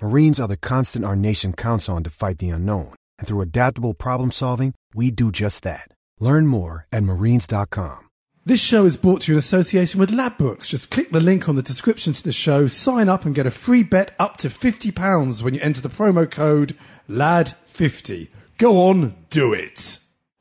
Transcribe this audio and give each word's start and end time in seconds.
Marines 0.00 0.38
are 0.40 0.48
the 0.48 0.56
constant 0.56 1.04
our 1.04 1.16
nation 1.16 1.52
counts 1.52 1.88
on 1.88 2.04
to 2.04 2.10
fight 2.10 2.38
the 2.38 2.50
unknown. 2.50 2.94
And 3.18 3.26
through 3.26 3.40
adaptable 3.40 3.94
problem 3.94 4.30
solving, 4.30 4.74
we 4.94 5.10
do 5.10 5.32
just 5.32 5.64
that. 5.64 5.88
Learn 6.20 6.46
more 6.46 6.86
at 6.92 7.02
marines.com. 7.02 8.08
This 8.46 8.62
show 8.62 8.86
is 8.86 8.96
brought 8.96 9.22
to 9.22 9.32
you 9.32 9.34
in 9.34 9.40
association 9.40 10.00
with 10.00 10.10
Ladbrokes. 10.10 10.68
Just 10.68 10.90
click 10.90 11.10
the 11.10 11.20
link 11.20 11.48
on 11.48 11.56
the 11.56 11.62
description 11.62 12.14
to 12.14 12.22
the 12.22 12.32
show, 12.32 12.66
sign 12.66 13.08
up, 13.08 13.26
and 13.26 13.34
get 13.34 13.46
a 13.46 13.50
free 13.50 13.82
bet 13.82 14.14
up 14.18 14.38
to 14.38 14.48
£50 14.48 15.42
when 15.42 15.52
you 15.52 15.60
enter 15.60 15.82
the 15.82 15.90
promo 15.90 16.30
code 16.30 16.74
LAD50. 17.10 18.28
Go 18.56 18.88
on, 18.88 19.16
do 19.28 19.52
it. 19.52 19.98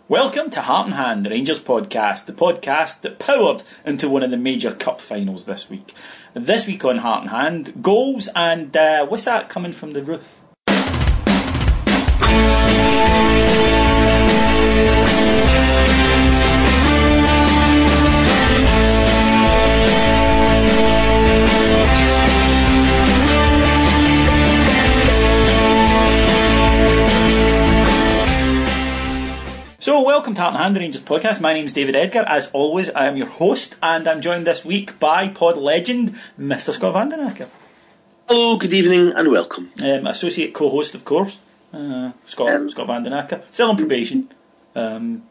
Welcome 0.09 0.49
to 0.51 0.61
Heart 0.61 0.85
and 0.85 0.95
Hand, 0.95 1.25
the 1.25 1.31
Rangers 1.31 1.59
podcast, 1.59 2.27
the 2.27 2.31
podcast 2.31 3.01
that 3.01 3.19
powered 3.19 3.63
into 3.85 4.07
one 4.07 4.23
of 4.23 4.31
the 4.31 4.37
major 4.37 4.71
cup 4.71 5.01
finals 5.01 5.43
this 5.43 5.69
week. 5.69 5.93
This 6.33 6.65
week 6.65 6.85
on 6.85 6.99
Heart 6.99 7.23
and 7.23 7.29
Hand, 7.29 7.83
goals 7.83 8.29
and 8.33 8.77
uh, 8.77 9.05
what's 9.05 9.25
that 9.25 9.49
coming 9.49 9.73
from 9.73 9.91
the 9.91 10.01
roof? 10.01 10.41
Welcome 30.07 30.33
to 30.33 30.39
Heart 30.39 30.53
and 30.53 30.63
Hand, 30.63 30.75
the 30.77 30.79
Rangers 30.79 31.01
podcast. 31.01 31.41
My 31.41 31.53
name 31.53 31.65
is 31.65 31.73
David 31.73 31.93
Edgar. 31.93 32.23
As 32.25 32.49
always, 32.53 32.89
I 32.91 33.07
am 33.07 33.17
your 33.17 33.27
host, 33.27 33.75
and 33.83 34.07
I'm 34.07 34.21
joined 34.21 34.47
this 34.47 34.63
week 34.63 34.97
by 35.01 35.27
pod 35.27 35.57
legend, 35.57 36.15
Mr. 36.39 36.73
Scott 36.73 36.95
Vandenacker. 36.95 37.49
Hello, 38.29 38.57
good 38.57 38.71
evening, 38.71 39.11
and 39.13 39.29
welcome. 39.29 39.69
Um, 39.83 40.07
associate 40.07 40.53
co-host, 40.53 40.95
of 40.95 41.03
course, 41.03 41.39
uh, 41.73 42.13
Scott 42.25 42.53
Um, 42.53 42.69
Scott 42.69 42.87
Vandenacker. 42.87 43.41
Still 43.51 43.69
on 43.69 43.75
probation, 43.75 44.31
um, 44.75 45.23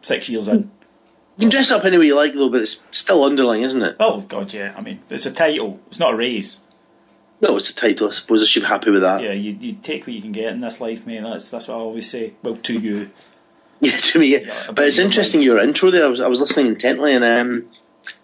six 0.00 0.28
years 0.28 0.48
in. 0.48 0.72
You 1.36 1.42
can 1.42 1.50
dress 1.50 1.70
up 1.70 1.84
any 1.84 1.96
way 1.96 2.06
you 2.06 2.16
like, 2.16 2.34
though, 2.34 2.48
but 2.48 2.62
it's 2.62 2.78
still 2.90 3.22
underling, 3.22 3.62
isn't 3.62 3.80
it? 3.80 3.94
Oh 4.00 4.22
God, 4.22 4.52
yeah. 4.52 4.74
I 4.76 4.80
mean, 4.80 4.98
it's 5.08 5.26
a 5.26 5.32
title. 5.32 5.78
It's 5.86 6.00
not 6.00 6.14
a 6.14 6.16
raise. 6.16 6.58
No, 7.40 7.56
it's 7.58 7.70
a 7.70 7.74
title. 7.76 8.08
I 8.08 8.12
suppose 8.12 8.42
I 8.42 8.46
should 8.46 8.62
be 8.62 8.66
happy 8.66 8.90
with 8.90 9.02
that. 9.02 9.22
Yeah, 9.22 9.34
you, 9.34 9.56
you 9.60 9.74
take 9.74 10.04
what 10.04 10.14
you 10.14 10.20
can 10.20 10.32
get 10.32 10.52
in 10.52 10.62
this 10.62 10.80
life, 10.80 11.06
mate. 11.06 11.22
That's 11.22 11.48
that's 11.48 11.68
what 11.68 11.76
I 11.76 11.78
always 11.78 12.10
say. 12.10 12.34
Well, 12.42 12.56
to 12.56 12.76
you. 12.76 13.10
Yeah, 13.80 13.96
to 13.96 14.18
me. 14.18 14.26
Yeah. 14.38 14.72
But 14.74 14.86
it's 14.86 14.98
interesting 14.98 15.42
your 15.42 15.58
intro 15.58 15.90
there. 15.90 16.06
I 16.06 16.08
was 16.08 16.20
I 16.20 16.28
was 16.28 16.40
listening 16.40 16.68
intently, 16.68 17.14
and 17.14 17.22
um, 17.24 17.66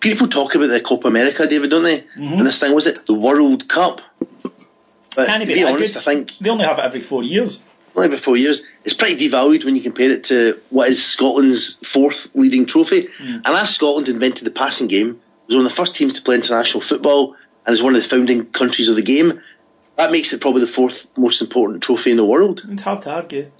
people 0.01 0.29
talk 0.29 0.55
about 0.55 0.69
the 0.69 0.81
Copa 0.81 1.09
America, 1.09 1.47
David, 1.47 1.71
don't 1.71 1.83
they? 1.85 2.05
And 2.17 2.47
this 2.47 2.59
thing 2.59 2.75
was 2.75 2.87
it 2.87 3.07
the 3.07 3.15
World 3.15 3.69
Cup. 3.69 4.01
But 5.15 5.27
Can 5.27 5.43
it 5.43 5.47
be 5.47 5.55
be 5.55 5.65
honest? 5.65 5.97
I 5.97 6.03
think 6.03 6.33
They 6.41 6.49
only 6.49 6.65
have 6.65 6.79
it 6.79 6.85
every 6.85 7.01
four 7.01 7.23
years. 7.23 7.61
only 7.95 8.09
about 8.09 8.21
four 8.23 8.37
years. 8.39 8.63
It's 8.85 8.95
pretty 8.97 9.29
devalued 9.29 9.65
when 9.67 9.77
you 9.77 9.83
compare 9.83 10.11
it 10.11 10.25
to 10.25 10.59
what 10.71 10.89
is 10.89 11.05
Scotland's 11.05 11.77
fourth 11.87 12.29
leading 12.34 12.65
trophy. 12.65 13.09
And 13.21 13.47
as 13.47 13.75
Scotland 13.75 14.09
invented 14.09 14.45
the 14.45 14.51
passing 14.51 14.89
game, 14.89 15.11
it 15.11 15.49
was 15.49 15.57
one 15.57 15.67
of 15.67 15.71
the 15.71 15.77
first 15.77 15.95
teams 15.97 16.15
to 16.15 16.23
play 16.23 16.37
international 16.37 16.81
football, 16.83 17.37
and 17.67 17.75
is 17.75 17.83
one 17.83 17.95
of 17.95 18.03
the 18.03 18.09
founding 18.09 18.47
countries 18.47 18.89
of 18.89 18.97
the 18.97 19.03
game. 19.03 19.43
That 19.99 20.11
makes 20.11 20.33
it 20.33 20.41
probably 20.41 20.63
the 20.63 20.73
fourth 20.73 21.07
most 21.17 21.43
important 21.43 21.83
trophy 21.83 22.11
in 22.11 22.17
the 22.17 22.25
world. 22.25 22.63
It's 22.71 22.83
hard 22.83 23.03
to 23.03 23.11
argue. 23.13 23.53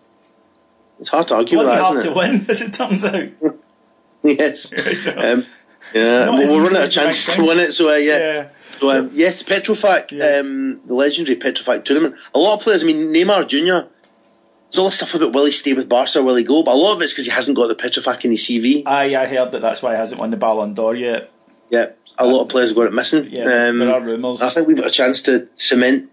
It's 1.01 1.09
hard 1.11 1.29
to 1.29 1.37
argue 1.37 1.59
Bloody 1.59 1.71
with 1.71 1.79
that, 1.79 1.85
hard 1.85 2.03
to 2.05 2.13
win, 2.13 2.47
as 2.49 2.61
it 2.63 2.73
turns 2.75 3.05
out. 3.05 3.29
yes. 4.23 4.73
Um, 5.17 5.45
yeah, 5.95 6.31
well, 6.31 6.39
we're 6.55 6.63
running 6.63 6.77
out 6.79 6.85
of 6.85 6.89
as 6.89 6.97
you 6.97 7.03
might 7.03 7.13
chance 7.13 7.35
to 7.35 7.43
win 7.45 7.59
it, 7.59 7.73
so 7.73 7.91
uh, 7.91 7.97
yeah. 7.97 8.19
Yeah. 8.19 8.49
So, 8.79 8.99
um, 8.99 9.11
yes, 9.15 9.43
Petrofac, 9.43 10.13
Yeah. 10.13 10.39
um, 10.39 10.81
the 10.87 10.95
legendary 10.95 11.37
Petrofac 11.37 11.85
tournament. 11.85 12.15
A 12.35 12.39
lot 12.39 12.57
of 12.59 12.63
players, 12.63 12.83
I 12.83 12.87
mean, 12.87 13.13
Neymar 13.13 13.49
Jr., 13.49 13.89
there's 14.71 14.79
all 14.79 14.85
this 14.87 14.95
stuff 14.95 15.13
about 15.15 15.33
will 15.35 15.45
he 15.45 15.51
stay 15.53 15.75
with 15.75 15.89
Barca, 15.89 16.21
or 16.21 16.23
will 16.23 16.37
he 16.37 16.45
go? 16.45 16.63
But 16.63 16.73
a 16.73 16.77
lot 16.77 16.95
of 16.95 17.03
it's 17.03 17.13
because 17.13 17.27
he 17.27 17.33
hasn't 17.33 17.57
got 17.57 17.67
the 17.67 17.75
Petrofac 17.75 18.25
in 18.25 18.31
his 18.31 18.43
CV. 18.47 18.85
Aye, 18.87 19.17
I 19.17 19.27
heard 19.27 19.53
that 19.53 19.61
that's 19.61 19.83
why 19.83 19.91
he 19.93 19.97
hasn't 19.99 20.21
won 20.21 20.31
the 20.31 20.37
Ballon 20.37 20.73
d'Or 20.75 20.95
yet. 20.95 21.31
Yeah, 21.69 21.91
a 22.17 22.27
lot 22.27 22.43
of 22.43 22.49
players 22.49 22.71
have 22.71 22.77
got 22.77 22.87
it 22.87 22.93
missing. 22.95 23.27
Yeah, 23.29 23.69
Um, 23.69 23.79
there 23.79 23.93
are 23.93 24.01
rumours. 24.01 24.41
I 24.41 24.51
think 24.51 24.69
we've 24.69 24.77
got 24.77 24.87
a 24.87 24.91
chance 24.91 25.23
to 25.23 25.49
cement 25.57 26.11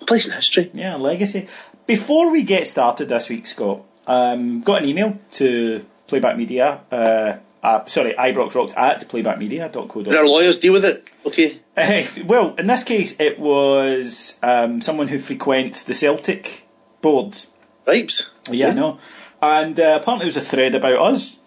a 0.00 0.04
place 0.06 0.26
in 0.26 0.32
history. 0.32 0.70
Yeah, 0.74 0.94
legacy. 0.96 1.48
Before 1.86 2.30
we 2.30 2.44
get 2.44 2.66
started 2.68 3.08
this 3.08 3.28
week, 3.28 3.46
Scott, 3.46 3.82
um, 4.06 4.60
got 4.62 4.82
an 4.82 4.88
email 4.88 5.18
to 5.32 5.84
Playback 6.06 6.36
Media. 6.36 6.80
Uh, 6.90 7.36
uh, 7.62 7.84
sorry, 7.86 8.12
ibroxrocks 8.14 8.76
at 8.76 9.08
playbackmedia.co.uk. 9.08 10.04
Did 10.04 10.14
our 10.14 10.26
lawyers 10.26 10.58
deal 10.58 10.72
with 10.72 10.84
it? 10.84 11.08
Okay. 11.24 11.60
Uh, 11.76 12.02
well, 12.26 12.54
in 12.56 12.66
this 12.66 12.82
case, 12.82 13.18
it 13.20 13.38
was 13.38 14.38
um, 14.42 14.80
someone 14.80 15.08
who 15.08 15.18
frequents 15.18 15.82
the 15.82 15.94
Celtic 15.94 16.66
boards. 17.00 17.46
Right. 17.86 18.12
Yeah, 18.50 18.68
I 18.68 18.72
know. 18.72 18.98
And 19.40 19.78
uh, 19.78 19.98
apparently, 20.00 20.24
there 20.24 20.26
was 20.26 20.36
a 20.36 20.40
thread 20.40 20.74
about 20.74 20.98
us. 21.00 21.38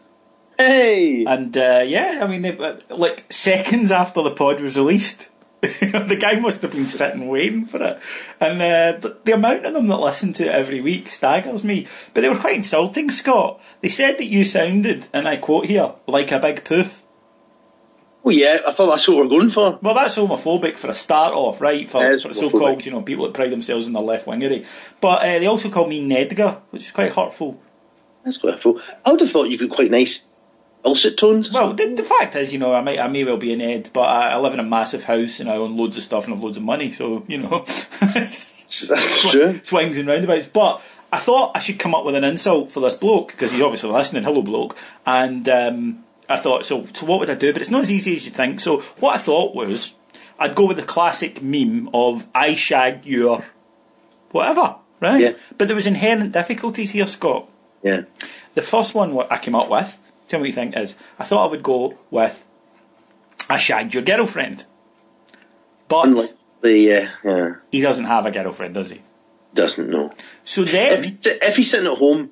Hey! 0.57 1.25
And 1.25 1.55
uh, 1.57 1.83
yeah, 1.85 2.19
I 2.23 2.27
mean, 2.27 2.41
they, 2.41 2.57
uh, 2.57 2.77
like 2.89 3.25
seconds 3.29 3.91
after 3.91 4.21
the 4.21 4.31
pod 4.31 4.61
was 4.61 4.77
released, 4.77 5.27
the 5.61 6.17
guy 6.19 6.39
must 6.39 6.61
have 6.61 6.71
been 6.71 6.85
sitting 6.85 7.27
waiting 7.27 7.65
for 7.65 7.81
it. 7.81 7.99
And 8.39 8.61
uh, 8.61 8.99
the, 8.99 9.17
the 9.23 9.33
amount 9.33 9.65
of 9.65 9.73
them 9.73 9.87
that 9.87 9.97
listen 9.97 10.33
to 10.33 10.45
it 10.45 10.51
every 10.51 10.81
week 10.81 11.09
staggers 11.09 11.63
me. 11.63 11.87
But 12.13 12.21
they 12.21 12.29
were 12.29 12.37
quite 12.37 12.57
insulting, 12.57 13.09
Scott. 13.09 13.59
They 13.81 13.89
said 13.89 14.17
that 14.17 14.25
you 14.25 14.43
sounded, 14.43 15.07
and 15.13 15.27
I 15.27 15.37
quote 15.37 15.65
here, 15.65 15.93
like 16.07 16.31
a 16.31 16.39
big 16.39 16.63
poof. 16.63 17.03
Well, 18.23 18.35
yeah, 18.35 18.59
I 18.65 18.73
thought 18.73 18.89
that's 18.89 19.07
what 19.07 19.17
we're 19.17 19.27
going 19.27 19.51
for. 19.51 19.77
Well, 19.81 19.93
that's 19.93 20.15
homophobic 20.15 20.77
for 20.77 20.89
a 20.89 20.95
start 20.95 21.33
off, 21.33 21.61
right? 21.61 21.87
For, 21.87 22.19
for 22.19 22.33
so-called, 22.33 22.83
you 22.85 22.91
know, 22.91 23.03
people 23.03 23.25
that 23.25 23.35
pride 23.35 23.51
themselves 23.51 23.85
on 23.85 23.93
their 23.93 24.01
left 24.01 24.25
wingery. 24.25 24.65
But 24.99 25.21
uh, 25.21 25.39
they 25.39 25.45
also 25.45 25.69
called 25.69 25.89
me 25.89 26.07
Nedgar, 26.07 26.61
which 26.71 26.85
is 26.85 26.91
quite 26.91 27.13
hurtful. 27.13 27.61
That's 28.23 28.37
quite 28.37 28.61
fool. 28.61 28.81
I 29.05 29.11
would 29.11 29.21
have 29.21 29.29
thought 29.29 29.49
you've 29.49 29.59
got 29.59 29.69
quite 29.69 29.91
nice 29.91 30.25
ulcet 30.85 31.17
tones. 31.17 31.51
Well, 31.51 31.73
the, 31.73 31.93
the 31.93 32.03
fact 32.03 32.35
is, 32.35 32.53
you 32.53 32.59
know, 32.59 32.73
I 32.73 32.81
may 32.81 32.99
I 32.99 33.07
may 33.07 33.23
well 33.23 33.37
be 33.37 33.53
an 33.53 33.61
Ed, 33.61 33.89
but 33.93 34.01
I, 34.01 34.31
I 34.31 34.37
live 34.37 34.53
in 34.53 34.59
a 34.59 34.63
massive 34.63 35.03
house 35.05 35.39
and 35.39 35.49
I 35.49 35.55
own 35.55 35.75
loads 35.75 35.97
of 35.97 36.03
stuff 36.03 36.25
and 36.25 36.33
have 36.33 36.43
loads 36.43 36.57
of 36.57 36.63
money, 36.63 36.91
so 36.91 37.25
you 37.27 37.39
know, 37.39 37.65
that's 37.99 38.65
true. 39.31 39.59
swings 39.63 39.97
and 39.97 40.07
roundabouts. 40.07 40.47
But 40.47 40.81
I 41.11 41.17
thought 41.17 41.55
I 41.55 41.59
should 41.59 41.79
come 41.79 41.95
up 41.95 42.05
with 42.05 42.15
an 42.15 42.23
insult 42.23 42.71
for 42.71 42.79
this 42.79 42.95
bloke 42.95 43.29
because 43.29 43.51
he's 43.51 43.61
obviously 43.61 43.89
listening. 43.89 44.23
Hello, 44.23 44.41
bloke, 44.41 44.77
and 45.05 45.47
um, 45.49 46.03
I 46.29 46.37
thought, 46.37 46.65
so 46.65 46.85
so 46.93 47.05
what 47.05 47.19
would 47.19 47.29
I 47.29 47.35
do? 47.35 47.51
But 47.51 47.61
it's 47.61 47.71
not 47.71 47.81
as 47.81 47.91
easy 47.91 48.15
as 48.15 48.25
you 48.25 48.31
think. 48.31 48.59
So 48.59 48.81
what 48.99 49.15
I 49.15 49.17
thought 49.17 49.55
was, 49.55 49.95
I'd 50.39 50.55
go 50.55 50.67
with 50.67 50.77
the 50.77 50.83
classic 50.83 51.41
meme 51.41 51.89
of 51.93 52.27
I 52.33 52.53
shag 52.55 53.05
your 53.05 53.45
whatever, 54.31 54.75
right? 54.99 55.21
Yeah. 55.21 55.33
But 55.57 55.67
there 55.67 55.75
was 55.75 55.87
inherent 55.87 56.33
difficulties 56.33 56.91
here, 56.91 57.07
Scott. 57.07 57.49
Yeah. 57.81 58.03
The 58.55 58.61
first 58.61 58.95
one 58.95 59.17
I 59.29 59.37
came 59.37 59.55
up 59.55 59.69
with, 59.69 59.97
tell 60.27 60.39
me 60.39 60.43
what 60.43 60.47
you 60.47 60.53
think, 60.53 60.77
is 60.77 60.95
I 61.19 61.23
thought 61.23 61.47
I 61.47 61.51
would 61.51 61.63
go 61.63 61.97
with 62.11 62.45
I 63.49 63.57
shagged 63.57 63.93
your 63.93 64.03
girlfriend. 64.03 64.65
But 65.87 66.07
Unlikely 66.07 66.87
yeah, 66.87 67.11
yeah. 67.23 67.55
He 67.71 67.81
doesn't 67.81 68.05
have 68.05 68.25
a 68.25 68.31
girlfriend, 68.31 68.73
does 68.73 68.89
he? 68.91 69.01
Doesn't 69.53 69.89
know. 69.89 70.11
So 70.43 70.61
If, 70.63 70.71
then, 70.71 71.03
he, 71.03 71.17
if 71.23 71.55
he's 71.55 71.71
sitting 71.71 71.91
at 71.91 71.97
home 71.97 72.31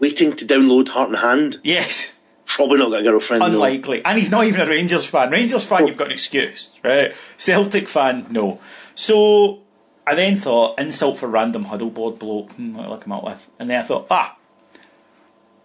waiting 0.00 0.34
to 0.36 0.46
download 0.46 0.88
Heart 0.88 1.10
and 1.10 1.18
Hand, 1.18 1.60
yes, 1.62 2.14
probably 2.46 2.78
not 2.78 2.90
got 2.90 3.00
a 3.00 3.02
girlfriend. 3.02 3.40
no. 3.40 3.46
unlikely. 3.46 4.04
And 4.04 4.18
he's 4.18 4.30
not 4.30 4.44
even 4.46 4.60
a 4.60 4.66
Rangers 4.66 5.04
fan. 5.04 5.30
Rangers 5.30 5.64
fan, 5.66 5.86
you've 5.86 5.96
got 5.96 6.06
an 6.06 6.12
excuse, 6.12 6.70
right? 6.82 7.14
Celtic 7.36 7.88
fan, 7.88 8.26
no. 8.30 8.60
So 8.94 9.60
I 10.06 10.14
then 10.14 10.36
thought, 10.36 10.78
insult 10.80 11.18
for 11.18 11.28
random 11.28 11.64
huddle 11.64 11.90
board 11.90 12.18
bloke, 12.18 12.52
hmm, 12.52 12.74
what 12.74 12.88
look 12.88 13.04
him 13.04 13.12
up 13.12 13.24
with. 13.24 13.50
And 13.58 13.70
then 13.70 13.80
I 13.80 13.82
thought, 13.84 14.06
ah, 14.10 14.36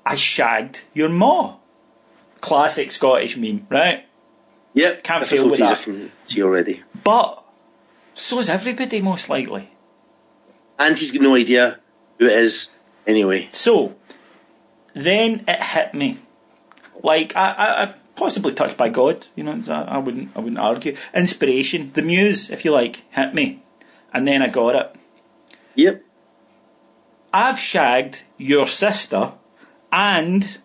I 0.05 0.15
shagged 0.15 0.83
your 0.93 1.09
ma. 1.09 1.55
Classic 2.41 2.91
Scottish 2.91 3.37
meme, 3.37 3.67
right? 3.69 4.05
Yep, 4.73 5.03
Can't 5.03 5.25
fail 5.25 5.49
with 5.49 5.59
that. 5.59 5.79
I 5.79 5.83
can 5.83 6.11
see 6.23 6.43
already. 6.43 6.83
But 7.03 7.43
so's 8.13 8.49
everybody, 8.49 9.01
most 9.01 9.29
likely. 9.29 9.69
And 10.77 10.97
he's 10.97 11.11
got 11.11 11.21
no 11.21 11.35
idea 11.35 11.79
who 12.17 12.25
it 12.27 12.31
is 12.31 12.69
anyway. 13.05 13.49
So 13.51 13.95
then 14.93 15.43
it 15.47 15.61
hit 15.61 15.93
me, 15.93 16.17
like 17.03 17.35
I, 17.35 17.51
I, 17.51 17.83
I 17.83 17.93
possibly 18.15 18.53
touched 18.53 18.77
by 18.77 18.89
God. 18.89 19.27
You 19.35 19.43
know, 19.43 19.61
I, 19.67 19.81
I 19.81 19.97
wouldn't, 19.97 20.31
I 20.35 20.39
wouldn't 20.39 20.59
argue. 20.59 20.95
Inspiration, 21.13 21.91
the 21.93 22.01
muse, 22.01 22.49
if 22.49 22.63
you 22.63 22.71
like, 22.71 23.03
hit 23.11 23.33
me, 23.33 23.61
and 24.13 24.27
then 24.27 24.41
I 24.41 24.49
got 24.49 24.75
it. 24.75 24.95
Yep. 25.75 26.03
I've 27.33 27.59
shagged 27.59 28.23
your 28.37 28.67
sister, 28.67 29.33
and 29.91 30.59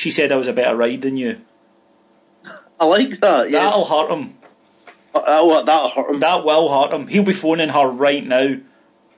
she 0.00 0.10
said 0.10 0.32
I 0.32 0.36
was 0.36 0.48
a 0.48 0.54
better 0.54 0.74
ride 0.74 1.02
than 1.02 1.18
you. 1.18 1.42
I 2.80 2.86
like 2.86 3.20
that. 3.20 3.50
Yes. 3.50 3.70
That'll 3.70 3.84
hurt 3.84 4.10
him. 4.10 4.34
Uh, 5.14 5.20
That'll, 5.26 5.64
that'll 5.64 5.90
hurt 5.90 6.14
him. 6.14 6.20
That 6.20 6.42
will 6.42 6.68
hurt 6.70 6.94
him. 6.94 7.06
He'll 7.06 7.22
be 7.22 7.34
phoning 7.34 7.68
her 7.68 7.86
right 7.86 8.24
now 8.26 8.56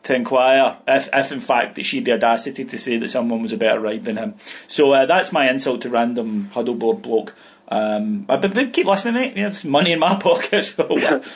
to 0.03 0.15
inquire 0.17 0.79
if, 0.89 1.09
if 1.13 1.31
in 1.31 1.41
fact 1.41 1.77
that 1.77 1.85
she 1.85 1.99
had 1.99 2.07
the 2.07 2.15
audacity 2.15 2.65
to 2.65 2.79
say 2.79 2.97
that 2.97 3.11
someone 3.11 3.43
was 3.43 3.53
a 3.53 3.57
better 3.57 3.79
ride 3.79 4.05
than 4.05 4.17
him. 4.17 4.35
So 4.67 4.93
uh, 4.93 5.07
that's 5.07 5.31
my 5.31 5.49
insult 5.49 5.83
to 5.83 5.91
random 5.91 6.51
huddleboard 6.53 7.01
bloke. 7.03 7.37
Um, 7.69 8.23
but, 8.23 8.41
but 8.53 8.73
keep 8.73 8.87
listening, 8.87 9.15
mate. 9.15 9.37
You 9.37 9.71
money 9.71 9.93
in 9.93 10.01
my 10.01 10.17
pocket, 10.21 10.65
so 10.65 10.89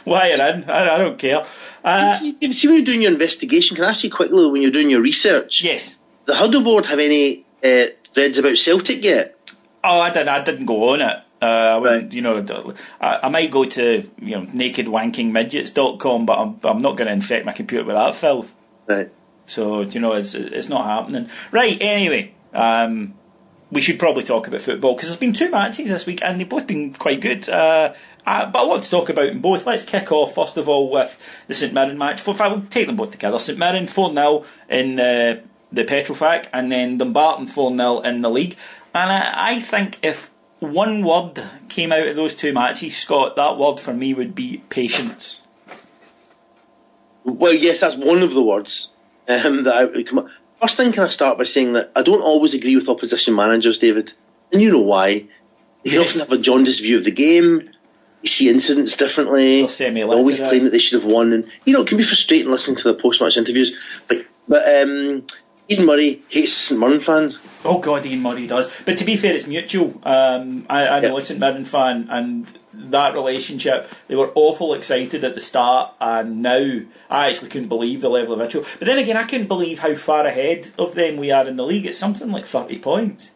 why 0.05 0.31
you're 0.31 0.45
in, 0.45 0.69
I, 0.69 0.97
I 0.97 0.99
don't 0.99 1.19
care. 1.21 1.47
Uh, 1.85 2.17
see, 2.17 2.53
see 2.53 2.67
when 2.67 2.79
you're 2.79 2.85
doing 2.85 3.03
your 3.03 3.13
investigation, 3.13 3.77
can 3.77 3.85
I 3.85 3.91
ask 3.91 4.03
you 4.03 4.11
quickly 4.11 4.45
when 4.51 4.61
you're 4.63 4.73
doing 4.73 4.91
your 4.91 5.03
research? 5.03 5.63
yes. 5.63 5.95
The 6.25 6.35
Huddle 6.35 6.65
Board 6.65 6.87
have 6.87 6.99
any 6.99 7.47
uh, 7.63 7.87
threads 8.13 8.39
about 8.39 8.57
Celtic 8.57 9.05
yet? 9.05 9.36
Oh, 9.87 10.01
I 10.01 10.11
didn't. 10.11 10.29
I 10.29 10.43
didn't 10.43 10.67
go 10.67 10.91
on 10.95 11.01
it. 11.01 11.17
Uh, 11.41 11.45
I 11.45 11.77
wouldn't, 11.77 12.05
Right. 12.05 12.13
you 12.15 12.23
know, 12.23 12.75
I, 13.01 13.21
I 13.25 13.29
might 13.29 13.51
go 13.51 13.65
to 13.65 14.11
you 14.21 14.31
know 14.41 14.47
nakedwankingmidgets.com, 14.47 16.27
but 16.27 16.39
I'm, 16.39 16.61
I'm 16.65 16.83
not 16.83 16.97
going 16.97 17.07
to 17.09 17.13
infect 17.13 17.45
my 17.47 17.53
computer 17.53 17.85
with 17.85 17.97
that 17.97 18.15
filth. 18.15 18.55
Right. 18.87 19.11
So 19.47 19.83
you 19.83 20.01
know, 20.01 20.13
it's 20.13 20.35
it's 20.35 20.69
not 20.69 20.85
happening. 20.85 21.29
Right. 21.53 21.77
Anyway, 21.81 22.35
um, 22.53 23.15
we 23.71 23.81
should 23.81 23.99
probably 23.99 24.23
talk 24.23 24.49
about 24.49 24.61
football 24.61 24.95
because 24.95 25.09
there's 25.09 25.21
been 25.21 25.33
two 25.33 25.51
matches 25.51 25.91
this 25.91 26.07
week 26.07 26.21
and 26.23 26.41
they've 26.41 26.49
both 26.49 26.67
been 26.67 26.93
quite 26.95 27.21
good. 27.21 27.49
Uh, 27.49 27.93
uh, 28.27 28.51
but 28.51 28.65
a 28.65 28.67
lot 28.67 28.83
to 28.83 28.91
talk 28.91 29.09
about 29.09 29.27
in 29.27 29.41
both. 29.41 29.67
Let's 29.67 29.85
kick 29.85 30.11
off 30.11 30.35
first 30.35 30.57
of 30.57 30.69
all 30.69 30.91
with 30.91 31.17
the 31.47 31.55
St 31.55 31.73
Mirren 31.73 31.99
match. 31.99 32.21
For 32.21 32.35
we'll 32.35 32.63
take 32.71 32.87
them 32.87 32.97
both 32.97 33.13
together. 33.13 33.39
St 33.39 33.59
Mirren 33.59 33.87
four 33.87 34.13
0 34.13 34.45
in 34.69 34.99
uh, 34.99 35.43
the 35.73 35.85
Petrofac, 35.85 36.47
and 36.53 36.73
then 36.73 36.99
Dumbarton 36.99 37.47
four 37.47 37.71
0 37.71 38.01
in 38.01 38.23
the 38.23 38.31
league. 38.31 38.57
And 38.97 39.13
I, 39.13 39.51
I 39.57 39.61
think 39.61 39.99
if 40.03 40.31
one 40.59 41.05
word 41.05 41.43
came 41.69 41.93
out 41.93 42.09
of 42.09 42.17
those 42.17 42.35
two 42.35 42.55
matches, 42.55 42.97
Scott, 42.97 43.37
that 43.37 43.59
word 43.59 43.79
for 43.79 43.93
me 43.93 44.15
would 44.15 44.35
be 44.35 44.63
patience. 44.71 45.43
Well, 47.23 47.53
yes, 47.53 47.81
that's 47.81 47.97
one 47.97 48.23
of 48.23 48.33
the 48.33 48.43
words 48.43 48.89
um, 49.29 49.65
that 49.65 49.75
I 49.75 49.85
would 49.85 50.09
come 50.09 50.21
up. 50.21 50.29
First 50.63 50.79
thing, 50.79 50.93
can 50.93 51.03
I 51.03 51.09
start 51.09 51.37
by 51.37 51.45
saying 51.45 51.75
that 51.75 51.93
I 51.95 52.03
don't 52.03 52.23
always 52.23 52.55
agree 52.55 52.75
with 52.75 52.89
opposition 52.89 53.35
managers, 53.35 53.79
David, 53.79 54.15
and 54.51 54.63
you 54.63 54.71
know 54.71 54.81
why. 54.81 55.27
They 55.85 55.91
can 55.91 56.01
Yes. 56.01 56.17
often 56.17 56.21
have 56.21 56.33
a 56.33 56.43
jaundiced 56.43 56.81
view 56.81 56.97
of 56.97 57.05
the 57.05 57.11
game. 57.11 57.69
You 58.23 58.29
see 58.31 58.49
incidents 58.49 58.97
differently. 58.97 59.59
They'll 59.59 59.69
send 59.69 59.95
me 59.95 60.01
a 60.01 60.07
They 60.07 60.15
always 60.15 60.39
claim 60.39 60.65
that 60.65 60.71
they 60.71 60.79
should 60.79 61.03
have 61.03 61.11
won, 61.11 61.35
and 61.35 61.51
you 61.67 61.75
know 61.75 61.83
it 61.83 61.89
can 61.89 61.99
be 61.99 62.05
frustrating 62.05 62.51
listening 62.51 62.79
to 62.79 62.85
the 62.85 62.95
post-match 62.95 63.37
interviews. 63.37 63.77
But 64.09 64.25
but 64.49 64.83
um, 64.83 65.27
Ian 65.69 65.85
Murray 65.87 66.23
hates 66.29 66.53
St 66.53 66.79
Mirren 66.81 67.01
fans. 67.03 67.39
Oh 67.65 67.79
God, 67.81 68.07
Ian 68.07 68.23
Murray 68.23 68.47
does. 68.47 68.71
But 68.85 68.99
to 68.99 69.05
be 69.05 69.17
fair, 69.17 69.35
it's 69.35 69.47
mutual. 69.49 70.01
Um, 70.05 70.65
I, 70.71 70.87
I 70.87 71.01
know 71.01 71.13
Yeah. 71.13 71.19
a 71.19 71.21
St 71.21 71.41
Mirren 71.41 71.65
fan, 71.65 72.07
and 72.09 72.47
that 72.73 73.15
relationship, 73.15 73.89
they 74.07 74.15
were 74.15 74.31
awful 74.37 74.75
excited 74.75 75.25
at 75.25 75.35
the 75.35 75.41
start, 75.41 75.93
and 76.01 76.41
now 76.43 76.81
I 77.11 77.29
actually 77.29 77.49
couldn't 77.49 77.69
believe 77.69 78.01
the 78.01 78.09
level 78.09 78.35
of 78.35 78.39
vitriol. 78.41 78.65
But 78.79 78.87
then 78.87 78.99
again, 78.99 79.17
I 79.17 79.25
couldn't 79.25 79.49
believe 79.49 79.81
how 79.81 79.95
far 79.97 80.25
ahead 80.27 80.71
of 80.79 80.95
them 80.95 81.17
we 81.17 81.33
are 81.33 81.47
in 81.49 81.57
the 81.57 81.65
league. 81.65 81.87
It's 81.87 81.99
something 81.99 82.31
like 82.31 82.45
thirty 82.45 82.79
points. 82.79 83.33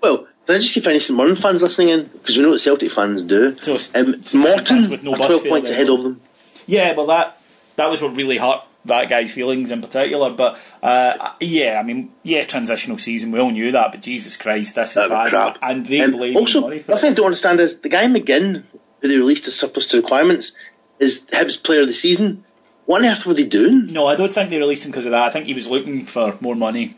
Well, 0.00 0.28
can 0.46 0.56
I 0.56 0.58
just 0.58 0.74
see 0.74 0.80
if 0.80 0.86
any 0.86 1.00
St 1.00 1.16
Mirren 1.16 1.34
fans 1.36 1.62
listening 1.62 1.88
in? 1.88 2.04
Because 2.04 2.36
we 2.36 2.42
know 2.44 2.50
what 2.50 2.60
Celtic 2.60 2.92
fans 2.92 3.24
do. 3.24 3.56
So, 3.58 3.72
um, 3.72 4.22
St 4.22 4.34
Mirren 4.34 4.64
fans 4.64 4.88
Morton 4.88 4.90
with 4.90 5.02
no 5.02 5.14
are 5.14 5.16
12 5.16 5.44
points 5.48 5.70
ahead 5.70 5.88
of 5.88 6.02
them. 6.04 6.20
Yeah, 6.66 6.94
well, 6.94 7.06
that 7.06 7.40
that 7.76 7.90
was 7.90 8.00
what 8.00 8.14
really 8.16 8.38
hurt 8.38 8.60
that 8.86 9.08
guy's 9.08 9.32
feelings 9.32 9.70
in 9.70 9.80
particular. 9.80 10.30
But 10.30 10.58
uh, 10.82 11.30
yeah, 11.40 11.78
I 11.80 11.82
mean, 11.82 12.12
yeah, 12.22 12.44
transitional 12.44 12.98
season. 12.98 13.32
We 13.32 13.38
all 13.40 13.50
knew 13.50 13.72
that, 13.72 13.92
but 13.92 14.02
Jesus 14.02 14.36
Christ, 14.36 14.74
this 14.74 14.90
is 14.90 14.94
That 14.94 15.08
bad. 15.08 15.30
crap. 15.30 15.58
And 15.62 15.86
they 15.86 16.00
Um, 16.00 16.10
blame 16.12 16.36
also, 16.36 16.60
Murray 16.62 16.80
for 16.80 16.92
one 16.92 16.98
it. 16.98 17.00
thing 17.02 17.12
I 17.12 17.14
don't 17.14 17.26
understand 17.26 17.60
is 17.60 17.78
the 17.78 17.88
guy 17.88 18.04
McGinn, 18.06 18.64
who 19.00 19.08
they 19.08 19.16
released 19.16 19.48
as 19.48 19.54
surplus 19.54 19.86
to 19.88 19.98
requirements, 19.98 20.52
is 20.98 21.24
Hibs 21.32 21.62
player 21.62 21.82
of 21.82 21.86
the 21.88 21.92
season. 21.94 22.44
What 22.86 23.02
on 23.02 23.10
earth 23.10 23.24
were 23.24 23.34
they 23.34 23.46
doing? 23.46 23.86
No, 23.92 24.06
I 24.06 24.14
don't 24.16 24.30
think 24.32 24.50
they 24.50 24.58
released 24.58 24.84
him 24.84 24.90
because 24.90 25.06
of 25.06 25.12
that. 25.12 25.22
I 25.22 25.30
think 25.30 25.46
he 25.46 25.54
was 25.54 25.66
looking 25.68 26.04
for 26.04 26.36
more 26.40 26.54
money. 26.54 26.94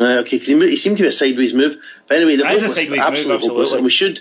Uh, 0.00 0.20
okay, 0.20 0.38
because 0.38 0.48
he, 0.48 0.58
he 0.70 0.76
seemed 0.76 0.96
to 0.96 1.02
be 1.04 1.08
a 1.08 1.12
sideways 1.12 1.52
move. 1.54 1.76
But 2.08 2.16
anyway, 2.18 2.36
the 2.36 2.46
is 2.48 2.62
a 2.62 2.68
sideways 2.70 3.00
move, 3.02 3.30
absolutely. 3.30 3.74
and 3.76 3.84
we 3.84 3.90
should 3.90 4.20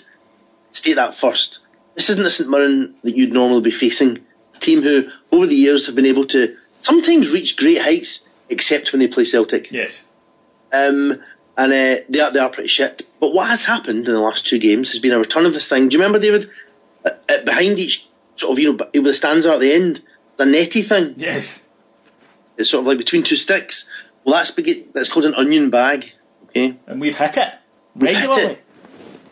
state 0.72 0.96
that 0.96 1.16
first. 1.16 1.60
This 1.96 2.10
isn't 2.10 2.24
the 2.24 2.30
St 2.30 2.50
Mirren 2.50 2.96
that 3.04 3.16
you'd 3.16 3.32
normally 3.32 3.62
be 3.62 3.72
facing. 3.72 4.20
A 4.56 4.60
team 4.60 4.82
who, 4.82 5.10
over 5.32 5.48
the 5.48 5.56
years, 5.56 5.86
have 5.88 5.96
been 5.96 6.06
able 6.06 6.26
to 6.28 6.58
sometimes 6.86 7.32
reach 7.32 7.58
great 7.58 7.82
heights, 7.82 8.22
except 8.50 8.92
when 8.94 9.00
they 9.00 9.08
play 9.08 9.26
Celtic. 9.26 9.72
Yes. 9.72 10.04
Um, 10.72 11.22
and 11.58 11.72
uh, 11.72 12.04
they, 12.10 12.20
are, 12.20 12.32
they 12.32 12.40
are 12.40 12.50
pretty 12.50 12.70
shit. 12.70 13.08
But 13.20 13.34
what 13.34 13.48
has 13.50 13.64
happened 13.64 14.08
in 14.08 14.14
the 14.14 14.20
last 14.20 14.46
two 14.46 14.60
games 14.60 14.92
has 14.92 15.00
been 15.00 15.14
a 15.14 15.20
return 15.20 15.46
of 15.46 15.54
this 15.54 15.68
thing. 15.68 15.88
Do 15.90 15.96
you 15.98 16.04
remember, 16.04 16.20
David? 16.20 16.50
Uh, 17.06 17.12
uh, 17.30 17.44
behind 17.44 17.80
each 17.80 18.08
sort 18.36 18.52
of, 18.54 18.60
you 18.60 18.74
know, 18.74 19.02
the 19.04 19.14
stands 19.14 19.46
are 19.46 19.54
at 19.54 19.60
the 19.62 19.72
end, 19.74 20.02
the 20.38 20.46
netty 20.46 20.82
thing. 20.82 21.14
Yes. 21.18 21.64
It's 22.58 22.70
sort 22.70 22.82
of 22.82 22.88
like 22.88 22.98
between 22.98 23.24
two 23.24 23.36
sticks. 23.36 23.90
Well, 24.24 24.36
that's 24.36 24.52
that's 24.94 25.12
called 25.12 25.26
an 25.26 25.36
onion 25.36 25.70
bag. 25.70 26.12
Okay, 26.50 26.78
And 26.88 27.00
we've 27.02 27.18
hit 27.18 27.38
it 27.38 27.54
We've 27.96 28.10
hit 28.16 28.28
regularly. 28.28 28.54
it. 28.54 28.64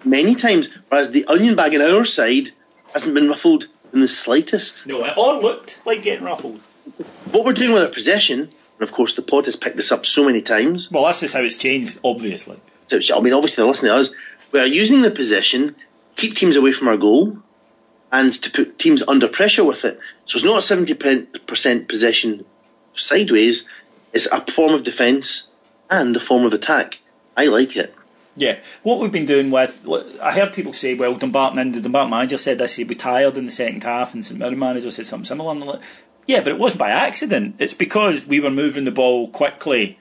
many 0.06 0.36
times. 0.36 0.70
Whereas 0.90 1.12
the 1.12 1.26
onion 1.26 1.56
bag 1.56 1.74
on 1.76 1.82
our 1.82 2.06
side 2.06 2.52
hasn't 2.94 3.14
been 3.14 3.28
ruffled 3.30 3.68
in 3.94 4.02
the 4.02 4.08
slightest. 4.08 4.86
No, 4.86 5.04
it 5.06 5.14
all 5.18 5.42
looked 5.42 5.80
like 5.86 6.04
getting 6.04 6.26
ruffled. 6.26 6.62
What 7.32 7.46
we're 7.46 7.54
doing 7.54 7.72
with 7.72 7.84
our 7.84 7.90
possession, 7.90 8.40
and 8.42 8.82
of 8.82 8.92
course 8.92 9.16
the 9.16 9.22
pod 9.22 9.46
has 9.46 9.56
picked 9.56 9.78
this 9.78 9.92
up 9.92 10.06
so 10.06 10.26
many 10.26 10.42
times. 10.42 10.92
Well, 10.92 11.06
that's 11.06 11.22
just 11.22 11.34
how 11.34 11.42
it's 11.42 11.58
changed, 11.58 12.00
obviously. 12.04 12.60
So, 12.88 13.18
I 13.18 13.22
mean, 13.22 13.34
obviously 13.34 13.62
they're 13.62 13.68
listening 13.68 13.92
to 13.92 13.98
us. 13.98 14.12
We 14.52 14.60
are 14.60 14.66
using 14.66 15.02
the 15.02 15.12
possession, 15.12 15.76
keep 16.16 16.36
teams 16.36 16.56
away 16.56 16.74
from 16.74 16.90
our 16.90 16.98
goal, 16.98 17.38
and 18.12 18.34
to 18.34 18.52
put 18.52 18.78
teams 18.78 19.02
under 19.08 19.28
pressure 19.28 19.64
with 19.64 19.86
it. 19.86 20.00
So 20.26 20.36
it's 20.36 20.46
not 20.46 20.60
a 20.60 20.62
seventy 20.62 20.94
percent 20.94 21.88
possession 21.88 22.46
sideways. 22.94 23.68
It's 24.12 24.28
a 24.28 24.46
form 24.52 24.74
of 24.74 24.84
defence 24.84 25.48
and 25.90 26.16
a 26.16 26.20
form 26.20 26.46
of 26.46 26.54
attack. 26.54 27.00
I 27.36 27.46
like 27.46 27.76
it. 27.76 27.96
Yeah, 28.36 28.60
what 28.82 29.00
we've 29.00 29.12
been 29.12 29.28
doing 29.28 29.52
with, 29.52 29.88
I 30.20 30.32
heard 30.32 30.54
people 30.54 30.74
say, 30.74 30.96
well, 30.96 31.14
Dumbarton 31.16 31.72
the 31.72 31.82
Dumbarton 31.82 32.10
manager 32.10 32.40
said 32.40 32.58
this, 32.58 32.76
he'd 32.78 32.88
be 32.88 32.96
tired 32.96 33.38
in 33.38 33.46
the 33.46 33.52
second 33.52 33.84
half, 33.84 34.16
and 34.16 34.26
St 34.26 34.40
Mirren 34.40 34.58
manager 34.58 34.90
said 34.90 35.06
something 35.06 35.26
similar. 35.26 35.52
And 35.52 35.80
yeah, 36.28 36.40
but 36.42 36.50
it 36.50 36.60
wasn't 36.60 36.80
by 36.80 36.90
accident. 36.90 37.56
It's 37.60 37.74
because 37.74 38.26
we 38.26 38.40
were 38.40 38.52
moving 38.52 38.86
the 38.86 38.92
ball 38.92 39.28
quickly 39.30 39.98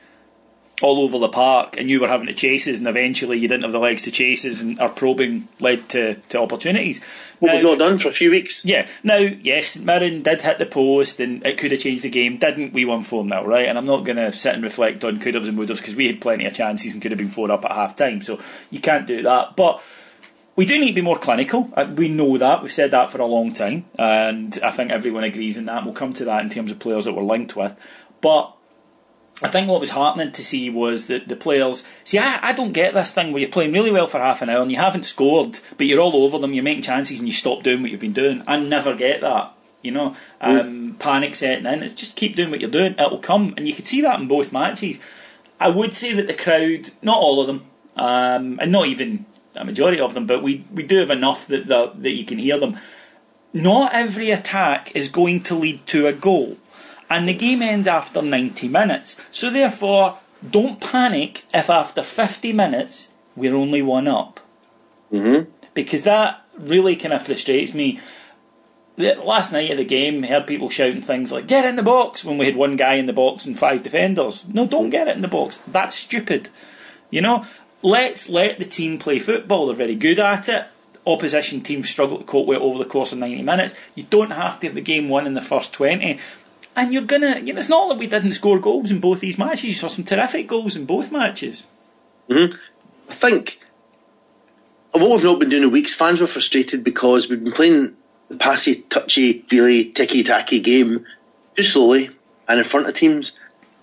all 0.80 1.00
over 1.00 1.18
the 1.18 1.28
park, 1.28 1.76
and 1.78 1.88
you 1.88 2.00
were 2.00 2.08
having 2.08 2.26
to 2.26 2.34
chases, 2.34 2.80
and 2.80 2.88
eventually 2.88 3.38
you 3.38 3.46
didn't 3.46 3.62
have 3.62 3.72
the 3.72 3.78
legs 3.78 4.02
to 4.02 4.10
chases, 4.10 4.60
and 4.60 4.80
our 4.80 4.88
probing 4.88 5.46
led 5.60 5.88
to, 5.90 6.14
to 6.28 6.40
opportunities. 6.40 7.00
What 7.38 7.48
Now- 7.48 7.54
we've 7.54 7.64
not 7.64 7.78
done 7.78 7.98
for 7.98 8.08
a 8.08 8.12
few 8.12 8.30
weeks. 8.30 8.64
Yeah. 8.64 8.86
Now, 9.02 9.16
yes, 9.16 9.76
Mirren 9.76 10.22
did 10.22 10.42
hit 10.42 10.58
the 10.58 10.66
post 10.66 11.18
and 11.18 11.44
it 11.44 11.58
could 11.58 11.72
have 11.72 11.80
changed 11.80 12.04
the 12.04 12.08
game. 12.08 12.36
Didn't 12.36 12.72
we 12.72 12.84
won 12.84 13.02
4 13.02 13.26
0, 13.26 13.44
right? 13.44 13.66
And 13.66 13.76
I'm 13.76 13.86
not 13.86 14.04
going 14.04 14.16
to 14.16 14.32
sit 14.32 14.54
and 14.54 14.62
reflect 14.62 15.02
on 15.02 15.18
could 15.18 15.34
haves 15.34 15.48
and 15.48 15.58
would 15.58 15.68
haves 15.68 15.80
because 15.80 15.96
we 15.96 16.06
had 16.06 16.20
plenty 16.20 16.46
of 16.46 16.54
chances 16.54 16.92
and 16.92 17.02
could 17.02 17.10
have 17.10 17.18
been 17.18 17.28
4 17.28 17.50
up 17.50 17.64
at 17.64 17.72
half 17.72 17.96
time. 17.96 18.22
So 18.22 18.38
you 18.70 18.78
can't 18.78 19.08
do 19.08 19.22
that. 19.22 19.56
But 19.56 19.82
we 20.54 20.66
do 20.66 20.78
need 20.78 20.88
to 20.88 20.94
be 20.94 21.00
more 21.00 21.18
clinical. 21.18 21.70
Uh, 21.74 21.92
We 21.94 22.08
know 22.08 22.36
that. 22.36 22.62
We've 22.62 22.72
said 22.72 22.90
that 22.90 23.10
for 23.10 23.20
a 23.20 23.26
long 23.26 23.52
time. 23.52 23.86
And 23.98 24.58
I 24.62 24.70
think 24.70 24.90
everyone 24.90 25.24
agrees 25.24 25.56
in 25.56 25.66
that. 25.66 25.84
We'll 25.84 25.94
come 25.94 26.12
to 26.14 26.24
that 26.26 26.42
in 26.42 26.50
terms 26.50 26.70
of 26.70 26.78
players 26.78 27.04
that 27.04 27.14
we're 27.14 27.22
linked 27.22 27.56
with. 27.56 27.74
But 28.20 28.54
I 29.42 29.48
think 29.48 29.68
what 29.68 29.80
was 29.80 29.90
heartening 29.90 30.32
to 30.32 30.42
see 30.42 30.68
was 30.70 31.06
that 31.06 31.28
the 31.28 31.36
players. 31.36 31.84
See, 32.04 32.18
I, 32.18 32.38
I 32.42 32.52
don't 32.52 32.72
get 32.72 32.94
this 32.94 33.12
thing 33.12 33.32
where 33.32 33.40
you're 33.40 33.50
playing 33.50 33.72
really 33.72 33.90
well 33.90 34.06
for 34.06 34.18
half 34.18 34.42
an 34.42 34.50
hour 34.50 34.62
and 34.62 34.70
you 34.70 34.76
haven't 34.78 35.04
scored, 35.04 35.58
but 35.76 35.86
you're 35.86 36.00
all 36.00 36.24
over 36.24 36.38
them, 36.38 36.52
you're 36.52 36.62
making 36.62 36.84
chances 36.84 37.18
and 37.18 37.28
you 37.28 37.34
stop 37.34 37.62
doing 37.62 37.82
what 37.82 37.90
you've 37.90 38.00
been 38.00 38.12
doing. 38.12 38.42
I 38.46 38.58
never 38.58 38.94
get 38.94 39.20
that. 39.22 39.52
You 39.82 39.90
know, 39.90 40.14
um, 40.40 40.94
panic 41.00 41.34
setting 41.34 41.66
in. 41.66 41.82
It's 41.82 41.94
just 41.94 42.14
keep 42.14 42.36
doing 42.36 42.52
what 42.52 42.60
you're 42.60 42.70
doing. 42.70 42.92
It'll 42.92 43.18
come, 43.18 43.52
and 43.56 43.66
you 43.66 43.74
could 43.74 43.86
see 43.86 44.00
that 44.02 44.20
in 44.20 44.28
both 44.28 44.52
matches. 44.52 44.98
I 45.58 45.70
would 45.70 45.92
say 45.92 46.12
that 46.12 46.28
the 46.28 46.34
crowd, 46.34 46.90
not 47.02 47.18
all 47.18 47.40
of 47.40 47.48
them, 47.48 47.64
um, 47.96 48.60
and 48.60 48.70
not 48.70 48.86
even 48.86 49.26
a 49.54 49.64
majority 49.64 50.00
of 50.00 50.14
them, 50.14 50.26
but 50.26 50.42
we, 50.42 50.64
we 50.72 50.82
do 50.82 50.98
have 50.98 51.10
enough 51.10 51.46
that 51.46 51.66
the, 51.66 51.92
that 51.94 52.12
you 52.12 52.24
can 52.24 52.38
hear 52.38 52.58
them. 52.58 52.78
Not 53.52 53.92
every 53.92 54.30
attack 54.30 54.94
is 54.96 55.08
going 55.08 55.42
to 55.44 55.54
lead 55.54 55.86
to 55.88 56.06
a 56.06 56.12
goal, 56.12 56.56
and 57.10 57.28
the 57.28 57.34
game 57.34 57.62
ends 57.62 57.86
after 57.86 58.22
90 58.22 58.68
minutes. 58.68 59.20
So 59.30 59.50
therefore, 59.50 60.18
don't 60.48 60.80
panic 60.80 61.44
if 61.52 61.68
after 61.68 62.02
50 62.02 62.52
minutes 62.52 63.12
we're 63.36 63.54
only 63.54 63.82
one 63.82 64.08
up. 64.08 64.40
Mm-hmm. 65.12 65.50
Because 65.74 66.04
that 66.04 66.42
really 66.58 66.96
kind 66.96 67.12
of 67.14 67.24
frustrates 67.24 67.74
me. 67.74 68.00
Last 68.96 69.52
night 69.52 69.70
at 69.70 69.78
the 69.78 69.84
game, 69.84 70.22
I 70.22 70.28
heard 70.28 70.46
people 70.46 70.68
shouting 70.68 71.02
things 71.02 71.32
like, 71.32 71.46
get 71.46 71.64
in 71.64 71.76
the 71.76 71.82
box, 71.82 72.24
when 72.24 72.36
we 72.36 72.46
had 72.46 72.56
one 72.56 72.76
guy 72.76 72.94
in 72.94 73.06
the 73.06 73.12
box 73.12 73.46
and 73.46 73.58
five 73.58 73.82
defenders. 73.82 74.46
No, 74.48 74.66
don't 74.66 74.90
get 74.90 75.08
it 75.08 75.16
in 75.16 75.22
the 75.22 75.28
box. 75.28 75.58
That's 75.66 75.96
stupid. 75.96 76.50
You 77.10 77.22
know, 77.22 77.46
let's 77.82 78.28
let 78.28 78.58
the 78.58 78.64
team 78.64 78.98
play 78.98 79.18
football. 79.18 79.66
They're 79.66 79.76
very 79.76 79.94
good 79.94 80.18
at 80.18 80.48
it. 80.48 80.66
Opposition 81.04 81.62
teams 81.62 81.90
struggle 81.90 82.18
to 82.18 82.24
cope 82.24 82.46
with 82.46 82.58
it 82.58 82.62
over 82.62 82.78
the 82.78 82.88
course 82.88 83.12
of 83.12 83.18
90 83.18 83.42
minutes. 83.42 83.74
You 83.94 84.04
don't 84.04 84.30
have 84.30 84.60
to 84.60 84.66
have 84.66 84.74
the 84.74 84.80
game 84.80 85.08
won 85.08 85.26
in 85.26 85.34
the 85.34 85.42
first 85.42 85.72
20. 85.72 86.18
And 86.74 86.92
you're 86.92 87.02
gonna, 87.02 87.40
you 87.40 87.52
know, 87.52 87.58
it's 87.58 87.68
not 87.68 87.88
that 87.88 87.98
we 87.98 88.06
didn't 88.06 88.32
score 88.32 88.58
goals 88.58 88.90
in 88.90 89.00
both 89.00 89.20
these 89.20 89.36
matches. 89.36 89.64
You 89.64 89.72
saw 89.72 89.88
some 89.88 90.04
terrific 90.04 90.46
goals 90.46 90.76
in 90.76 90.86
both 90.86 91.12
matches. 91.12 91.66
Mm-hmm. 92.30 92.56
I 93.10 93.14
think 93.14 93.58
what 94.92 95.10
we've 95.10 95.24
not 95.24 95.38
been 95.38 95.48
doing 95.48 95.64
in 95.64 95.70
weeks, 95.70 95.94
fans 95.94 96.20
were 96.20 96.26
frustrated 96.26 96.84
because 96.84 97.28
we've 97.28 97.42
been 97.42 97.52
playing 97.52 97.96
the 98.28 98.36
passy, 98.36 98.76
touchy, 98.76 99.44
really 99.50 99.86
ticky-tacky 99.86 100.60
game 100.60 101.04
too 101.56 101.62
slowly 101.62 102.10
and 102.48 102.58
in 102.58 102.64
front 102.64 102.88
of 102.88 102.94
teams. 102.94 103.32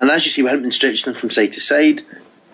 And 0.02 0.10
as 0.10 0.26
you 0.26 0.32
see, 0.32 0.42
we 0.42 0.50
haven't 0.50 0.64
been 0.64 0.72
stretching 0.72 1.12
them 1.12 1.20
from 1.20 1.32
side 1.32 1.54
to 1.54 1.62
side. 1.62 2.04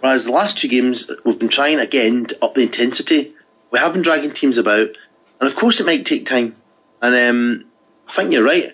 Whereas 0.05 0.25
the 0.25 0.31
last 0.31 0.59
two 0.59 0.67
games, 0.67 1.09
we've 1.25 1.39
been 1.39 1.49
trying 1.49 1.79
again 1.79 2.27
to 2.27 2.45
up 2.45 2.53
the 2.53 2.61
intensity. 2.61 3.33
We 3.71 3.79
have 3.79 3.93
been 3.93 4.03
dragging 4.03 4.33
teams 4.33 4.59
about, 4.59 4.89
and 5.39 5.49
of 5.49 5.55
course 5.55 5.79
it 5.79 5.87
might 5.87 6.05
take 6.05 6.27
time. 6.27 6.53
And 7.01 7.15
um, 7.15 7.65
I 8.07 8.13
think 8.13 8.31
you're 8.31 8.43
right. 8.43 8.71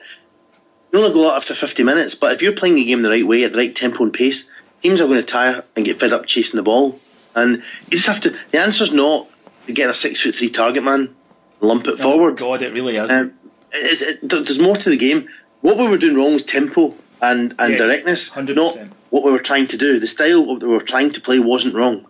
You 0.92 1.00
only 1.00 1.14
go 1.14 1.30
out 1.30 1.38
after 1.38 1.56
50 1.56 1.84
minutes, 1.84 2.16
but 2.16 2.34
if 2.34 2.42
you're 2.42 2.52
playing 2.52 2.76
the 2.76 2.84
game 2.84 3.02
the 3.02 3.10
right 3.10 3.26
way, 3.26 3.46
at 3.46 3.54
the 3.54 3.60
right 3.60 3.74
tempo 3.74 4.04
and 4.04 4.12
pace, 4.14 4.50
teams 4.84 5.00
are 5.00 5.08
going 5.08 5.22
to 5.22 5.26
tire 5.26 5.64
and 5.78 5.86
get 5.86 6.02
fed 6.02 6.12
up 6.12 6.26
chasing 6.26 6.58
the 6.58 6.64
ball. 6.64 7.00
And 7.34 7.64
you 7.88 7.92
just 7.98 8.08
have 8.08 8.20
to. 8.24 8.32
The 8.52 8.60
answer's 8.60 8.92
not 8.92 9.30
to 9.68 9.72
get 9.72 9.90
a 9.90 9.94
six 9.94 10.20
foot 10.20 10.36
three 10.36 10.50
target 10.50 10.84
man, 10.84 11.00
and 11.00 11.16
lump 11.62 11.88
it 11.88 11.98
forward. 11.98 12.36
God, 12.36 12.62
it 12.62 12.74
really 12.74 12.98
is. 12.98 13.10
Um, 13.10 13.36
it, 13.72 14.20
there- 14.22 14.44
there's 14.44 14.60
more 14.60 14.76
to 14.76 14.90
the 14.90 14.98
game. 14.98 15.30
What 15.62 15.78
we 15.78 15.88
were 15.88 15.98
doing 15.98 16.18
wrong 16.18 16.34
was 16.34 16.44
tempo 16.44 16.94
and, 17.22 17.56
and 17.58 17.72
Yes, 17.74 17.80
directness, 17.88 18.30
100%. 18.32 18.56
not 18.56 18.78
what 19.12 19.24
we 19.24 19.30
were 19.30 19.40
trying 19.40 19.68
to 19.68 19.78
do. 19.78 20.00
The 20.00 20.08
style 20.08 20.58
that 20.58 20.66
we 20.66 20.74
were 20.74 20.82
trying 20.82 21.12
to 21.12 21.22
play 21.22 21.40
wasn't 21.40 21.76
wrong. 21.76 22.08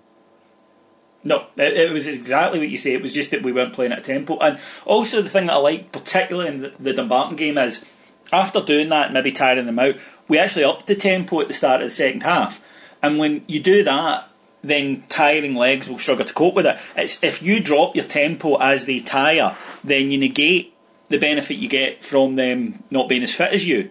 No, 1.24 1.48
it, 1.58 1.74
it 1.74 1.92
was 1.92 2.08
exactly 2.08 2.60
what 2.60 2.70
you 2.70 2.78
say. 2.78 2.94
It 2.94 3.02
was 3.02 3.14
just 3.14 3.32
that 3.32 3.44
we 3.44 3.52
weren't 3.52 3.74
playing 3.74 3.92
at 3.92 4.00
a 4.00 4.02
tempo. 4.02 4.40
And 4.40 4.60
also, 4.86 5.22
the 5.22 5.30
thing 5.30 5.48
that 5.48 5.54
I 5.54 5.58
like, 5.58 5.92
particularly 5.92 6.48
in 6.48 6.62
the, 6.62 6.74
the 6.80 6.94
Dumbarton 6.94 7.36
game, 7.36 7.58
is 7.58 7.84
after 8.32 8.62
doing 8.62 8.90
that, 8.90 9.12
maybe 9.12 9.32
tiring 9.32 9.66
them 9.66 9.80
out, 9.80 9.96
we 10.28 10.40
actually 10.40 10.64
upped 10.64 10.88
the 10.88 10.96
tempo 10.96 11.42
at 11.42 11.48
the 11.48 11.54
start 11.54 11.82
of 11.82 11.88
the 11.88 11.94
second 11.94 12.24
half. 12.24 12.64
And 13.04 13.18
when 13.18 13.44
you 13.48 13.62
do 13.62 13.84
that, 13.84 14.30
then 14.64 15.04
tiring 15.10 15.56
legs 15.56 15.90
will 15.90 16.00
struggle 16.00 16.26
to 16.26 16.34
cope 16.34 16.54
with 16.54 16.68
it. 16.68 16.78
It's 16.96 17.22
if 17.24 17.42
you 17.42 17.62
drop 17.62 17.96
your 17.96 18.06
tempo 18.06 18.58
as 18.58 18.86
they 18.86 19.00
tire, 19.00 19.58
then 19.84 20.12
you 20.12 20.20
negate 20.20 20.74
the 21.10 21.18
benefit 21.18 21.58
you 21.58 21.68
get 21.68 22.04
from 22.04 22.36
them 22.36 22.84
not 22.90 23.10
being 23.10 23.24
as 23.24 23.34
fit 23.34 23.54
as 23.54 23.68
you. 23.68 23.90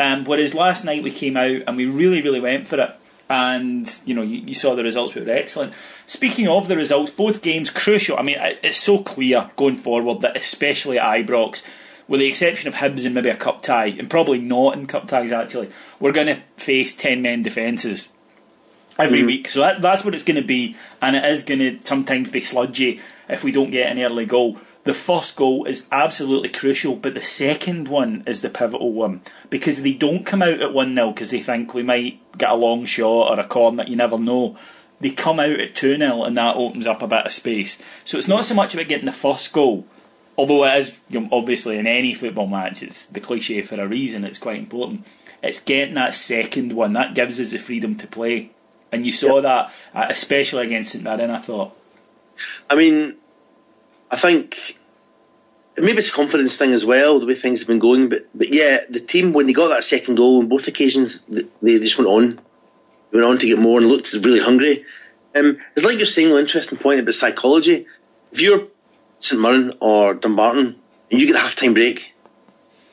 Um, 0.00 0.24
whereas 0.24 0.54
last 0.54 0.82
night 0.82 1.02
we 1.02 1.10
came 1.10 1.36
out 1.36 1.62
and 1.66 1.76
we 1.76 1.84
really, 1.84 2.22
really 2.22 2.40
went 2.40 2.66
for 2.66 2.80
it. 2.80 2.90
And, 3.28 3.86
you 4.06 4.14
know, 4.14 4.22
you, 4.22 4.38
you 4.38 4.54
saw 4.54 4.74
the 4.74 4.82
results 4.82 5.14
were 5.14 5.28
excellent. 5.28 5.74
Speaking 6.06 6.48
of 6.48 6.68
the 6.68 6.76
results, 6.76 7.12
both 7.12 7.42
games 7.42 7.68
crucial. 7.68 8.18
I 8.18 8.22
mean, 8.22 8.36
it's 8.40 8.78
so 8.78 8.98
clear 8.98 9.50
going 9.56 9.76
forward 9.76 10.22
that 10.22 10.36
especially 10.38 10.98
at 10.98 11.26
Ibrox, 11.26 11.62
with 12.08 12.20
the 12.20 12.26
exception 12.26 12.66
of 12.66 12.74
Hibs 12.76 13.04
and 13.04 13.14
maybe 13.14 13.28
a 13.28 13.36
cup 13.36 13.62
tie, 13.62 13.86
and 13.86 14.08
probably 14.08 14.40
not 14.40 14.76
in 14.76 14.86
cup 14.86 15.06
ties 15.06 15.32
actually, 15.32 15.70
we're 16.00 16.12
going 16.12 16.28
to 16.28 16.40
face 16.56 16.96
10 16.96 17.20
men 17.20 17.42
defences 17.42 18.08
every 18.98 19.22
week. 19.22 19.48
So 19.48 19.60
that, 19.60 19.82
that's 19.82 20.04
what 20.04 20.14
it's 20.14 20.24
going 20.24 20.40
to 20.40 20.46
be, 20.46 20.76
and 21.02 21.14
it 21.14 21.24
is 21.26 21.44
going 21.44 21.60
to 21.60 21.78
sometimes 21.86 22.30
be 22.30 22.40
sludgy 22.40 23.00
if 23.28 23.44
we 23.44 23.52
don't 23.52 23.70
get 23.70 23.92
an 23.92 24.00
early 24.00 24.26
goal. 24.26 24.58
The 24.84 24.94
first 24.94 25.36
goal 25.36 25.66
is 25.66 25.86
absolutely 25.92 26.48
crucial, 26.48 26.96
but 26.96 27.14
the 27.14 27.20
second 27.20 27.88
one 27.88 28.22
is 28.26 28.40
the 28.40 28.48
pivotal 28.48 28.92
one 28.92 29.20
because 29.50 29.82
they 29.82 29.92
don't 29.92 30.24
come 30.24 30.42
out 30.42 30.60
at 30.60 30.72
1 30.72 30.94
0 30.94 31.10
because 31.10 31.30
they 31.30 31.42
think 31.42 31.74
we 31.74 31.82
might 31.82 32.18
get 32.38 32.50
a 32.50 32.54
long 32.54 32.86
shot 32.86 33.30
or 33.30 33.38
a 33.38 33.44
corner, 33.44 33.84
you 33.84 33.96
never 33.96 34.18
know. 34.18 34.56
They 34.98 35.10
come 35.10 35.38
out 35.38 35.60
at 35.60 35.74
2 35.74 35.98
0 35.98 36.24
and 36.24 36.36
that 36.38 36.56
opens 36.56 36.86
up 36.86 37.02
a 37.02 37.06
bit 37.06 37.26
of 37.26 37.32
space. 37.32 37.78
So 38.04 38.16
it's 38.16 38.28
not 38.28 38.46
so 38.46 38.54
much 38.54 38.72
about 38.72 38.88
getting 38.88 39.06
the 39.06 39.12
first 39.12 39.52
goal, 39.52 39.86
although 40.38 40.64
it 40.64 40.78
is 40.78 40.98
you 41.10 41.20
know, 41.20 41.28
obviously 41.30 41.76
in 41.76 41.86
any 41.86 42.14
football 42.14 42.46
match, 42.46 42.82
it's 42.82 43.06
the 43.06 43.20
cliche 43.20 43.60
for 43.60 43.78
a 43.78 43.86
reason, 43.86 44.24
it's 44.24 44.38
quite 44.38 44.58
important. 44.58 45.06
It's 45.42 45.60
getting 45.60 45.94
that 45.94 46.14
second 46.14 46.72
one 46.72 46.94
that 46.94 47.14
gives 47.14 47.38
us 47.38 47.50
the 47.50 47.58
freedom 47.58 47.96
to 47.96 48.06
play. 48.06 48.50
And 48.92 49.06
you 49.06 49.12
saw 49.12 49.40
that, 49.40 49.72
uh, 49.94 50.06
especially 50.08 50.66
against 50.66 50.92
St 50.92 51.04
Mirren, 51.04 51.30
I 51.30 51.38
thought. 51.38 51.76
I 52.68 52.74
mean, 52.74 53.16
I 54.10 54.16
think 54.16 54.76
maybe 55.76 55.98
it's 55.98 56.10
a 56.10 56.12
confidence 56.12 56.56
thing 56.56 56.72
as 56.72 56.84
well, 56.84 57.20
the 57.20 57.26
way 57.26 57.34
things 57.34 57.60
have 57.60 57.68
been 57.68 57.78
going. 57.78 58.08
But 58.08 58.26
but 58.34 58.52
yeah, 58.52 58.80
the 58.88 59.00
team 59.00 59.32
when 59.32 59.46
they 59.46 59.52
got 59.52 59.68
that 59.68 59.84
second 59.84 60.16
goal 60.16 60.40
on 60.40 60.48
both 60.48 60.66
occasions, 60.66 61.22
they, 61.28 61.46
they 61.62 61.78
just 61.78 61.98
went 61.98 62.08
on, 62.08 62.40
they 63.10 63.18
went 63.18 63.24
on 63.24 63.38
to 63.38 63.46
get 63.46 63.58
more 63.58 63.78
and 63.78 63.88
looked 63.88 64.12
really 64.12 64.40
hungry. 64.40 64.84
Um, 65.34 65.58
it's 65.76 65.86
like 65.86 65.98
you're 65.98 66.06
saying, 66.06 66.32
an 66.32 66.38
interesting 66.38 66.78
point 66.78 67.00
about 67.00 67.14
psychology. 67.14 67.86
If 68.32 68.40
you're 68.40 68.66
St 69.20 69.40
Mirren 69.40 69.74
or 69.80 70.14
Dumbarton 70.14 70.76
and 71.10 71.20
you 71.20 71.26
get 71.26 71.36
a 71.36 71.40
half 71.40 71.54
time 71.54 71.74
break 71.74 72.12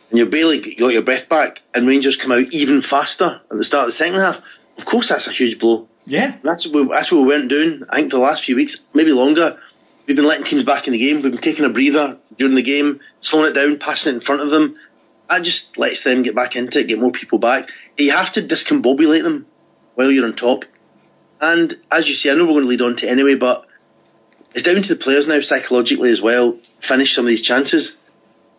and 0.09 0.17
you're 0.17 0.27
barely 0.27 0.75
got 0.75 0.89
your 0.89 1.01
breath 1.01 1.27
back, 1.29 1.61
and 1.73 1.87
Rangers 1.87 2.15
come 2.15 2.31
out 2.31 2.51
even 2.51 2.81
faster 2.81 3.41
at 3.49 3.57
the 3.57 3.65
start 3.65 3.87
of 3.87 3.93
the 3.93 3.97
second 3.97 4.19
half, 4.19 4.41
of 4.77 4.85
course 4.85 5.09
that's 5.09 5.27
a 5.27 5.31
huge 5.31 5.59
blow. 5.59 5.87
Yeah. 6.05 6.37
That's 6.43 6.65
what 6.65 6.87
we, 6.87 6.93
that's 6.93 7.11
what 7.11 7.21
we 7.21 7.27
weren't 7.27 7.49
doing. 7.49 7.83
I 7.89 7.97
think 7.97 8.11
the 8.11 8.19
last 8.19 8.45
few 8.45 8.55
weeks, 8.55 8.77
maybe 8.93 9.11
longer, 9.11 9.59
we've 10.07 10.15
been 10.15 10.25
letting 10.25 10.45
teams 10.45 10.63
back 10.63 10.87
in 10.87 10.93
the 10.93 10.99
game. 10.99 11.21
We've 11.21 11.31
been 11.31 11.41
taking 11.41 11.65
a 11.65 11.69
breather 11.69 12.17
during 12.37 12.55
the 12.55 12.63
game, 12.63 13.01
slowing 13.21 13.51
it 13.51 13.53
down, 13.53 13.77
passing 13.77 14.13
it 14.13 14.15
in 14.15 14.21
front 14.21 14.41
of 14.41 14.49
them. 14.49 14.77
That 15.29 15.43
just 15.43 15.77
lets 15.77 16.03
them 16.03 16.23
get 16.23 16.35
back 16.35 16.55
into 16.55 16.79
it, 16.79 16.87
get 16.87 16.99
more 16.99 17.11
people 17.11 17.37
back. 17.37 17.69
You 17.97 18.11
have 18.11 18.31
to 18.33 18.41
discombobulate 18.41 19.23
them 19.23 19.45
while 19.95 20.09
you're 20.09 20.25
on 20.25 20.35
top. 20.35 20.63
And 21.41 21.77
as 21.91 22.07
you 22.09 22.15
say, 22.15 22.31
I 22.31 22.35
know 22.35 22.45
we're 22.45 22.53
going 22.53 22.63
to 22.63 22.69
lead 22.69 22.81
on 22.81 22.95
to 22.97 23.09
anyway, 23.09 23.35
but 23.35 23.65
it's 24.53 24.63
down 24.63 24.81
to 24.81 24.87
the 24.87 24.95
players 24.95 25.27
now 25.27 25.41
psychologically 25.41 26.11
as 26.11 26.21
well. 26.21 26.57
Finish 26.79 27.13
some 27.13 27.25
of 27.25 27.29
these 27.29 27.41
chances. 27.41 27.95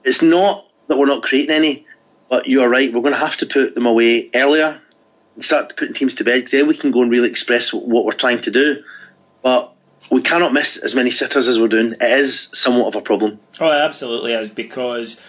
It's 0.05 0.23
not 0.23 0.67
that 0.87 0.99
we're 0.99 1.07
not 1.07 1.23
creating 1.23 1.55
any, 1.55 1.87
but 2.29 2.47
you 2.47 2.63
are 2.63 2.69
right. 2.69 2.93
We're 2.93 3.01
going 3.01 3.15
to 3.15 3.19
have 3.19 3.39
to 3.39 3.47
put 3.47 3.75
them 3.75 3.87
away 3.87 4.31
earlier 4.35 4.81
and 5.35 5.45
start 5.45 5.77
putting 5.77 5.95
teams 5.95 6.15
to 6.15 6.25
bed 6.25 6.41
because 6.41 6.53
then 6.53 6.69
we 6.69 6.77
can 6.77 6.91
go 6.91 7.03
and 7.03 7.11
really 7.11 7.31
express 7.31 7.73
what 7.73 8.05
we're 8.05 8.13
trying 8.13 8.43
to 8.43 8.51
do. 8.51 8.83
But 9.43 9.73
we 10.11 10.23
cannot 10.23 10.53
miss 10.53 10.77
as 10.77 10.95
many 10.95 11.11
sitters 11.11 11.49
as 11.49 11.61
we're 11.61 11.69
doing. 11.69 11.93
It 11.93 12.21
is 12.21 12.49
somewhat 12.53 12.95
of 12.95 12.97
a 12.97 13.05
problem. 13.05 13.41
Oh, 13.61 13.71
it 13.71 13.81
absolutely 13.81 14.33
is 14.33 14.51
because 14.51 15.21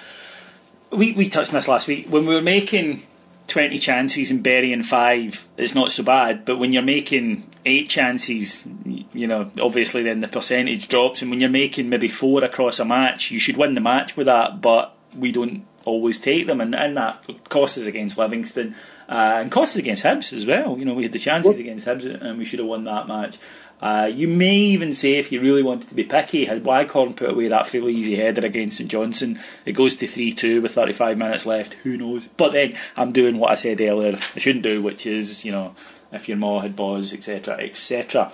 we 0.91 1.11
we 1.13 1.29
touched 1.29 1.53
on 1.53 1.59
this 1.59 1.67
last 1.67 1.87
week 1.87 2.07
when 2.09 2.25
we 2.25 2.33
were 2.33 2.41
making 2.41 3.03
twenty 3.47 3.79
chances 3.79 4.31
and 4.31 4.41
burying 4.43 4.83
five. 4.83 5.47
It's 5.57 5.75
not 5.75 5.91
so 5.91 6.03
bad, 6.03 6.45
but 6.45 6.57
when 6.57 6.71
you're 6.71 6.83
making 6.83 7.49
eight 7.65 7.89
chances, 7.89 8.65
you 9.13 9.27
know, 9.27 9.51
obviously 9.59 10.03
then 10.03 10.21
the 10.21 10.27
percentage 10.27 10.87
drops. 10.87 11.21
And 11.21 11.29
when 11.29 11.39
you're 11.39 11.49
making 11.49 11.89
maybe 11.89 12.07
four 12.07 12.43
across 12.43 12.79
a 12.79 12.85
match, 12.85 13.31
you 13.31 13.39
should 13.39 13.57
win 13.57 13.73
the 13.73 13.81
match 13.81 14.15
with 14.15 14.27
that. 14.27 14.61
But 14.61 14.95
we 15.15 15.31
don't 15.31 15.65
always 15.85 16.19
take 16.19 16.45
them, 16.45 16.61
and, 16.61 16.75
and 16.75 16.95
that 16.97 17.25
cost 17.49 17.77
us 17.77 17.85
against 17.85 18.17
Livingston 18.17 18.75
uh, 19.07 19.39
and 19.41 19.51
cost 19.51 19.75
us 19.75 19.77
against 19.77 20.03
Hibs 20.03 20.31
as 20.33 20.45
well. 20.45 20.77
You 20.77 20.85
know, 20.85 20.93
we 20.93 21.03
had 21.03 21.11
the 21.11 21.19
chances 21.19 21.57
against 21.57 21.87
Hibs, 21.87 22.05
and 22.05 22.37
we 22.37 22.45
should 22.45 22.59
have 22.59 22.67
won 22.67 22.83
that 22.83 23.07
match. 23.07 23.37
Uh, 23.81 24.09
you 24.13 24.27
may 24.27 24.55
even 24.55 24.93
say, 24.93 25.13
if 25.17 25.31
you 25.31 25.39
really 25.39 25.63
wanted 25.63 25.87
to 25.87 25.95
be 25.95 26.03
picky, 26.03 26.45
had 26.45 26.63
Waghorn 26.63 27.13
put 27.15 27.29
away 27.29 27.47
that 27.47 27.67
fairly 27.67 27.93
easy 27.93 28.15
header 28.15 28.45
against 28.45 28.77
St 28.77 28.89
Johnstone, 28.89 29.39
it 29.65 29.71
goes 29.71 29.95
to 29.97 30.07
3 30.07 30.33
2 30.33 30.61
with 30.61 30.73
35 30.73 31.17
minutes 31.17 31.45
left. 31.45 31.75
Who 31.75 31.97
knows? 31.97 32.27
But 32.35 32.51
then 32.51 32.75
I'm 32.97 33.11
doing 33.11 33.37
what 33.37 33.51
I 33.51 33.55
said 33.55 33.79
earlier 33.79 34.19
I 34.35 34.39
shouldn't 34.39 34.63
do, 34.63 34.81
which 34.81 35.05
is, 35.05 35.45
you 35.45 35.51
know, 35.51 35.75
if 36.11 36.27
your 36.27 36.37
maw 36.37 36.59
had 36.59 36.75
balls, 36.75 37.13
etc., 37.13 37.55
etc. 37.59 38.31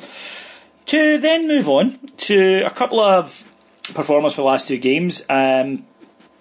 To 0.88 1.18
then 1.18 1.48
move 1.48 1.68
on 1.68 2.00
to 2.18 2.64
a 2.66 2.72
couple 2.72 3.00
of 3.00 3.44
performers 3.94 4.34
for 4.34 4.42
the 4.42 4.48
last 4.48 4.68
two 4.68 4.78
games. 4.78 5.22
Um, 5.30 5.86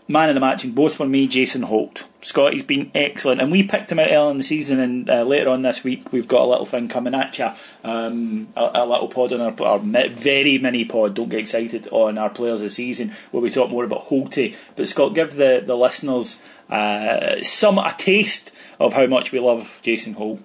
man 0.07 0.29
of 0.29 0.35
the 0.35 0.41
match, 0.41 0.65
and 0.65 0.75
both 0.75 0.95
for 0.95 1.07
me, 1.07 1.27
Jason 1.27 1.63
Holt. 1.63 2.05
Scott, 2.21 2.53
he's 2.53 2.65
been 2.65 2.91
excellent, 2.95 3.41
and 3.41 3.51
we 3.51 3.63
picked 3.63 3.91
him 3.91 3.99
out 3.99 4.11
early 4.11 4.33
in 4.33 4.39
the 4.39 4.45
season, 4.45 4.81
and 4.81 5.11
uh, 5.11 5.23
later 5.23 5.51
on 5.51 5.63
this 5.63 5.85
week 5.85 6.13
we've 6.13 6.29
got 6.29 6.43
a 6.43 6.49
little 6.49 6.67
thing 6.67 6.89
coming 6.89 7.15
at 7.15 7.39
you, 7.39 7.51
um, 7.85 8.49
a, 8.57 8.71
a, 8.75 8.87
little 8.87 9.09
pod 9.09 9.33
on 9.33 9.41
our, 9.41 9.63
our, 9.63 9.79
very 9.79 10.59
mini 10.59 10.85
pod. 10.85 11.15
Don't 11.15 11.29
get 11.29 11.41
excited 11.41 11.89
on 11.91 12.19
our 12.19 12.31
players 12.31 12.61
of 12.61 12.67
the 12.67 12.71
season 12.71 13.13
where 13.31 13.43
we 13.43 13.51
talk 13.51 13.71
more 13.71 13.85
about 13.85 14.09
Holty. 14.09 14.57
But 14.77 14.89
Scott, 14.89 15.15
give 15.15 15.37
the 15.37 15.63
the 15.65 15.77
listeners 15.77 16.41
uh, 16.69 17.43
some 17.43 17.79
a 17.79 17.95
taste 17.97 18.53
of 18.79 18.93
how 18.93 19.07
much 19.07 19.33
we 19.33 19.41
love 19.41 19.81
Jason 19.83 20.15
Holt. 20.15 20.41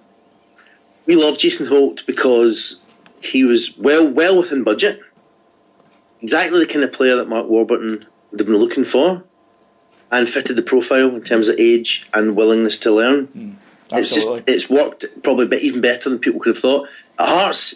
We 1.06 1.16
love 1.16 1.38
Jason 1.38 1.66
Holt 1.66 2.04
because 2.06 2.80
he 3.22 3.44
was 3.44 3.76
well 3.76 4.10
well 4.10 4.38
within 4.38 4.64
budget. 4.64 5.00
Exactly 6.22 6.60
the 6.60 6.70
kind 6.70 6.84
of 6.84 6.92
player 6.92 7.16
that 7.16 7.28
Mark 7.28 7.46
Warburton 7.46 8.06
have 8.36 8.46
been 8.46 8.56
looking 8.56 8.84
for 8.84 9.24
and 10.10 10.28
fitted 10.28 10.56
the 10.56 10.62
profile 10.62 11.14
in 11.14 11.22
terms 11.22 11.48
of 11.48 11.58
age 11.58 12.08
and 12.12 12.36
willingness 12.36 12.78
to 12.78 12.92
learn. 12.92 13.26
Mm, 13.28 13.54
it's 13.92 14.12
just 14.14 14.28
it's 14.46 14.70
worked 14.70 15.04
probably 15.22 15.46
bit 15.46 15.62
even 15.62 15.80
better 15.80 16.08
than 16.08 16.18
people 16.18 16.40
could 16.40 16.54
have 16.54 16.62
thought. 16.62 16.88
At 17.18 17.28
Hearts, 17.28 17.74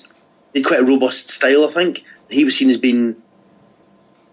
he 0.53 0.61
had 0.61 0.67
quite 0.67 0.81
a 0.81 0.85
robust 0.85 1.31
style, 1.31 1.69
I 1.69 1.73
think. 1.73 2.05
He 2.29 2.45
was 2.45 2.57
seen 2.57 2.71
as 2.71 2.77
being 2.77 3.17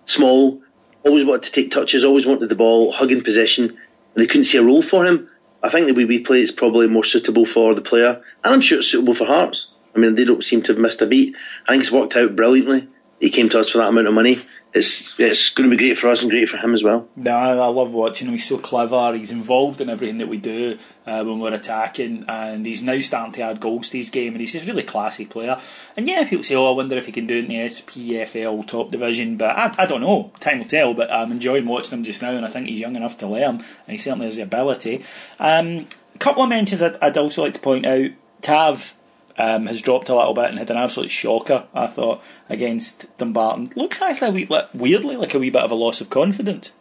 small, 0.05 0.61
always 1.03 1.25
wanted 1.25 1.43
to 1.43 1.51
take 1.51 1.71
touches, 1.71 2.05
always 2.05 2.25
wanted 2.25 2.49
the 2.49 2.55
ball, 2.55 2.91
hugging 2.91 3.23
possession, 3.23 3.65
and 3.65 3.77
they 4.15 4.27
couldn't 4.27 4.45
see 4.45 4.57
a 4.57 4.63
role 4.63 4.81
for 4.81 5.05
him. 5.05 5.29
I 5.63 5.69
think 5.69 5.87
the 5.87 5.93
way 5.93 6.05
we 6.05 6.19
play 6.19 6.41
is 6.41 6.51
probably 6.51 6.87
more 6.87 7.03
suitable 7.03 7.45
for 7.45 7.75
the 7.75 7.81
player, 7.81 8.21
and 8.43 8.53
I'm 8.53 8.61
sure 8.61 8.79
it's 8.79 8.87
suitable 8.87 9.15
for 9.15 9.25
Hearts. 9.25 9.67
I 9.95 9.99
mean, 9.99 10.15
they 10.15 10.25
don't 10.25 10.43
seem 10.43 10.61
to 10.63 10.73
have 10.73 10.81
missed 10.81 11.01
a 11.01 11.05
beat. 11.05 11.35
I 11.67 11.73
think 11.73 11.83
it's 11.83 11.91
worked 11.91 12.15
out 12.15 12.35
brilliantly. 12.35 12.87
He 13.19 13.29
came 13.29 13.49
to 13.49 13.59
us 13.59 13.69
for 13.69 13.79
that 13.79 13.89
amount 13.89 14.07
of 14.07 14.13
money 14.13 14.39
it's 14.73 15.19
it's 15.19 15.49
going 15.49 15.69
to 15.69 15.75
be 15.75 15.81
great 15.81 15.97
for 15.97 16.07
us 16.07 16.21
and 16.21 16.31
great 16.31 16.47
for 16.47 16.57
him 16.57 16.73
as 16.73 16.81
well. 16.81 17.07
No, 17.15 17.35
I 17.35 17.67
love 17.67 17.93
watching 17.93 18.27
him. 18.27 18.33
He's 18.33 18.47
so 18.47 18.57
clever. 18.57 19.13
He's 19.13 19.31
involved 19.31 19.81
in 19.81 19.89
everything 19.89 20.17
that 20.19 20.29
we 20.29 20.37
do 20.37 20.77
uh, 21.05 21.23
when 21.23 21.39
we're 21.39 21.53
attacking, 21.53 22.25
and 22.27 22.65
he's 22.65 22.81
now 22.81 22.99
starting 22.99 23.33
to 23.33 23.41
add 23.41 23.59
goals 23.59 23.89
to 23.89 23.97
his 23.97 24.09
game. 24.09 24.33
And 24.33 24.39
he's 24.39 24.53
just 24.53 24.65
a 24.65 24.67
really 24.67 24.83
classy 24.83 25.25
player. 25.25 25.59
And 25.97 26.07
yeah, 26.07 26.27
people 26.27 26.43
say, 26.43 26.55
"Oh, 26.55 26.71
I 26.71 26.75
wonder 26.75 26.95
if 26.95 27.05
he 27.05 27.11
can 27.11 27.27
do 27.27 27.37
it 27.37 27.45
in 27.45 27.49
the 27.49 27.55
SPFL 27.57 28.65
top 28.65 28.91
division," 28.91 29.35
but 29.35 29.57
I, 29.57 29.73
I 29.77 29.85
don't 29.85 30.01
know. 30.01 30.31
Time 30.39 30.59
will 30.59 30.65
tell. 30.65 30.93
But 30.93 31.11
I'm 31.11 31.31
enjoying 31.31 31.65
watching 31.65 31.97
him 31.99 32.03
just 32.05 32.21
now, 32.21 32.31
and 32.31 32.45
I 32.45 32.49
think 32.49 32.67
he's 32.67 32.79
young 32.79 32.95
enough 32.95 33.17
to 33.17 33.27
learn, 33.27 33.55
and 33.55 33.63
he 33.87 33.97
certainly 33.97 34.27
has 34.27 34.37
the 34.37 34.43
ability. 34.43 35.03
Um, 35.39 35.87
a 36.15 36.17
couple 36.19 36.43
of 36.43 36.49
mentions 36.49 36.81
I'd, 36.81 36.97
I'd 37.01 37.17
also 37.17 37.43
like 37.43 37.53
to 37.53 37.59
point 37.59 37.85
out. 37.85 38.11
Tav 38.41 38.95
um, 39.37 39.67
has 39.67 39.81
dropped 39.81 40.09
a 40.09 40.15
little 40.15 40.33
bit 40.33 40.49
and 40.49 40.59
had 40.59 40.69
an 40.69 40.77
absolute 40.77 41.09
shocker, 41.09 41.65
I 41.73 41.87
thought, 41.87 42.21
against 42.49 43.05
Dumbarton. 43.17 43.71
Looks 43.75 44.01
actually 44.01 44.29
a 44.29 44.31
wee, 44.31 44.49
weirdly 44.73 45.15
like 45.15 45.33
a 45.33 45.39
wee 45.39 45.49
bit 45.49 45.63
of 45.63 45.71
a 45.71 45.75
loss 45.75 46.01
of 46.01 46.09
confidence. 46.09 46.71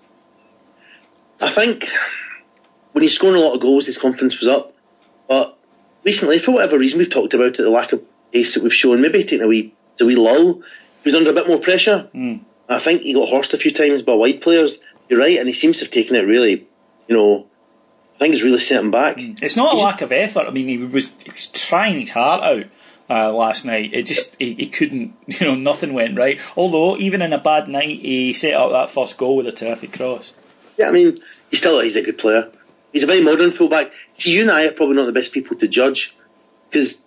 I 1.41 1.51
think 1.51 1.89
when 2.93 3.03
he's 3.03 3.15
scoring 3.15 3.37
a 3.37 3.45
lot 3.45 3.55
of 3.55 3.61
goals, 3.61 3.87
his 3.87 3.99
confidence 3.99 4.39
was 4.39 4.49
up. 4.49 4.75
But 5.29 5.57
recently, 6.05 6.39
for 6.39 6.53
whatever 6.53 6.79
reason, 6.79 6.99
we've 6.99 7.11
talked 7.11 7.35
about 7.35 7.55
it, 7.55 7.59
the 7.59 7.71
lack 7.71 7.93
of 7.93 8.03
pace 8.33 8.55
that 8.55 8.63
we've 8.63 8.75
shown, 8.75 9.01
maybe 9.01 9.23
taking 9.23 9.43
a 9.43 9.47
wee, 9.47 9.75
a 10.01 10.05
wee 10.05 10.17
lull. 10.17 10.63
He 11.03 11.09
was 11.09 11.15
under 11.15 11.31
a 11.31 11.35
bit 11.35 11.49
more 11.49 11.61
pressure. 11.61 12.11
Mm. 12.15 12.41
I 12.69 12.79
think 12.79 13.03
he 13.03 13.15
got 13.15 13.29
horsed 13.29 13.55
a 13.55 13.59
few 13.59 13.73
times 13.73 14.03
by 14.03 14.15
wide 14.15 14.43
players. 14.43 14.79
You're 15.09 15.19
right, 15.19 15.39
and 15.39 15.49
he 15.49 15.55
seems 15.55 15.79
to 15.79 15.85
have 15.85 15.93
taken 15.93 16.15
it 16.15 16.21
really, 16.21 16.69
you 17.09 17.17
know, 17.17 17.47
think 18.25 18.35
it's 18.35 18.43
really 18.43 18.59
set 18.59 18.81
him 18.81 18.91
back. 18.91 19.17
Mm. 19.17 19.43
It's 19.43 19.57
not 19.57 19.75
a 19.75 19.77
lack 19.77 20.03
of 20.03 20.13
effort. 20.13 20.47
I 20.47 20.51
mean, 20.51 20.69
he 20.69 20.79
was, 20.79 21.11
he 21.25 21.31
was 21.31 21.49
trying 21.49 22.01
his 22.01 22.11
heart 22.11 22.43
out. 22.43 22.67
Uh, 23.09 23.33
last 23.33 23.65
night, 23.65 23.93
it 23.93 24.07
just 24.07 24.37
he, 24.39 24.55
he, 24.55 24.69
couldn't, 24.69 25.13
you 25.27 25.45
know, 25.45 25.57
nothing 25.57 25.93
went 25.93 26.17
right. 26.17 26.39
Although 26.57 26.97
even 26.97 27.21
in 27.23 27.33
a 27.33 27.39
bad 27.39 27.67
night, 27.67 28.01
he 28.01 28.33
set 28.33 28.55
up 28.55 28.71
that 28.71 28.89
first 28.89 29.17
goal 29.17 29.35
with 29.35 29.49
a 29.49 29.53
terrific 29.53 29.93
cross. 29.93 30.33
Yeah, 30.79 30.87
I 30.87 30.93
mean, 30.93 31.19
he's 31.51 31.59
still 31.59 31.81
he's 31.81 31.97
a 31.97 32.03
good 32.03 32.19
player. 32.19 32.53
He's 32.93 33.03
a 33.03 33.07
very 33.07 33.21
modern 33.21 33.51
fullback. 33.51 33.91
See, 34.17 34.31
you 34.31 34.43
and 34.43 34.51
I 34.51 34.67
are 34.67 34.73
probably 34.73 34.95
not 34.95 35.07
the 35.07 35.13
best 35.13 35.33
people 35.33 35.57
to 35.57 35.67
judge 35.67 36.15
because 36.71 37.01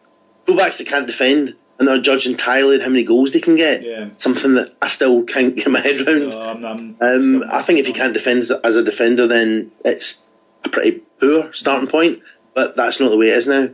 fullbacks 0.45 0.79
that 0.79 0.87
can't 0.87 1.07
defend 1.07 1.55
and 1.79 1.87
they're 1.87 2.01
judged 2.01 2.27
entirely 2.27 2.75
on 2.75 2.81
how 2.81 2.89
many 2.89 3.03
goals 3.03 3.33
they 3.33 3.39
can 3.39 3.55
get. 3.55 3.83
Yeah. 3.83 4.09
Something 4.17 4.55
that 4.55 4.75
I 4.81 4.87
still 4.87 5.23
can't 5.23 5.55
get 5.55 5.67
my 5.69 5.79
head 5.79 6.01
around. 6.01 6.29
No, 6.29 6.41
I'm, 6.41 6.65
I'm 6.65 6.97
um, 7.01 7.43
I 7.49 7.61
think 7.61 7.79
if 7.79 7.87
you 7.87 7.93
can't 7.93 8.13
defend 8.13 8.43
as 8.63 8.75
a 8.75 8.83
defender, 8.83 9.27
then 9.27 9.71
it's 9.83 10.21
a 10.65 10.69
pretty 10.69 11.01
poor 11.19 11.53
starting 11.53 11.89
point, 11.89 12.21
but 12.53 12.75
that's 12.75 12.99
not 12.99 13.09
the 13.09 13.17
way 13.17 13.29
it 13.29 13.37
is 13.37 13.47
now. 13.47 13.69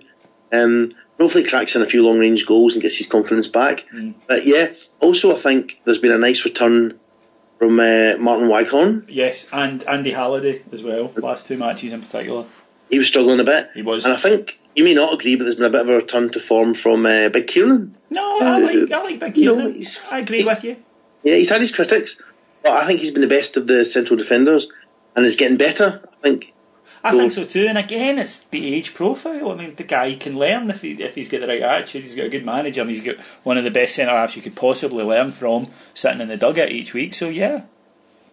Um, 0.51 0.93
hopefully 1.19 1.43
cracks 1.43 1.75
in 1.75 1.81
a 1.81 1.85
few 1.85 2.03
long 2.03 2.19
range 2.19 2.45
goals 2.45 2.75
and 2.75 2.81
gets 2.81 2.95
his 2.95 3.07
confidence 3.07 3.47
back. 3.47 3.85
Mm. 3.93 4.15
But 4.27 4.47
yeah, 4.47 4.71
also 4.99 5.35
I 5.35 5.39
think 5.39 5.79
there's 5.85 5.99
been 5.99 6.11
a 6.11 6.17
nice 6.17 6.45
return 6.45 6.99
from 7.59 7.79
uh, 7.79 8.15
Martyn 8.17 8.47
Waghorn. 8.47 9.05
Yes, 9.09 9.47
and 9.51 9.83
Andy 9.83 10.11
Halliday 10.11 10.63
as 10.71 10.81
well. 10.81 11.11
Last 11.17 11.45
two 11.45 11.57
matches 11.57 11.91
in 11.91 12.01
particular. 12.01 12.45
He 12.89 12.97
was 12.97 13.07
struggling 13.07 13.39
a 13.39 13.43
bit. 13.43 13.69
He 13.75 13.81
was, 13.81 14.05
and 14.05 14.13
I 14.13 14.17
think 14.17 14.57
you 14.75 14.83
may 14.83 14.93
not 14.93 15.13
agree, 15.13 15.35
but 15.35 15.43
there's 15.43 15.55
been 15.55 15.65
a 15.65 15.69
bit 15.69 15.81
of 15.81 15.89
a 15.89 15.97
return 15.97 16.31
to 16.31 16.39
form 16.39 16.73
from 16.73 17.05
uh, 17.05 17.29
Big 17.29 17.47
Kiernan. 17.47 17.95
No, 18.09 18.39
I 18.41 18.57
like 18.59 18.91
I 18.91 19.03
like 19.03 19.19
Big 19.19 19.35
Kiernan. 19.35 19.75
You 19.75 19.83
know, 19.83 19.89
I 20.09 20.19
agree 20.19 20.43
with 20.43 20.63
you. 20.63 20.77
Yeah, 21.23 21.35
he's 21.35 21.49
had 21.49 21.61
his 21.61 21.75
critics, 21.75 22.19
but 22.63 22.71
I 22.71 22.87
think 22.87 23.01
he's 23.01 23.11
been 23.11 23.21
the 23.21 23.27
best 23.27 23.57
of 23.57 23.67
the 23.67 23.83
central 23.85 24.17
defenders, 24.17 24.69
and 25.15 25.25
is 25.25 25.35
getting 25.35 25.57
better. 25.57 26.01
I 26.11 26.21
think 26.21 26.53
I 27.03 27.11
think 27.11 27.31
so 27.31 27.45
too. 27.45 27.65
And 27.67 27.77
again, 27.77 28.19
it's 28.19 28.39
the 28.39 28.75
age 28.75 28.93
profile. 28.93 29.51
I 29.51 29.55
mean, 29.55 29.75
the 29.75 29.83
guy 29.83 30.15
can 30.15 30.37
learn 30.37 30.69
if 30.69 30.81
he 30.81 30.93
if 31.01 31.15
he's 31.15 31.29
got 31.29 31.41
the 31.41 31.47
right 31.47 31.61
attitude. 31.61 32.03
He's 32.03 32.15
got 32.15 32.25
a 32.25 32.29
good 32.29 32.45
manager, 32.45 32.81
and 32.81 32.89
he's 32.89 33.01
got 33.01 33.19
one 33.43 33.57
of 33.57 33.63
the 33.63 33.71
best 33.71 33.95
centre 33.95 34.11
halves 34.11 34.35
you 34.35 34.41
could 34.41 34.55
possibly 34.55 35.03
learn 35.03 35.31
from, 35.31 35.67
sitting 35.93 36.21
in 36.21 36.27
the 36.27 36.37
dugout 36.37 36.71
each 36.71 36.93
week. 36.93 37.13
So 37.13 37.29
yeah. 37.29 37.63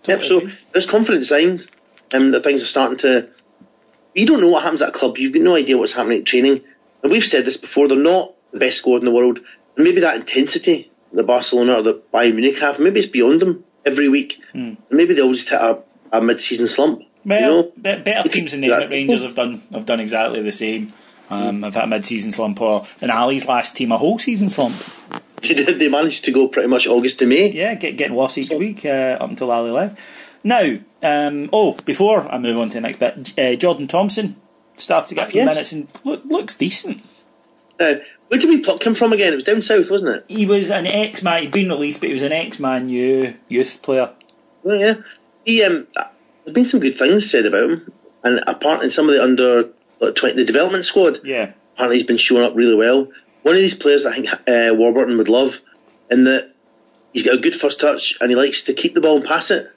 Totally 0.03 0.47
yep. 0.47 0.53
So 0.53 0.57
there's 0.73 0.87
confidence 0.87 1.29
signs, 1.29 1.67
and 2.13 2.35
that 2.35 2.45
things 2.45 2.63
are 2.63 2.67
starting 2.67 2.99
to. 2.99 3.29
You 4.15 4.27
don't 4.27 4.41
know 4.41 4.49
what 4.49 4.63
happens 4.63 4.83
at 4.83 4.89
a 4.89 4.93
club. 4.93 5.19
You've 5.19 5.35
got 5.35 5.43
no 5.43 5.57
idea 5.57 5.77
what's 5.77 5.93
happening 5.93 6.21
at 6.21 6.27
training. 6.27 6.63
And 7.03 7.13
we've 7.13 7.23
said 7.23 7.45
this 7.45 7.59
before. 7.59 7.87
They're 7.87 7.99
not 7.99 8.35
the 8.51 8.59
best 8.59 8.79
squad 8.79 8.97
in 8.99 9.05
the 9.05 9.11
world, 9.11 9.39
and 9.77 9.85
maybe 9.85 10.01
that 10.01 10.17
intensity 10.17 10.91
the 11.13 11.23
Barcelona 11.23 11.75
or 11.75 11.83
the 11.83 12.03
Bayern 12.13 12.35
Munich 12.35 12.59
have, 12.61 12.79
maybe 12.79 13.01
it's 13.01 13.09
beyond 13.09 13.41
them 13.41 13.65
every 13.85 14.09
week. 14.09 14.41
Mm. 14.55 14.77
Maybe 14.91 15.15
they'll 15.15 15.33
just 15.33 15.49
hit 15.49 15.61
a, 15.61 15.83
a 16.13 16.21
mid-season 16.21 16.69
slump. 16.69 17.03
Well, 17.27 17.57
you 17.57 17.73
know? 17.83 18.03
better 18.05 18.29
teams 18.29 18.53
than 18.53 18.61
the 18.61 18.69
yeah. 18.69 18.87
Rangers 18.87 19.25
have 19.25 19.35
done 19.35 19.61
have 19.73 19.85
done 19.85 20.01
exactly 20.01 20.41
the 20.41 20.53
same. 20.53 20.93
Um, 21.29 21.65
have 21.65 21.75
had 21.75 21.85
a 21.85 21.87
mid-season 21.89 22.31
slump, 22.31 22.61
or 22.61 22.87
in 23.01 23.11
Ali's 23.11 23.47
last 23.47 23.77
team, 23.77 23.91
a 23.91 23.99
whole 23.99 24.21
season 24.21 24.49
slump. 24.49 24.77
they 25.43 25.89
managed 25.89 26.25
to 26.27 26.31
go 26.31 26.47
pretty 26.47 26.69
much 26.69 26.87
August 26.87 27.19
to 27.19 27.27
May. 27.27 27.51
Yeah, 27.51 27.75
get, 27.75 27.97
getting 27.97 28.15
worse 28.15 28.39
each 28.39 28.51
week 28.51 28.85
uh, 28.85 29.19
up 29.21 29.29
until 29.29 29.51
Ali 29.51 29.73
left. 29.73 29.99
Now, 30.45 30.79
um, 31.03 31.51
oh, 31.53 31.73
before 31.85 32.29
I 32.29 32.39
move 32.39 32.57
on 32.59 32.69
to 32.69 32.75
the 32.75 32.81
next 32.81 33.01
bit, 33.01 33.37
uh, 33.37 33.57
Jordan 33.57 33.89
Thompson 33.89 34.37
started 34.77 35.09
to 35.09 35.15
get 35.17 35.27
a 35.27 35.31
few 35.33 35.41
yes. 35.41 35.49
minutes 35.49 35.73
and 35.73 35.89
look, 36.05 36.25
looks 36.27 36.57
decent. 36.57 37.03
Uh, 37.81 37.95
where 38.29 38.41
did 38.41 38.49
we 38.49 38.61
pluck 38.61 38.85
him 38.85 38.95
from 38.95 39.12
again? 39.12 39.33
It 39.33 39.37
was 39.37 39.45
down 39.45 39.62
south, 39.62 39.91
wasn't 39.91 40.17
it? 40.17 40.25
He 40.29 40.47
was 40.47 40.71
an 40.71 40.87
ex-man. 40.87 41.43
He'd 41.43 41.51
been 41.51 41.69
released, 41.69 41.99
but 41.99 42.07
he 42.07 42.12
was 42.12 42.23
an 42.23 42.33
ex-Man 42.33 42.89
U 42.89 43.35
youth 43.49 43.83
player. 43.83 44.11
Well, 44.62 44.77
yeah, 44.77 44.95
he 45.45 45.65
um, 45.65 45.89
there's 46.47 46.55
been 46.55 46.67
some 46.67 46.81
good 46.81 46.97
things 46.97 47.29
said 47.29 47.45
about 47.45 47.71
him, 47.71 47.93
and 48.23 48.41
apparently 48.47 48.91
some 48.91 49.09
of 49.09 49.15
the 49.15 49.23
under 49.23 49.71
like, 50.01 50.15
20, 50.15 50.37
the 50.37 50.45
development 50.45 50.85
squad, 50.85 51.21
yeah, 51.25 51.53
apparently 51.75 51.99
he's 51.99 52.07
been 52.07 52.17
showing 52.17 52.45
up 52.45 52.55
really 52.55 52.77
well. 52.77 53.09
One 53.43 53.55
of 53.55 53.61
these 53.61 53.75
players 53.75 54.05
that 54.05 54.13
I 54.13 54.15
think 54.15 54.33
uh, 54.49 54.75
Warburton 54.75 55.19
would 55.19 55.29
love, 55.29 55.59
in 56.09 56.25
that 56.25 56.53
he's 57.13 57.25
got 57.25 57.35
a 57.35 57.39
good 57.39 57.57
first 57.57 57.81
touch 57.81 58.17
and 58.21 58.31
he 58.31 58.37
likes 58.37 58.65
to 58.65 58.75
keep 58.75 58.95
the 58.95 59.01
ball 59.01 59.17
and 59.17 59.25
pass 59.25 59.51
it, 59.51 59.69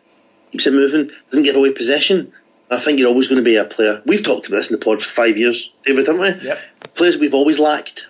keeps 0.52 0.68
it 0.68 0.74
moving, 0.74 1.10
doesn't 1.32 1.44
give 1.44 1.56
away 1.56 1.72
possession. 1.72 2.34
I 2.70 2.80
think 2.80 3.00
you're 3.00 3.10
always 3.10 3.28
going 3.28 3.38
to 3.38 3.44
be 3.44 3.56
a 3.56 3.66
player. 3.66 4.02
We've 4.06 4.24
talked 4.24 4.48
about 4.48 4.58
this 4.58 4.70
in 4.70 4.78
the 4.78 4.86
pod 4.86 5.02
for 5.02 5.10
five 5.10 5.38
years, 5.38 5.72
David, 5.86 6.06
haven't 6.06 6.22
we? 6.22 6.48
Yep. 6.48 6.60
players 6.94 7.18
we've 7.18 7.34
always 7.34 7.58
lacked 7.58 8.06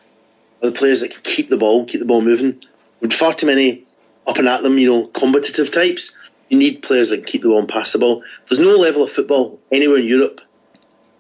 are 0.62 0.70
the 0.70 0.76
players 0.76 1.00
that 1.00 1.12
can 1.12 1.22
keep 1.24 1.50
the 1.50 1.58
ball, 1.58 1.86
keep 1.86 2.02
the 2.02 2.06
ball 2.06 2.22
moving. 2.22 2.62
With 3.00 3.14
far 3.14 3.34
too 3.34 3.46
many 3.46 3.86
up 4.28 4.38
and 4.38 4.50
at 4.50 4.62
them, 4.64 4.78
you 4.78 4.90
know, 4.90 5.08
combative 5.08 5.72
types. 5.72 6.12
You 6.50 6.58
need 6.58 6.82
players 6.82 7.10
that 7.10 7.18
can 7.18 7.26
keep 7.26 7.42
the 7.44 7.50
ball 7.50 7.60
and 7.60 7.70
pass 7.70 7.92
the 7.92 8.00
ball. 8.00 8.24
There's 8.48 8.60
no 8.60 8.76
level 8.76 9.04
of 9.04 9.12
football 9.12 9.60
anywhere 9.72 9.98
in 9.98 10.06
Europe 10.06 10.42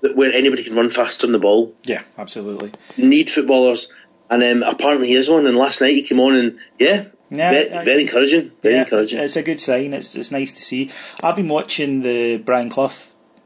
that 0.01 0.15
where 0.15 0.31
anybody 0.31 0.63
can 0.63 0.75
run 0.75 0.91
faster 0.91 1.27
than 1.27 1.33
the 1.33 1.39
ball. 1.39 1.75
Yeah, 1.83 2.03
absolutely. 2.17 2.71
You 2.95 3.07
need 3.07 3.29
footballers, 3.29 3.91
and 4.29 4.43
um, 4.43 4.63
apparently 4.63 5.07
he 5.07 5.15
is 5.15 5.29
one. 5.29 5.45
And 5.45 5.57
last 5.57 5.81
night 5.81 5.93
he 5.93 6.01
came 6.01 6.19
on, 6.19 6.35
and 6.35 6.59
yeah, 6.79 7.05
yeah, 7.29 7.51
very, 7.51 7.85
very 7.85 8.01
encouraging. 8.03 8.51
Very 8.61 8.75
yeah, 8.75 8.83
encouraging. 8.83 9.19
It's, 9.19 9.35
it's, 9.35 9.37
a 9.37 9.43
good 9.43 9.61
sign. 9.61 9.93
It's 9.93 10.15
it's 10.15 10.31
nice 10.31 10.51
to 10.51 10.61
see. 10.61 10.89
I've 11.21 11.35
been 11.35 11.49
watching 11.49 12.01
the 12.01 12.37
Brian 12.37 12.69
Clough 12.69 12.91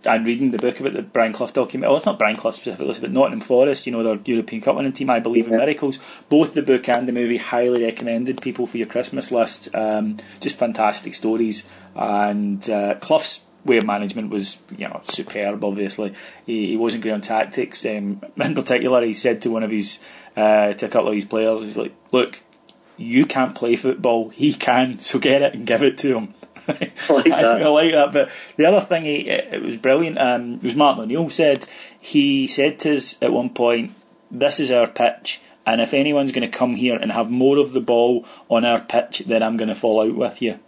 and 0.06 0.26
reading 0.26 0.52
the 0.52 0.58
book 0.58 0.80
about 0.80 0.94
the 0.94 1.02
Brian 1.02 1.34
Clough 1.34 1.48
document. 1.48 1.92
Oh, 1.92 1.96
it's 1.96 2.06
not 2.06 2.20
Brian 2.20 2.36
Clough 2.36 2.52
specifically, 2.52 3.00
but 3.00 3.12
Nottingham 3.12 3.42
Forest. 3.42 3.86
You 3.86 3.94
know, 3.94 4.04
their 4.04 4.20
European 4.26 4.62
Cup 4.62 4.76
winning 4.76 4.94
team. 4.94 5.10
I 5.10 5.20
believe 5.20 5.48
in 5.48 5.58
miracles. 5.58 6.00
Both 6.30 6.54
the 6.54 6.62
book 6.62 6.88
and 6.90 7.08
the 7.08 7.14
movie 7.14 7.38
highly 7.38 7.84
recommended 7.84 8.42
people 8.42 8.68
for 8.68 8.78
your 8.78 8.88
Christmas 8.88 9.32
list. 9.32 9.74
Um, 9.74 10.18
just 10.40 10.58
fantastic 10.58 11.14
stories, 11.14 11.66
and 11.96 12.70
uh, 12.70 12.96
Clough's 12.96 13.42
way 13.66 13.78
of 13.78 13.86
management 13.86 14.30
was 14.30 14.60
you 14.78 14.88
know 14.88 15.02
superb. 15.08 15.64
Obviously, 15.64 16.14
he, 16.46 16.68
he 16.68 16.78
wasn't 16.78 17.04
great 17.04 17.14
on 17.14 17.22
tactics. 17.22 17.86
Um, 17.86 18.22
in 18.38 18.56
particular, 18.56 19.04
he 19.04 19.14
said 19.14 19.42
to 19.44 19.52
one 19.52 19.64
of 19.64 19.72
his 19.72 20.00
uh, 20.36 20.74
to 20.74 20.86
a 20.86 20.90
couple 20.90 21.10
of 21.10 21.16
his 21.16 21.26
players, 21.26 21.62
he's 21.62 21.78
like, 21.78 21.94
"Look, 22.12 22.42
you 22.98 23.26
can't 23.26 23.56
play 23.56 23.76
football. 23.76 24.30
He 24.30 24.54
can. 24.54 25.00
So 25.00 25.20
get 25.20 25.42
it 25.42 25.54
and 25.54 25.66
give 25.66 25.84
it 25.84 25.98
to 26.00 26.18
him." 26.18 26.34
I 26.68 26.92
like 27.10 27.26
that. 27.26 27.64
I 27.64 27.68
like 27.68 27.92
that. 27.94 28.14
But 28.14 28.30
the 28.58 28.66
other 28.66 28.82
thing, 28.86 29.04
he, 29.04 29.30
it 29.30 29.62
was 29.62 29.78
brilliant. 29.78 30.18
Um, 30.18 30.54
it 30.56 30.64
was 30.64 30.76
Martin 30.76 31.04
O'Neill 31.04 31.30
said 31.30 31.66
he 32.00 32.48
said 32.48 32.80
to 32.80 32.96
us 32.98 33.18
at 33.22 33.34
one 33.34 33.50
point, 33.50 33.92
"This 34.32 34.60
is 34.60 34.72
our 34.72 34.88
pitch." 34.88 35.42
And 35.66 35.80
if 35.80 35.94
anyone's 35.94 36.34
going 36.34 36.50
to 36.50 36.58
come 36.58 36.76
here 36.76 36.98
and 36.98 37.12
have 37.12 37.30
more 37.32 37.58
of 37.58 37.72
the 37.72 37.80
ball 37.80 38.26
on 38.50 38.66
our 38.66 38.82
pitch, 38.82 39.20
then 39.26 39.42
I'm 39.42 39.56
going 39.56 39.70
to 39.70 39.76
fall 39.76 40.02
out 40.02 40.16
with 40.16 40.42
you. 40.42 40.60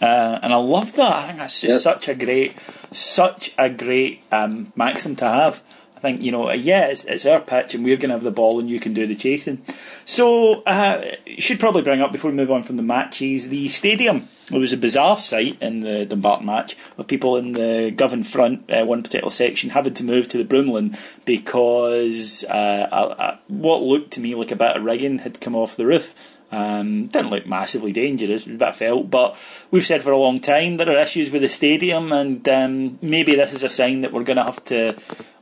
Uh, 0.00 0.38
and 0.42 0.52
I 0.52 0.56
love 0.56 0.94
that. 0.94 1.12
I 1.12 1.26
think 1.26 1.38
that's 1.38 1.60
just 1.60 1.84
Yep. 1.84 1.94
such 1.94 2.08
a 2.08 2.14
great, 2.14 2.56
such 2.90 3.52
a 3.58 3.68
great 3.68 4.22
um, 4.32 4.72
maxim 4.76 5.16
to 5.16 5.26
have. 5.26 5.62
I 5.96 6.00
think 6.00 6.22
you 6.22 6.30
know, 6.30 6.50
yeah, 6.52 6.86
it's, 6.86 7.04
it's 7.04 7.26
our 7.26 7.40
pitch, 7.40 7.74
and 7.74 7.84
we're 7.84 7.96
going 7.96 8.10
to 8.10 8.14
have 8.14 8.22
the 8.22 8.30
ball, 8.30 8.60
and 8.60 8.70
you 8.70 8.78
can 8.78 8.94
do 8.94 9.06
the 9.06 9.16
chasing. 9.16 9.64
So, 10.04 10.62
uh, 10.62 11.04
should 11.38 11.58
probably 11.58 11.82
bring 11.82 12.00
up 12.00 12.12
before 12.12 12.30
we 12.30 12.36
move 12.36 12.52
on 12.52 12.62
from 12.62 12.76
the 12.76 12.84
matches 12.84 13.48
the 13.48 13.66
stadium. 13.68 14.28
It 14.50 14.58
was 14.58 14.72
a 14.72 14.78
bizarre 14.78 15.18
sight 15.18 15.58
in 15.60 15.80
the 15.80 16.06
Dumbarton 16.06 16.46
match 16.46 16.76
of 16.96 17.06
people 17.06 17.36
in 17.36 17.52
the 17.52 17.92
Govan 17.94 18.24
front, 18.24 18.70
uh, 18.70 18.84
one 18.84 19.02
particular 19.02 19.30
section, 19.30 19.70
having 19.70 19.94
to 19.94 20.04
move 20.04 20.28
to 20.28 20.42
the 20.42 20.44
Broomloan 20.44 20.98
because 21.24 22.44
uh, 22.48 22.88
uh, 22.90 23.14
uh, 23.18 23.36
what 23.48 23.82
looked 23.82 24.12
to 24.12 24.20
me 24.20 24.34
like 24.34 24.50
a 24.50 24.56
bit 24.56 24.76
of 24.76 24.84
rigging 24.84 25.18
had 25.18 25.40
come 25.40 25.54
off 25.54 25.76
the 25.76 25.86
roof. 25.86 26.14
Um, 26.50 27.06
didn't 27.08 27.30
look 27.30 27.46
massively 27.46 27.92
dangerous, 27.92 28.46
it 28.46 28.52
was 28.52 28.56
a 28.56 28.58
bit 28.58 28.74
felt, 28.74 29.10
but 29.10 29.36
we've 29.70 29.84
said 29.84 30.02
for 30.02 30.12
a 30.12 30.18
long 30.18 30.40
time 30.40 30.78
there 30.78 30.88
are 30.88 31.02
issues 31.02 31.30
with 31.30 31.42
the 31.42 31.48
stadium, 31.48 32.10
and 32.10 32.48
um, 32.48 32.98
maybe 33.02 33.34
this 33.34 33.52
is 33.52 33.62
a 33.62 33.68
sign 33.68 34.00
that 34.00 34.14
we're 34.14 34.24
going 34.24 34.38
to 34.38 34.44
have 34.44 34.64
to 34.64 34.96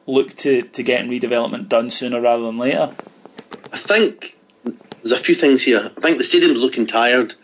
look 0.08 0.34
to, 0.36 0.62
to 0.62 0.82
getting 0.82 1.08
redevelopment 1.08 1.68
done 1.68 1.90
sooner 1.90 2.20
rather 2.20 2.42
than 2.42 2.58
later. 2.58 2.92
I 3.72 3.78
think 3.78 4.34
there's 4.64 5.12
a 5.12 5.22
few 5.22 5.36
things 5.36 5.62
here. 5.62 5.92
I 5.96 6.00
think 6.00 6.18
the 6.18 6.24
stadium's 6.24 6.58
looking 6.58 6.88
tired. 6.88 7.34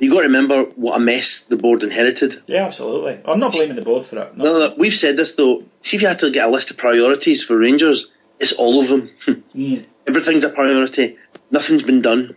You've 0.00 0.12
got 0.12 0.20
to 0.20 0.26
remember 0.26 0.64
what 0.76 0.96
a 0.96 0.98
mess 1.00 1.42
the 1.48 1.56
board 1.56 1.82
inherited. 1.82 2.42
Yeah, 2.46 2.64
absolutely. 2.66 3.20
I'm 3.24 3.38
not 3.38 3.52
blaming 3.52 3.76
the 3.76 3.82
board 3.82 4.06
for 4.06 4.18
it. 4.18 4.36
No, 4.36 4.44
no, 4.44 4.74
we've 4.76 4.94
said 4.94 5.16
this 5.16 5.34
though. 5.34 5.62
See 5.82 5.96
if 5.96 6.02
you 6.02 6.08
had 6.08 6.18
to 6.20 6.30
get 6.30 6.48
a 6.48 6.50
list 6.50 6.70
of 6.70 6.76
priorities 6.78 7.44
for 7.44 7.56
Rangers, 7.58 8.10
it's 8.38 8.52
all 8.54 8.80
of 8.80 8.88
them. 8.88 9.10
Yeah. 9.52 9.82
Everything's 10.06 10.44
a 10.44 10.48
priority. 10.48 11.18
Nothing's 11.50 11.82
been 11.82 12.00
done. 12.02 12.34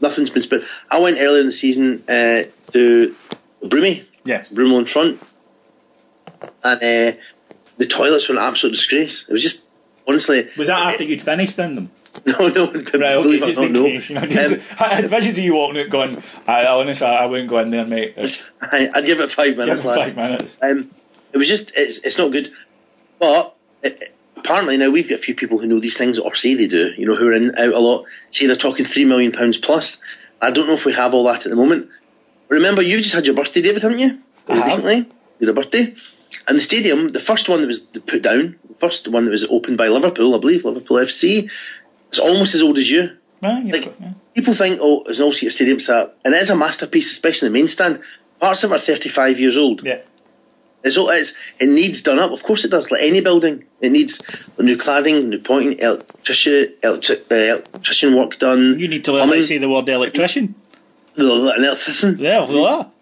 Nothing's 0.00 0.30
been 0.30 0.42
spent. 0.42 0.64
I 0.90 0.98
went 0.98 1.18
earlier 1.20 1.40
in 1.40 1.46
the 1.46 1.52
season 1.52 2.02
uh, 2.08 2.42
to 2.72 3.14
Broomy, 3.62 4.04
Yeah. 4.24 4.44
Broomloan 4.52 4.80
in 4.80 4.86
front, 4.86 5.22
and 6.62 6.82
uh, 6.82 7.18
the 7.78 7.86
toilets 7.86 8.28
were 8.28 8.34
an 8.34 8.40
absolute 8.42 8.72
disgrace. 8.72 9.24
It 9.28 9.32
was 9.32 9.42
just 9.42 9.62
honestly. 10.06 10.50
Was 10.56 10.66
that 10.66 10.94
after 10.94 11.04
you'd 11.04 11.22
finished 11.22 11.58
in 11.58 11.76
them? 11.76 11.90
No, 12.26 12.48
no, 12.48 12.66
Right, 12.72 12.76
okay, 12.86 13.22
believe 13.22 13.42
it 13.42 13.46
just 13.46 13.58
in 13.58 13.72
no. 13.72 13.84
case. 13.84 14.08
You 14.08 14.14
know, 14.16 14.26
just, 14.26 14.54
Um, 14.54 14.60
I 14.80 14.94
had 14.94 15.08
visions 15.10 15.38
of 15.38 15.44
you 15.44 15.54
walking 15.54 15.80
out 15.80 15.90
going, 15.90 16.22
I, 16.46 16.66
honestly, 16.66 17.06
I 17.06 17.26
wouldn't 17.26 17.48
go 17.50 17.58
in 17.58 17.70
there, 17.70 17.86
mate. 17.86 18.14
I, 18.62 18.90
I'd 18.94 19.06
give 19.06 19.20
it 19.20 19.30
five 19.30 19.56
give 19.56 19.58
minutes. 19.58 19.80
it 19.84 19.94
five 19.94 20.16
minutes. 20.16 20.58
Um, 20.62 20.90
it 21.32 21.38
was 21.38 21.48
just, 21.48 21.72
it's, 21.76 21.98
it's 21.98 22.16
not 22.18 22.30
good. 22.32 22.52
But 23.18 23.54
it, 23.82 24.00
it- 24.02 24.10
apparently 24.36 24.76
now 24.76 24.90
we've 24.90 25.08
got 25.08 25.18
a 25.20 25.22
few 25.22 25.34
people 25.34 25.58
who 25.58 25.66
know 25.66 25.80
these 25.80 25.96
things, 25.96 26.18
or 26.18 26.34
say 26.34 26.54
they 26.54 26.66
do, 26.66 26.92
you 26.98 27.06
know, 27.06 27.16
who 27.16 27.28
are 27.28 27.32
in 27.32 27.56
out 27.56 27.72
a 27.72 27.78
lot, 27.78 28.04
say 28.30 28.46
they're 28.46 28.56
talking 28.56 28.84
£3 28.84 29.06
million 29.06 29.32
plus. 29.62 29.96
I 30.42 30.50
don't 30.50 30.66
know 30.66 30.74
if 30.74 30.84
we 30.84 30.92
have 30.92 31.14
all 31.14 31.24
that 31.24 31.46
at 31.46 31.50
the 31.50 31.56
moment. 31.56 31.88
Remember, 32.48 32.82
you've 32.82 33.00
just 33.02 33.14
had 33.14 33.24
your 33.26 33.34
birthday, 33.34 33.62
David, 33.62 33.82
haven't 33.82 34.00
you? 34.00 34.18
I. 34.48 34.66
Recently? 34.66 35.10
You 35.40 35.46
had 35.46 35.56
birthday. 35.56 35.94
And 36.46 36.58
the 36.58 36.62
stadium, 36.62 37.12
the 37.12 37.20
first 37.20 37.48
one 37.48 37.60
that 37.62 37.66
was 37.68 37.80
put 37.80 38.20
down, 38.20 38.56
the 38.68 38.74
first 38.80 39.08
one 39.08 39.24
that 39.24 39.30
was 39.30 39.46
opened 39.46 39.78
by 39.78 39.88
Liverpool, 39.88 40.34
I 40.34 40.38
believe, 40.38 40.64
Liverpool 40.64 40.98
FC, 40.98 41.50
it's 42.08 42.18
almost 42.18 42.54
as 42.54 42.62
old 42.62 42.78
as 42.78 42.90
you. 42.90 43.10
Like, 43.42 43.84
got- 43.84 43.94
yeah. 44.00 44.12
people 44.34 44.54
think, 44.54 44.78
oh, 44.82 45.04
it's 45.04 45.18
an 45.18 45.24
all-seater 45.24 45.50
stadium, 45.52 45.80
so, 45.80 46.10
and 46.24 46.34
it 46.34 46.42
is 46.42 46.50
a 46.50 46.56
masterpiece, 46.56 47.10
especially 47.12 47.48
the 47.48 47.52
main 47.54 47.68
stand. 47.68 48.00
Parts 48.40 48.64
of 48.64 48.72
it 48.72 48.76
are 48.76 48.78
35 48.78 49.38
years 49.38 49.56
old. 49.56 49.84
yeah. 49.84 50.00
It's, 50.82 50.96
it's, 50.98 51.32
it 51.58 51.68
needs 51.70 52.02
done 52.02 52.18
up. 52.18 52.30
Of 52.30 52.42
course 52.42 52.64
it 52.66 52.68
does, 52.70 52.90
like 52.90 53.00
any 53.02 53.22
building. 53.22 53.64
It 53.80 53.90
needs 53.90 54.20
new 54.58 54.76
cladding, 54.76 55.28
new 55.28 55.38
pointing, 55.38 55.78
electrician, 55.78 56.74
electric, 56.82 57.24
uh, 57.32 57.34
electrician 57.34 58.14
work 58.14 58.38
done. 58.38 58.78
You 58.78 58.88
need 58.88 59.02
to 59.04 59.12
learn 59.14 59.28
how 59.28 59.34
to 59.34 59.42
say 59.42 59.56
the 59.56 59.68
word 59.68 59.88
electrician. 59.88 60.54
an 61.16 61.24
electrician. 61.64 62.18
Yeah, 62.18 62.46
well, 62.46 62.92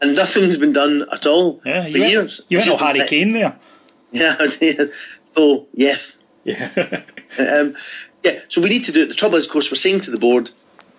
And 0.00 0.14
nothing's 0.14 0.58
been 0.58 0.72
done 0.72 1.06
at 1.10 1.26
all 1.26 1.60
yeah. 1.66 1.82
for 1.82 1.98
years. 1.98 2.40
you 2.48 2.58
went 2.58 2.70
all 2.70 2.78
just- 2.78 2.84
Harry 2.96 3.06
Kane 3.08 3.32
there. 3.32 3.56
Yeah, 4.12 4.36
yeah. 4.60 4.84
So, 5.36 5.66
yes. 5.74 6.12
Yeah. 6.44 7.02
Um, 7.38 7.74
yeah, 8.24 8.40
so 8.48 8.60
we 8.60 8.68
need 8.68 8.86
to 8.86 8.92
do 8.92 9.02
it. 9.02 9.06
The 9.08 9.14
trouble 9.14 9.36
is, 9.36 9.46
of 9.46 9.52
course, 9.52 9.70
we're 9.70 9.76
saying 9.76 10.00
to 10.02 10.10
the 10.10 10.18
board, 10.18 10.50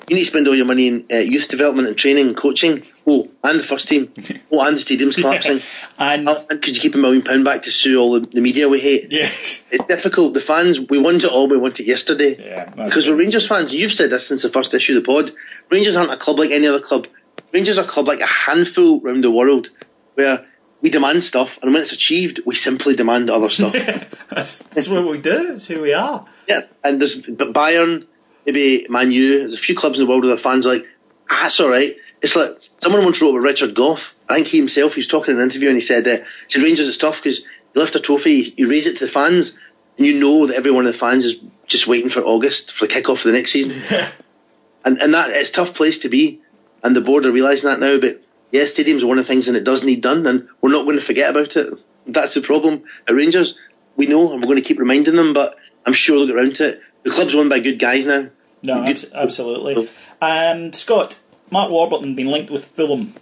you 0.08 0.16
need 0.16 0.26
to 0.26 0.30
spend 0.30 0.48
all 0.48 0.54
your 0.56 0.66
money 0.68 0.88
in 0.88 1.06
uh, 1.12 1.16
youth 1.18 1.48
development 1.48 1.88
and 1.88 1.98
training 1.98 2.28
and 2.28 2.38
coaching. 2.38 2.84
Oh, 3.08 3.28
and 3.44 3.60
the 3.60 3.64
first 3.64 3.88
team. 3.88 4.14
Oh, 4.52 4.62
and 4.62 4.78
the 4.78 4.82
stadium's 4.82 5.16
collapsing. 5.16 5.62
And- 5.98 6.30
Oh, 6.30 6.46
and 6.50 6.62
could 6.62 6.76
you 6.76 6.82
keep 6.82 6.94
a 6.94 6.98
million 7.00 7.24
pound 7.24 7.44
back 7.44 7.64
to 7.64 7.72
sue 7.72 8.00
all 8.00 8.12
the, 8.14 8.20
the 8.20 8.40
media 8.42 8.70
we 8.70 8.80
hate? 8.80 9.08
yes. 9.12 9.66
It's 9.72 9.86
difficult. 9.86 10.34
The 10.36 10.42
fans, 10.42 10.80
we 10.80 11.00
want 11.00 11.24
it 11.24 11.32
all, 11.32 11.48
we 11.50 11.58
want 11.58 11.80
it 11.80 11.88
yesterday. 11.88 12.38
Yeah, 12.40 12.66
because 12.70 13.08
we're. 13.10 13.16
Rangers 13.16 13.48
fans. 13.48 13.74
You've 13.74 13.92
said 13.94 14.12
this 14.12 14.28
since 14.28 14.44
the 14.44 14.50
first 14.50 14.74
issue 14.76 14.96
of 14.96 15.04
the 15.04 15.08
pod. 15.08 15.34
Rangers 15.72 15.96
aren't 15.96 16.12
a 16.12 16.18
club 16.18 16.38
like 16.38 16.52
any 16.52 16.68
other 16.68 16.80
club. 16.80 17.08
Rangers 17.52 17.80
are 17.80 17.86
a 17.86 17.88
club 17.88 18.08
like 18.08 18.20
a 18.20 18.28
handful 18.28 19.02
around 19.04 19.24
the 19.24 19.32
world 19.32 19.70
where 20.14 20.46
we 20.86 20.91
demand 20.91 21.24
stuff, 21.24 21.58
and 21.63 21.74
when 21.74 21.82
it's 21.82 21.93
achieved, 21.93 22.41
we 22.45 22.54
simply 22.54 22.95
demand 22.95 23.32
other 23.32 23.50
stuff. 23.50 23.74
That's, 24.30 24.60
that's 24.65 24.88
what 24.88 25.08
we 25.08 25.17
do. 25.17 25.54
It's 25.54 25.65
who 25.65 25.82
we 25.82 25.93
are. 25.93 26.28
yeah, 26.48 26.67
and 26.84 27.02
there's 27.02 27.15
but 27.15 27.54
Bayern, 27.54 28.06
maybe 28.45 28.86
Man 28.88 29.12
U. 29.12 29.39
There's 29.39 29.56
a 29.56 29.58
few 29.58 29.76
clubs 29.76 29.98
in 29.98 30.06
the 30.06 30.10
world 30.10 30.26
where 30.26 30.36
the 30.36 30.41
fans 30.41 30.67
are 30.67 30.76
like, 30.76 30.86
ah, 31.28 31.39
that's 31.43 31.60
all 31.60 31.69
right. 31.69 31.95
It's 32.21 32.36
like 32.36 32.60
someone 32.84 33.04
once 33.04 33.19
wrote 33.19 33.32
about 33.32 33.41
Richard 33.41 33.74
Gough. 33.74 34.13
I 34.30 34.36
think 34.36 34.48
he 34.48 34.58
himself, 34.58 34.93
he 34.93 35.00
was 35.00 35.08
talking 35.08 35.34
in 35.34 35.41
an 35.41 35.50
interview, 35.50 35.69
and 35.69 35.78
he 35.78 35.82
said, 35.82 36.08
uh, 36.08 36.24
said 36.50 36.62
Rangers 36.62 36.88
is 36.88 37.00
tough 37.00 37.17
because 37.17 37.39
you 37.39 37.82
lift 37.82 37.95
a 37.95 38.00
trophy, 38.00 38.54
you 38.56 38.69
raise 38.69 38.86
it 38.86 38.98
to 39.00 39.08
the 39.08 39.12
fans, 39.12 39.56
and 39.98 40.06
you 40.06 40.19
know 40.19 40.45
that 40.45 40.56
every 40.56 40.69
one 40.69 40.86
of 40.86 40.93
the 40.93 41.00
fans 41.00 41.26
is 41.26 41.39
just 41.65 41.88
waiting 41.88 42.12
for 42.12 42.21
August 42.21 42.74
for 42.74 42.86
the 42.86 42.93
kick-off 42.93 43.21
for 43.21 43.30
the 43.30 43.34
next 43.34 43.54
season. 43.54 43.82
and 44.86 45.02
and 45.02 45.15
that 45.15 45.32
it's 45.32 45.50
a 45.50 45.54
tough 45.54 45.74
place 45.74 45.98
to 46.00 46.10
be, 46.10 46.41
and 46.84 46.95
the 46.95 47.02
board 47.02 47.26
are 47.26 47.32
realising 47.32 47.71
that 47.71 47.80
now. 47.80 47.98
But 48.00 48.21
yeah, 48.51 48.63
stadiums 48.63 49.03
are 49.03 49.08
one 49.08 49.17
of 49.19 49.25
the 49.25 49.27
things, 49.27 49.47
and 49.47 49.58
it 49.58 49.63
does 49.63 49.84
need 49.84 50.01
done, 50.01 50.25
and 50.27 50.47
we're 50.62 50.71
not 50.71 50.86
going 50.86 50.97
to 50.99 51.05
forget 51.05 51.29
about 51.31 51.55
it. 51.55 51.73
That's 52.08 52.34
the 52.34 52.41
problem 52.41 52.84
at 53.08 53.15
Rangers. 53.15 53.58
We 53.97 54.05
know, 54.08 54.31
and 54.31 54.41
we're 54.41 54.47
going 54.47 54.62
to 54.62 54.67
keep 54.67 54.79
reminding 54.79 55.15
them, 55.15 55.34
but 55.34 55.55
I'm 55.86 55.93
sure 55.93 56.17
they'll 56.17 56.27
get 56.27 56.36
round 56.36 56.55
to 56.58 56.67
it. 56.69 56.81
The 57.03 57.12
club's 57.12 57.36
run 57.36 57.49
by 57.49 57.60
good 57.60 57.79
guys 57.79 58.05
now. 58.05 58.27
No, 58.62 58.84
abs- 58.84 59.12
absolutely. 59.13 59.89
Um, 60.21 60.73
Scott, 60.73 61.19
Mark 61.51 61.69
Warburton 61.71 62.15
been 62.15 62.27
linked 62.27 62.51
with 62.51 62.65
Fulham. 62.65 63.13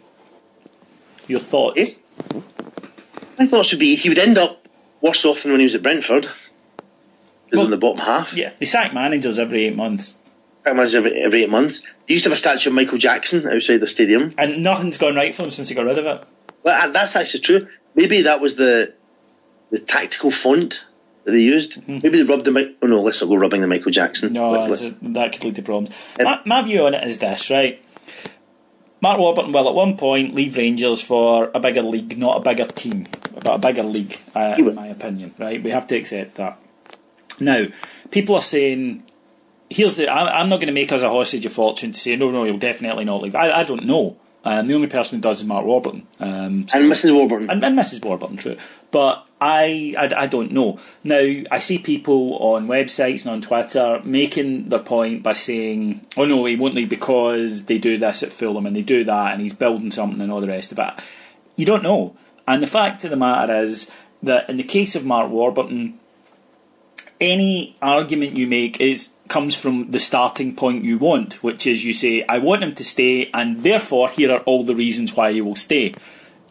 Your 1.27 1.39
thoughts? 1.39 1.77
Eh? 1.79 2.39
My 3.39 3.47
thoughts 3.47 3.71
would 3.71 3.79
be 3.79 3.95
he 3.95 4.09
would 4.09 4.19
end 4.19 4.38
up 4.38 4.67
worse 5.01 5.25
off 5.25 5.43
than 5.43 5.51
when 5.51 5.59
he 5.59 5.65
was 5.65 5.75
at 5.75 5.83
Brentford. 5.83 6.29
Well- 7.51 7.65
in 7.65 7.71
the 7.71 7.77
bottom 7.77 7.99
half. 7.99 8.33
Yeah, 8.33 8.51
they 8.57 8.65
sack 8.65 8.93
managers 8.93 9.38
every 9.38 9.65
eight 9.65 9.75
months, 9.75 10.13
Much 10.65 10.93
every, 10.95 11.21
every 11.21 11.43
eight 11.43 11.49
months. 11.49 11.82
They 12.08 12.13
used 12.15 12.23
to 12.23 12.30
have 12.30 12.36
a 12.36 12.39
statue 12.39 12.69
of 12.69 12.76
Michael 12.76 12.97
Jackson 12.97 13.47
outside 13.47 13.78
the 13.78 13.89
stadium. 13.89 14.34
and 14.38 14.63
nothing's 14.63 14.97
gone 14.97 15.15
right 15.15 15.34
for 15.36 15.41
them 15.43 15.52
since 15.52 15.69
he 15.69 15.76
got 15.76 15.86
rid 15.86 15.97
of 15.97 16.06
it. 16.06 16.23
Well, 16.63 16.88
uh, 16.89 16.91
that's 16.91 17.15
actually 17.15 17.41
true. 17.41 17.67
Maybe 17.95 18.21
that 18.23 18.39
was 18.41 18.56
the 18.56 18.93
the 19.71 19.80
tactical 19.80 20.32
font 20.32 20.82
that 21.26 21.32
they 21.32 21.39
used. 21.39 21.86
Maybe 21.88 22.21
they 22.21 22.23
rubbed 22.23 22.45
the 22.45 22.52
Mi- 22.52 22.76
Oh 22.82 22.88
no, 22.88 23.02
let's 23.02 23.19
not 23.21 23.28
go 23.28 23.36
rubbing 23.36 23.62
the 23.62 23.67
Michael 23.67 23.91
Jackson. 23.91 24.34
No, 24.34 24.52
Let's- 24.52 24.91
that 25.02 25.32
could 25.34 25.43
lead 25.43 25.56
to 25.56 25.62
problems. 25.63 25.95
Um, 26.19 26.26
my, 26.26 26.41
my 26.45 26.62
view 26.62 26.86
on 26.86 26.93
it 26.93 27.06
is 27.08 27.17
this, 27.19 27.49
right? 27.49 27.82
Mark 29.02 29.19
Warburton 29.19 29.52
will 29.52 29.67
at 29.67 29.76
one 29.76 29.97
point 29.97 30.34
leave 30.34 30.56
Rangers 30.56 31.02
for 31.02 31.52
a 31.54 31.60
bigger 31.60 31.82
league, 31.82 32.17
not 32.17 32.38
a 32.38 32.39
bigger 32.39 32.65
team, 32.71 33.06
but 33.34 33.56
a 33.56 33.58
bigger 33.58 33.84
league, 33.84 34.17
uh, 34.34 34.56
in 34.58 34.76
my 34.76 34.88
opinion, 34.88 35.34
right? 35.38 35.62
We 35.62 35.71
have 35.71 35.88
to 35.88 35.95
accept 35.97 36.36
that. 36.36 36.58
Now, 37.39 37.65
people 38.12 38.36
are 38.36 38.41
saying, 38.41 39.04
here's 39.69 39.95
the, 39.95 40.08
I, 40.08 40.39
I'm 40.41 40.49
not 40.49 40.58
going 40.58 40.67
to 40.67 40.73
make 40.73 40.91
us 40.91 41.02
a 41.02 41.10
hostage 41.10 41.45
of 41.45 41.54
fortune 41.54 41.91
to 41.91 41.99
say, 41.99 42.15
no, 42.15 42.32
no, 42.32 42.43
he'll 42.43 42.58
definitely 42.58 43.06
not 43.06 43.21
leave. 43.21 43.36
I, 43.36 43.52
I 43.52 43.63
don't 43.63 43.86
know. 43.86 44.17
Um, 44.45 44.67
the 44.67 44.73
only 44.73 44.88
person 44.88 45.17
who 45.17 45.21
does 45.21 45.39
is 45.39 45.47
Mark 45.47 45.65
Warburton. 45.65 46.06
Um, 46.19 46.67
so- 46.67 46.80
and 46.80 46.91
Mrs. 46.91 47.13
Warburton. 47.13 47.49
and, 47.49 47.63
and 47.63 47.80
Mrs. 47.80 48.04
Warburton, 48.04 48.36
true. 48.38 48.58
But 48.91 49.26
I, 49.39 49.95
I, 49.97 50.23
I 50.23 50.28
don't 50.28 50.52
know. 50.52 50.80
Now, 51.04 51.17
I 51.49 51.60
see 51.60 51.78
people 51.78 52.38
on 52.39 52.67
websites 52.67 53.23
and 53.23 53.32
on 53.32 53.41
Twitter 53.41 54.02
making 54.04 54.69
their 54.69 54.80
point 54.80 55.23
by 55.23 55.34
saying, 55.34 56.06
oh 56.17 56.26
no, 56.26 56.43
he 56.45 56.58
won't 56.58 56.76
leave 56.76 56.89
because 56.89 57.65
they 57.65 57.78
do 57.78 57.97
this 57.97 58.21
at 58.21 58.34
Fulham 58.34 58.65
and 58.65 58.76
they 58.76 58.82
do 58.82 59.04
that 59.06 59.34
and 59.34 59.41
he's 59.41 59.54
building 59.54 59.91
something 59.91 60.19
and 60.21 60.32
all 60.32 60.41
the 60.41 60.47
rest 60.47 60.71
of 60.73 60.80
it. 60.80 60.93
You 61.56 61.65
don't 61.65 61.84
know. 61.84 62.15
And 62.47 62.62
the 62.62 62.67
fact 62.67 63.04
of 63.06 63.10
the 63.12 63.15
matter 63.15 63.54
is 63.54 63.89
that 64.21 64.49
in 64.49 64.58
the 64.58 64.63
case 64.63 64.95
of 64.95 65.06
Mark 65.06 65.30
Warburton, 65.32 65.99
any 67.21 67.76
argument 67.82 68.34
you 68.38 68.47
make 68.47 68.80
is 68.82 69.10
comes 69.27 69.55
from 69.55 69.91
the 69.91 69.99
starting 69.99 70.55
point 70.55 70.83
you 70.83 70.97
want, 70.97 71.43
which 71.43 71.65
is 71.65 71.83
you 71.86 71.93
say, 71.93 72.23
I 72.27 72.38
want 72.39 72.63
him 72.63 72.75
to 72.75 72.83
stay, 72.83 73.29
and 73.33 73.63
therefore 73.63 74.09
here 74.09 74.31
are 74.31 74.41
all 74.41 74.63
the 74.63 74.75
reasons 74.75 75.15
why 75.15 75.33
he 75.33 75.41
will 75.41 75.55
stay. 75.55 75.93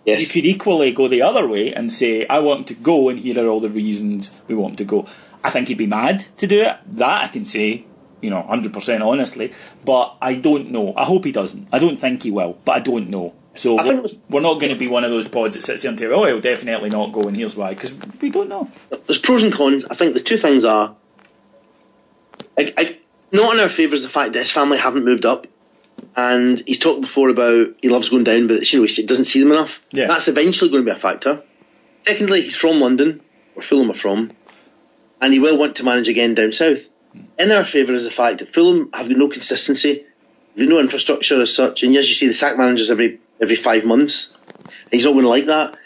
yes. 0.04 0.20
You 0.20 0.26
could 0.26 0.44
equally 0.44 0.92
go 0.92 1.08
the 1.08 1.22
other 1.22 1.46
way 1.46 1.72
and 1.72 1.92
say, 1.92 2.26
I 2.26 2.40
want 2.40 2.61
him 2.61 2.76
to 2.76 2.82
go, 2.82 3.08
and 3.08 3.18
here 3.18 3.44
are 3.44 3.48
all 3.48 3.61
the 3.61 3.68
reasons 3.68 4.30
we 4.48 4.54
want 4.54 4.72
him 4.72 4.76
to 4.78 4.85
go. 4.85 5.06
I 5.44 5.50
think 5.50 5.68
he'd 5.68 5.78
be 5.78 5.87
mad 5.87 6.26
to 6.38 6.46
do 6.46 6.61
it. 6.62 6.76
That 6.87 7.24
I 7.24 7.28
can 7.28 7.44
say, 7.44 7.85
you 8.20 8.30
know, 8.30 8.42
100% 8.48 9.06
honestly. 9.06 9.52
But 9.85 10.16
I 10.22 10.35
don't 10.35 10.70
know. 10.70 10.94
I 10.96 11.04
hope 11.04 11.24
he 11.24 11.32
doesn't. 11.32 11.68
I 11.72 11.78
don't 11.78 11.98
think 11.98 12.22
he 12.22 12.30
will, 12.30 12.58
but 12.64 12.76
I 12.76 12.78
don't 12.80 13.11
know. 13.11 13.35
So 13.54 13.78
I 13.78 13.85
we're, 13.85 14.04
we're 14.30 14.40
not 14.40 14.61
going 14.61 14.72
to 14.72 14.78
be 14.78 14.88
one 14.88 15.04
of 15.04 15.11
those 15.11 15.28
pods 15.28 15.56
that 15.56 15.62
sits 15.62 15.82
there 15.82 15.90
and 15.90 15.98
tells, 15.98 16.12
oh, 16.12 16.24
he'll 16.24 16.40
definitely 16.40 16.88
not 16.88 17.12
go, 17.12 17.22
and 17.28 17.37
here's 17.37 17.54
why, 17.54 17.74
because 17.74 17.92
we 18.20 18.30
don't 18.30 18.48
know. 18.48 18.70
there's 19.06 19.18
pros 19.18 19.42
and 19.42 19.52
cons. 19.52 19.85
I 19.85 19.94
think 19.94 20.14
the 20.14 20.22
two 20.22 20.38
things 20.38 20.64
are, 20.64 20.96
I, 22.59 22.73
I, 22.77 22.99
not 23.31 23.55
in 23.55 23.61
our 23.61 23.69
favour 23.69 23.95
is 23.95 24.03
the 24.03 24.09
fact 24.09 24.33
that 24.33 24.41
his 24.43 24.53
family 24.53 24.79
haven't 24.79 25.05
moved 25.05 25.25
up, 25.25 25.47
and 26.17 26.62
he's 26.67 26.79
talked 26.79 27.01
before 27.01 27.29
about 27.29 27.69
he 27.81 27.88
loves 27.88 28.09
going 28.09 28.25
down, 28.25 28.47
but 28.47 28.71
you 28.73 28.81
know 28.81 28.87
he 28.87 29.07
doesn't 29.07 29.25
see 29.27 29.41
them 29.41 29.53
enough. 29.53 29.81
Yeah. 29.91 30.07
That's 30.07 30.29
eventually 30.29 30.71
going 30.71 30.85
to 30.85 30.93
be 30.93 30.97
a 30.97 31.01
factor. 31.01 31.43
Secondly, 32.07 32.43
he's 32.43 32.57
from 32.57 32.81
London, 32.81 33.21
where 33.55 33.67
Fulham 33.67 33.91
are 33.91 33.97
from, 33.97 34.33
and 35.21 35.33
he 35.33 35.38
will 35.38 35.57
want 35.57 35.77
to 35.77 35.85
manage 35.85 36.09
again 36.09 36.35
down 36.35 36.53
south. 36.53 36.81
In 37.38 37.53
our 37.53 37.65
favour 37.65 37.95
is 37.95 38.05
the 38.05 38.11
fact 38.11 38.38
that 38.38 38.53
Fulham 38.53 38.91
have 38.93 39.09
no 39.09 39.29
consistency, 39.29 40.05
they've 40.57 40.69
no 40.69 40.81
infrastructure 40.81 41.41
as 41.41 41.55
such, 41.55 41.83
and 41.83 41.97
as 41.97 42.09
you 42.09 42.15
see, 42.15 42.27
the 42.27 42.35
sack 42.35 42.57
managers 42.57 42.91
every 42.91 43.21
every 43.41 43.57
five 43.57 43.85
months. 43.85 44.35
He's 44.91 45.05
not 45.05 45.12
going 45.12 45.25
to 45.25 45.29
like 45.29 45.47
that. 45.47 45.77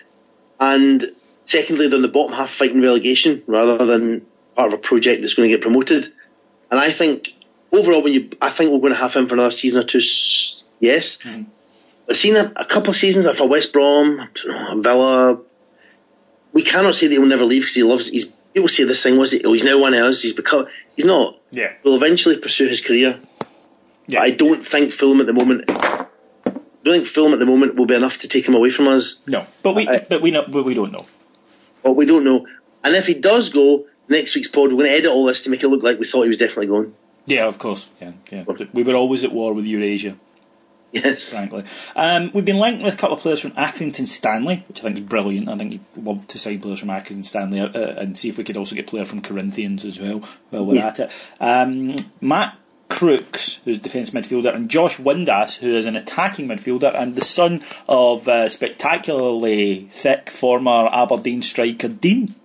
And 0.59 1.13
secondly, 1.47 1.89
they're 1.89 1.97
in 1.97 2.03
the 2.03 2.09
bottom 2.09 2.37
half 2.37 2.53
fighting 2.53 2.83
relegation 2.83 3.43
rather 3.47 3.85
than 3.85 4.27
part 4.55 4.73
of 4.73 4.79
a 4.79 4.83
project 4.83 5.23
that's 5.23 5.35
going 5.35 5.49
to 5.51 5.57
get 5.57 5.63
promoted. 5.63 6.13
And 6.71 6.81
I 6.81 6.93
think 6.93 7.35
overall, 7.73 8.03
when 8.03 8.13
you, 8.13 8.31
I 8.41 8.51
think 8.51 8.73
we're 8.73 8.81
going 8.81 8.93
to 8.93 8.99
have 8.99 9.15
him 9.15 9.29
for 9.29 9.35
another 9.35 9.53
season 9.53 9.81
or 9.81 9.87
two. 9.87 10.01
Yes, 10.81 11.19
hmm. 11.23 11.43
I've 12.09 12.17
seen 12.17 12.37
a, 12.37 12.53
a 12.57 12.65
couple 12.65 12.91
of 12.91 12.97
seasons 12.97 13.27
for 13.37 13.49
West 13.49 13.73
Brom, 13.73 14.29
Villa. 14.83 15.41
We 16.53 16.63
cannot 16.63 16.95
say 16.95 17.07
that 17.09 17.13
he'll 17.15 17.27
never 17.27 17.45
leave 17.45 17.63
because 17.63 17.75
he 17.75 17.83
loves. 17.83 18.09
He's 18.09 18.27
people 18.55 18.69
say 18.69 18.85
this 18.85 19.03
thing 19.03 19.19
was 19.19 19.33
it? 19.33 19.43
Oh, 19.45 19.53
he's 19.53 19.65
now 19.65 19.79
one 19.79 19.95
of 19.95 20.05
us. 20.05 20.23
He's 20.23 20.33
become. 20.33 20.67
He's 20.97 21.05
not. 21.07 21.39
Yeah. 21.51 21.73
Will 21.85 21.97
eventually 21.97 22.39
pursue 22.39 22.67
his 22.69 22.81
career. 22.81 23.19
Yeah. 24.07 24.21
I 24.21 24.31
don't 24.31 24.67
think 24.67 24.93
Fulham 24.93 25.21
at 25.21 25.27
the 25.27 25.33
moment. 25.33 25.65
I 25.71 26.07
don't 26.85 26.95
think 26.95 27.07
Fulham 27.09 27.33
at 27.33 27.41
the 27.41 27.47
moment 27.47 27.75
will 27.75 27.87
be 27.87 27.95
enough 27.95 28.19
to 28.19 28.29
take 28.29 28.47
him 28.47 28.55
away 28.55 28.71
from 28.71 28.87
us. 28.89 29.17
No, 29.27 29.45
but 29.63 29.75
we, 29.75 29.89
I- 29.89 30.07
but 30.09 30.23
we 30.23 30.31
know, 30.31 30.45
but 30.47 30.65
we 30.65 30.75
don't 30.75 30.93
know. 30.93 31.05
But 31.83 31.93
we 31.93 32.07
don't 32.07 32.25
know. 32.25 32.47
And 32.85 32.95
if 32.95 33.07
he 33.07 33.15
does 33.15 33.49
go, 33.49 33.87
next 34.09 34.35
week's 34.35 34.49
pod, 34.49 34.71
we're 34.71 34.79
going 34.79 34.91
to 34.91 34.97
edit 34.97 35.11
all 35.11 35.25
this 35.27 35.43
to 35.45 35.51
make 35.51 35.63
it 35.63 35.69
look 35.69 35.83
like 35.83 35.99
we 35.99 36.07
thought 36.09 36.23
he 36.23 36.29
was 36.29 36.39
definitely 36.39 36.69
going. 36.69 36.95
Yeah, 37.27 37.47
of 37.47 37.59
course. 37.59 37.91
Yeah, 38.01 38.13
yeah. 38.31 38.45
We 38.73 38.83
were 38.85 38.95
always 38.95 39.25
at 39.25 39.33
war 39.33 39.53
with 39.53 39.65
Eurasia. 39.67 40.17
Yes. 40.93 41.29
frankly. 41.29 41.65
Um, 41.95 42.31
we've 42.33 42.45
been 42.45 42.59
linked 42.59 42.83
with 42.83 42.95
a 42.95 42.97
couple 42.97 43.17
of 43.17 43.23
players 43.23 43.41
from 43.41 43.51
Accrington 43.53 44.07
Stanley, 44.07 44.65
which 44.69 44.79
I 44.81 44.83
think 44.85 44.97
is 44.99 45.03
brilliant. 45.03 45.49
I 45.49 45.57
think 45.57 45.75
you 45.75 45.81
want 45.97 46.29
to 46.31 46.39
sign 46.39 46.61
players 46.61 46.79
from 46.79 46.89
Accrington 46.89 47.25
Stanley 47.25 47.61
uh, 47.61 47.69
and 47.75 48.17
see 48.17 48.29
if 48.31 48.39
we 48.39 48.45
could 48.45 48.57
also 48.57 48.75
get 48.77 48.87
players 48.87 49.11
from 49.11 49.21
Corinthians 49.21 49.85
as 49.85 50.01
well 50.01 50.23
while 50.51 50.65
we're 50.65 50.77
Yeah. 50.77 50.87
at 50.87 51.01
it. 51.01 51.11
Um, 51.41 51.97
Matt 52.21 52.57
Crooks, 52.89 53.59
who's 53.65 53.81
defence 53.81 54.11
midfielder, 54.11 54.55
and 54.55 54.71
Josh 54.71 54.97
Windass, 54.99 55.59
who 55.59 55.75
is 55.75 55.85
an 55.87 55.97
attacking 55.97 56.47
midfielder 56.49 56.95
and 56.95 57.17
the 57.17 57.25
son 57.25 57.63
of 57.89 58.27
uh, 58.29 58.49
spectacularly 58.49 59.89
thick 59.91 60.31
former 60.31 60.89
Aberdeen 60.93 61.43
striker 61.43 61.89
Dean. 61.89 62.37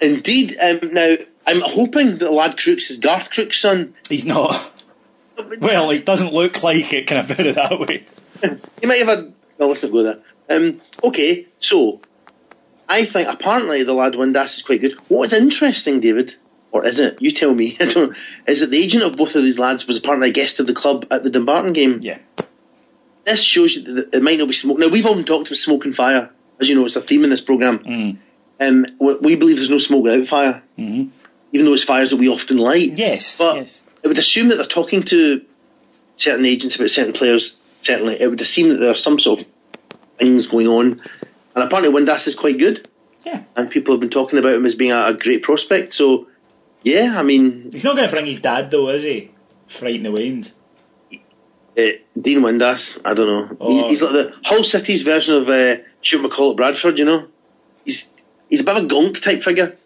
Indeed. 0.00 0.56
Um, 0.60 0.92
now, 0.92 1.14
I'm 1.46 1.60
hoping 1.60 2.18
that 2.18 2.32
lad 2.32 2.58
Crooks 2.58 2.90
is 2.90 2.98
Garth 2.98 3.30
Crooks' 3.30 3.60
son. 3.60 3.94
He's 4.08 4.26
not. 4.26 4.70
Well, 5.58 5.90
he 5.90 5.98
doesn't 5.98 6.32
look 6.32 6.62
like 6.62 6.92
it, 6.92 7.08
can 7.08 7.16
I 7.16 7.22
put 7.26 7.44
it 7.44 7.56
that 7.56 7.80
way? 7.80 8.04
He 8.80 8.86
might 8.86 9.00
have 9.00 9.08
had. 9.08 9.34
No, 9.58 9.66
let's 9.66 9.82
not 9.82 9.90
go 9.90 10.04
there. 10.04 10.18
Um, 10.48 10.80
okay, 11.02 11.48
so 11.58 12.00
I 12.88 13.04
think 13.04 13.28
apparently 13.28 13.82
the 13.82 13.94
lad 13.94 14.12
Windass 14.12 14.56
is 14.56 14.62
quite 14.62 14.80
good. 14.80 14.92
What 15.08 15.24
is 15.24 15.32
interesting, 15.32 15.98
David, 15.98 16.34
or 16.70 16.86
is 16.86 17.00
it? 17.00 17.20
You 17.20 17.32
tell 17.32 17.52
me. 17.52 17.76
I 17.80 17.86
don't. 17.86 18.16
Is 18.46 18.60
that 18.60 18.70
the 18.70 18.78
agent 18.78 19.02
of 19.02 19.16
both 19.16 19.34
of 19.34 19.42
these 19.42 19.58
lads 19.58 19.88
was 19.88 19.96
apparently 19.96 20.30
a 20.30 20.32
guest 20.32 20.60
of 20.60 20.68
the 20.68 20.74
club 20.74 21.06
at 21.10 21.24
the 21.24 21.30
Dumbarton 21.30 21.72
game? 21.72 21.98
Yeah. 22.00 22.18
This 23.24 23.42
shows 23.42 23.74
you 23.74 23.94
that 23.94 24.14
it 24.14 24.22
might 24.22 24.38
not 24.38 24.46
be 24.46 24.54
smoke. 24.54 24.78
Now 24.78 24.88
we've 24.88 25.06
often 25.06 25.24
talked 25.24 25.48
about 25.48 25.56
smoke 25.56 25.84
and 25.84 25.96
fire, 25.96 26.30
as 26.60 26.68
you 26.68 26.74
know, 26.76 26.84
it's 26.84 26.96
a 26.96 27.00
theme 27.00 27.24
in 27.24 27.30
this 27.30 27.40
program. 27.40 28.18
Um, 28.60 28.86
we 28.98 29.34
believe 29.34 29.56
there's 29.56 29.70
no 29.70 29.78
smoke 29.78 30.04
without 30.04 30.28
fire, 30.28 30.62
mm-hmm. 30.78 31.10
even 31.52 31.66
though 31.66 31.74
it's 31.74 31.84
fires 31.84 32.10
that 32.10 32.16
we 32.18 32.28
often 32.28 32.56
light. 32.58 32.96
Yes, 32.96 33.36
but 33.38 33.56
yes. 33.56 33.82
I 34.04 34.08
would 34.08 34.18
assume 34.18 34.48
that 34.48 34.56
they're 34.56 34.66
talking 34.66 35.02
to 35.04 35.44
certain 36.16 36.46
agents 36.46 36.76
about 36.76 36.90
certain 36.90 37.12
players. 37.12 37.56
Certainly, 37.82 38.20
it 38.20 38.28
would 38.28 38.40
seem 38.42 38.68
that 38.68 38.76
there 38.76 38.90
are 38.90 38.96
some 38.96 39.18
sort 39.18 39.40
of 39.40 39.46
things 40.18 40.46
going 40.46 40.68
on, 40.68 41.02
and 41.54 41.64
apparently 41.64 41.92
Windass 41.92 42.26
is 42.28 42.34
quite 42.36 42.58
good, 42.58 42.88
Yeah. 43.26 43.42
and 43.56 43.68
people 43.68 43.92
have 43.94 44.00
been 44.00 44.10
talking 44.10 44.38
about 44.38 44.54
him 44.54 44.64
as 44.66 44.74
being 44.76 44.92
a, 44.92 45.06
a 45.06 45.14
great 45.14 45.42
prospect. 45.42 45.92
So, 45.92 46.28
yeah, 46.82 47.18
I 47.18 47.22
mean, 47.22 47.72
He's 47.72 47.84
not 47.84 47.96
going 47.96 48.08
to 48.08 48.14
bring 48.14 48.26
his 48.26 48.40
dad, 48.40 48.70
though, 48.70 48.88
is 48.90 49.02
he? 49.02 49.32
Frighten 49.66 50.04
the 50.04 50.12
wind. 50.12 50.52
uh, 51.12 51.82
Dean 52.20 52.40
Windass, 52.40 53.00
I 53.04 53.14
don't 53.14 53.26
know. 53.26 53.56
Oh. 53.60 53.70
He's, 53.88 53.98
he's 53.98 54.02
like 54.02 54.12
the 54.12 54.34
Hull 54.44 54.62
City's 54.62 55.02
version 55.02 55.34
of 55.34 55.48
uh, 55.48 55.82
Stuart 56.02 56.30
McCall 56.30 56.52
at 56.52 56.56
Bradford. 56.56 56.98
You 56.98 57.04
know, 57.06 57.26
he's 57.84 58.13
he's 58.48 58.60
a 58.60 58.64
bit 58.64 58.76
of 58.76 58.84
a 58.84 58.86
gunk 58.86 59.20
type 59.20 59.42
figure. 59.42 59.76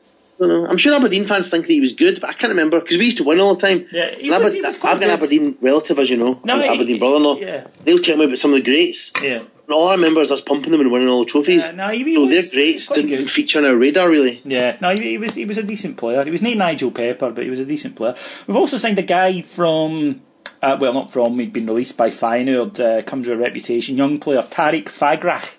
I 0.40 0.46
don't 0.46 0.48
know. 0.48 0.66
I'm 0.70 0.78
sure 0.78 0.94
Aberdeen 0.94 1.26
fans 1.26 1.50
think 1.50 1.66
that 1.66 1.72
he 1.72 1.80
was 1.80 1.94
good, 1.94 2.20
but 2.20 2.30
I 2.30 2.32
can't 2.32 2.50
remember 2.50 2.78
because 2.80 2.96
we 2.96 3.06
used 3.06 3.16
to 3.18 3.24
win 3.24 3.40
all 3.40 3.56
the 3.56 3.60
time. 3.60 3.86
Yeah, 3.90 4.14
he 4.14 4.30
was- 4.30 4.40
Aber- 4.42 4.50
he 4.54 4.60
was 4.60 4.76
quite 4.76 4.92
I've 4.94 5.00
got 5.00 5.08
an. 5.08 5.14
Aberdeen 5.16 5.56
relative, 5.60 5.98
as 5.98 6.08
you 6.10 6.16
know, 6.16 6.40
No, 6.44 6.60
he- 6.60 6.68
Aberdeen 6.68 6.98
brother-in-law. 7.00 7.38
yeah. 7.40 7.64
They'll 7.84 7.98
tell 7.98 8.16
me 8.16 8.26
about 8.26 8.38
some 8.38 8.52
of 8.52 8.56
the 8.58 8.62
greats. 8.62 9.10
Yeah. 9.22 9.38
And 9.38 9.74
all 9.74 9.88
I 9.88 9.92
remember 9.94 10.22
is 10.22 10.30
us 10.30 10.40
pumping 10.40 10.70
them 10.70 10.80
and 10.80 10.90
winning 10.92 11.08
all 11.08 11.24
the 11.24 11.30
trophies. 11.30 11.62
Yeah, 11.62 11.72
no, 11.72 11.88
he- 11.88 12.04
he 12.04 12.14
so 12.14 12.20
was- 12.20 12.30
their 12.30 12.42
he 12.42 12.50
greats 12.50 12.86
didn't 12.86 13.08
good. 13.08 13.30
feature 13.30 13.58
on 13.58 13.64
our 13.64 13.74
radar 13.76 14.08
really. 14.08 14.40
Yeah, 14.44 14.76
no, 14.80 14.90
he, 14.94 15.02
he 15.02 15.18
was 15.18 15.34
he 15.34 15.44
was 15.44 15.58
a 15.58 15.62
decent 15.64 15.96
player. 15.96 16.24
He 16.24 16.30
was 16.30 16.40
not 16.40 16.56
Nigel 16.56 16.92
Pepper, 16.92 17.30
but 17.30 17.42
he 17.42 17.50
was 17.50 17.58
a 17.60 17.64
decent 17.64 17.96
player. 17.96 18.14
We've 18.46 18.56
also 18.56 18.76
signed 18.78 18.98
a 19.00 19.02
guy 19.02 19.42
from, 19.42 20.22
uh, 20.62 20.76
well, 20.80 20.92
not 20.94 21.12
from. 21.12 21.36
He'd 21.40 21.52
been 21.52 21.66
released 21.66 21.96
by 21.96 22.10
Feyenoord. 22.10 22.78
Uh, 22.80 23.02
comes 23.02 23.26
with 23.28 23.38
a 23.38 23.42
reputation. 23.42 23.98
Young 23.98 24.18
player 24.20 24.40
Tariq 24.42 24.84
Fagrach, 24.84 25.54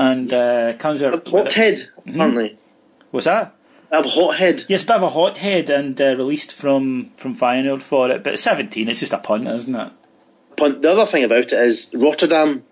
and 0.00 0.32
uh, 0.32 0.72
comes. 0.78 1.02
A 1.02 1.10
hothead, 1.26 1.88
Mm-hmm. 2.00 2.10
apparently. 2.10 2.58
What's 3.10 3.26
that? 3.26 3.54
A 3.92 4.02
hothead. 4.02 4.64
Yes, 4.68 4.82
a 4.82 4.86
bit 4.86 4.96
of 4.96 5.02
a 5.02 5.08
hothead, 5.10 5.68
and 5.68 6.00
uh, 6.00 6.16
released 6.16 6.52
from 6.54 7.10
from 7.16 7.36
Feyenoord 7.36 7.82
for 7.82 8.10
it. 8.10 8.24
But 8.24 8.38
seventeen, 8.38 8.88
it's 8.88 9.00
just 9.00 9.12
a 9.12 9.18
punt, 9.18 9.46
isn't 9.48 9.74
it? 9.74 9.92
But 10.56 10.82
the 10.82 10.90
other 10.92 11.06
thing 11.10 11.24
about 11.24 11.44
it 11.44 11.52
is 11.52 11.90
Rotterdam 11.94 12.64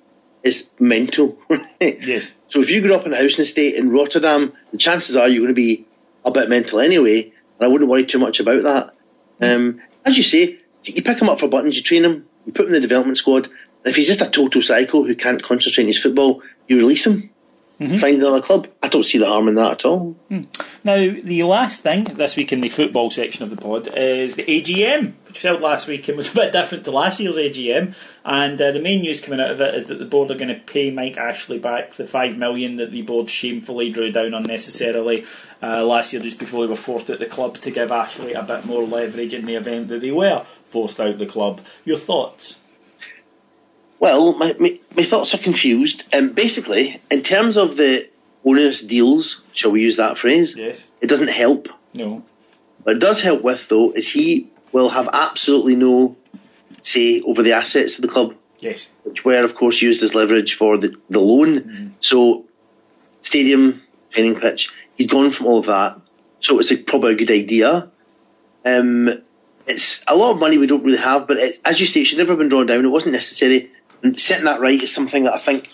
is 0.43 0.67
mental. 0.79 1.39
Yes. 1.81 2.35
So 2.49 2.61
if 2.61 2.71
you 2.71 2.81
grew 2.81 2.95
up 2.95 3.07
in 3.07 3.13
a 3.13 3.17
housing 3.17 3.45
estate 3.45 3.75
in 3.77 3.91
Rotterdam, 3.91 4.53
the 4.73 4.79
chances 4.79 5.17
are 5.17 5.29
you're 5.29 5.43
going 5.45 5.55
to 5.55 5.55
be 5.55 5.87
a 6.25 6.31
bit 6.31 6.49
mental 6.49 6.81
anyway, 6.81 7.25
and 7.25 7.61
I 7.61 7.69
wouldn't 7.69 7.89
worry 7.91 8.05
too 8.07 8.19
much 8.19 8.41
about 8.41 8.63
that. 8.65 8.95
Um, 9.41 9.81
as 10.05 10.17
you 10.17 10.25
say, 10.25 10.59
you 10.85 11.03
pick 11.03 11.21
him 11.23 11.29
up 11.29 11.39
for 11.41 11.49
buttons, 11.49 11.77
you 11.77 11.83
train 11.85 12.05
him, 12.05 12.27
you 12.47 12.53
put 12.53 12.63
him 12.67 12.75
in 12.75 12.81
the 12.83 12.89
development 12.89 13.17
squad, 13.19 13.45
and 13.47 13.87
if 13.93 13.95
he's 13.97 14.09
just 14.09 14.21
a 14.23 14.29
total 14.31 14.61
psycho 14.63 15.05
who 15.05 15.15
can't 15.15 15.43
concentrate 15.43 15.85
on 15.85 15.89
his 15.89 15.99
football, 16.03 16.43
you 16.69 16.77
release 16.77 17.07
him, 17.07 17.31
find 18.01 18.17
another 18.21 18.43
club. 18.43 18.69
I 18.83 18.89
don't 18.89 19.05
see 19.05 19.19
the 19.19 19.27
harm 19.27 19.49
in 19.49 19.55
that 19.55 19.73
at 19.73 19.85
all. 19.85 20.17
Now, 20.85 20.97
the 20.97 21.43
last 21.45 21.83
thing 21.83 22.05
this 22.05 22.37
week 22.37 22.53
in 22.53 22.61
the 22.61 22.69
football 22.69 23.11
section 23.11 23.45
of 23.45 23.51
the 23.51 23.57
pod 23.57 23.89
is 23.97 24.35
the 24.35 24.45
AGM, 24.45 25.13
which 25.27 25.39
felt 25.41 25.61
last 25.61 25.87
week 25.87 26.09
and 26.09 26.17
was 26.17 26.29
a 26.33 26.35
bit 26.35 26.53
different 26.53 26.85
to 26.85 26.91
last 26.91 27.21
year's 27.21 27.37
AGM. 27.37 27.95
And 28.25 28.61
uh, 28.61 28.73
the 28.73 28.81
main 28.81 29.03
news 29.03 29.21
coming 29.21 29.41
out 29.41 29.51
of 29.51 29.61
it 29.61 29.75
is 29.75 29.87
that 29.87 29.99
the 29.99 30.07
board 30.07 30.31
are 30.31 30.37
going 30.37 30.49
to 30.49 30.61
pay 30.61 30.91
Mike 30.91 31.17
Ashley 31.17 31.59
back 31.59 31.95
the 31.95 32.07
five 32.07 32.37
million 32.37 32.77
that 32.77 32.91
the 32.91 33.03
board 33.03 33.31
shamefully 33.31 33.91
drew 33.91 34.11
down 34.11 34.35
unnecessarily 34.35 35.25
uh, 35.63 35.85
last 35.85 36.13
year, 36.13 36.23
just 36.23 36.39
before 36.39 36.65
they 36.65 36.71
were 36.71 36.77
forced 36.77 37.11
out 37.11 37.19
the 37.19 37.27
club 37.27 37.57
to 37.59 37.71
give 37.71 37.91
Ashley 37.91 38.33
a 38.33 38.43
bit 38.43 38.65
more 38.65 38.83
leverage 38.83 39.35
in 39.35 39.47
the 39.47 39.55
event 39.55 39.89
that 39.89 40.01
they 40.01 40.13
were 40.13 40.45
forced 40.65 41.01
out 41.01 41.19
the 41.19 41.27
club. 41.27 41.61
Your 41.85 41.99
thoughts? 41.99 42.58
Well, 44.01 44.35
my, 44.35 44.55
my, 44.59 44.79
my 44.97 45.03
thoughts 45.03 45.35
are 45.35 45.39
confused. 45.39 46.05
Um, 46.15 46.31
basically, 46.33 47.01
in 47.11 47.23
terms 47.23 47.57
of 47.57 47.77
the 47.77 48.09
onerous 48.45 48.81
deals, 48.81 49.41
shall 49.53 49.73
we 49.73 49.83
use 49.83 49.97
that 49.97 50.17
phrase? 50.19 50.55
Yes. 50.57 50.87
It 51.01 51.09
doesn't 51.09 51.29
help. 51.29 51.69
No. 51.95 52.23
What 52.85 52.97
it 52.97 53.01
does 53.01 53.21
help 53.21 53.43
with, 53.43 53.69
though, 53.69 53.93
is 53.93 54.09
he 54.09 54.51
will 54.73 54.89
have 54.89 55.09
absolutely 55.13 55.75
no 55.75 56.17
say 56.83 57.21
over 57.23 57.43
the 57.43 57.53
assets 57.55 57.97
of 57.97 58.03
the 58.03 58.09
club, 58.09 58.35
Yes. 58.61 58.91
which 59.03 59.25
were, 59.25 59.43
of 59.45 59.55
course, 59.57 59.83
used 59.83 60.03
as 60.03 60.15
leverage 60.15 60.55
for 60.55 60.79
the, 60.79 60.95
the 61.11 61.19
loan. 61.19 61.95
So, 62.01 62.45
stadium, 63.23 63.83
training 64.11 64.37
pitch, 64.41 64.71
he's 64.97 65.09
gone 65.09 65.33
from 65.33 65.47
all 65.47 65.59
of 65.59 65.67
that. 65.67 66.01
So 66.41 66.61
it's 66.61 66.71
a, 66.71 66.77
probably 66.77 67.13
a 67.15 67.17
good 67.17 67.31
idea. 67.33 67.91
Um, 68.65 69.23
it's 69.67 70.05
a 70.07 70.15
lot 70.17 70.33
of 70.33 70.39
money 70.39 70.57
we 70.57 70.67
don't 70.69 70.85
really 70.85 70.99
have, 70.99 71.27
but 71.27 71.37
it, 71.39 71.61
as 71.65 71.81
you 71.81 71.87
say, 71.87 72.03
it 72.03 72.05
should 72.05 72.19
never 72.19 72.33
have 72.33 72.39
been 72.39 72.49
drawn 72.49 72.67
down. 72.67 72.85
It 72.85 72.89
wasn't 72.89 73.13
necessary. 73.13 73.71
Setting 74.17 74.45
that 74.45 74.61
right 74.61 74.83
is 74.83 74.95
something 74.95 75.25
that 75.25 75.35
I 75.35 75.39
think 75.39 75.69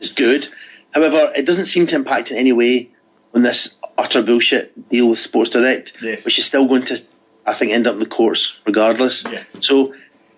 is 0.00 0.12
good. 0.12 0.48
However, 0.92 1.32
it 1.36 1.46
doesn't 1.46 1.66
seem 1.66 1.86
to 1.88 1.94
impact 1.94 2.30
in 2.30 2.36
any 2.36 2.52
way 2.52 2.90
on 3.34 3.42
this 3.42 3.76
utter 3.98 4.22
bullshit 4.22 4.88
deal 4.88 5.08
with 5.08 5.18
Sports 5.18 5.50
Direct, 5.50 5.92
Yes. 6.00 6.24
which 6.24 6.38
is 6.38 6.46
still 6.46 6.66
going 6.66 6.86
to, 6.86 7.02
I 7.44 7.54
think, 7.54 7.72
end 7.72 7.86
up 7.86 7.94
in 7.94 8.00
the 8.00 8.06
courts 8.06 8.56
regardless. 8.66 9.24
Yeah. 9.30 9.42
So, 9.60 9.94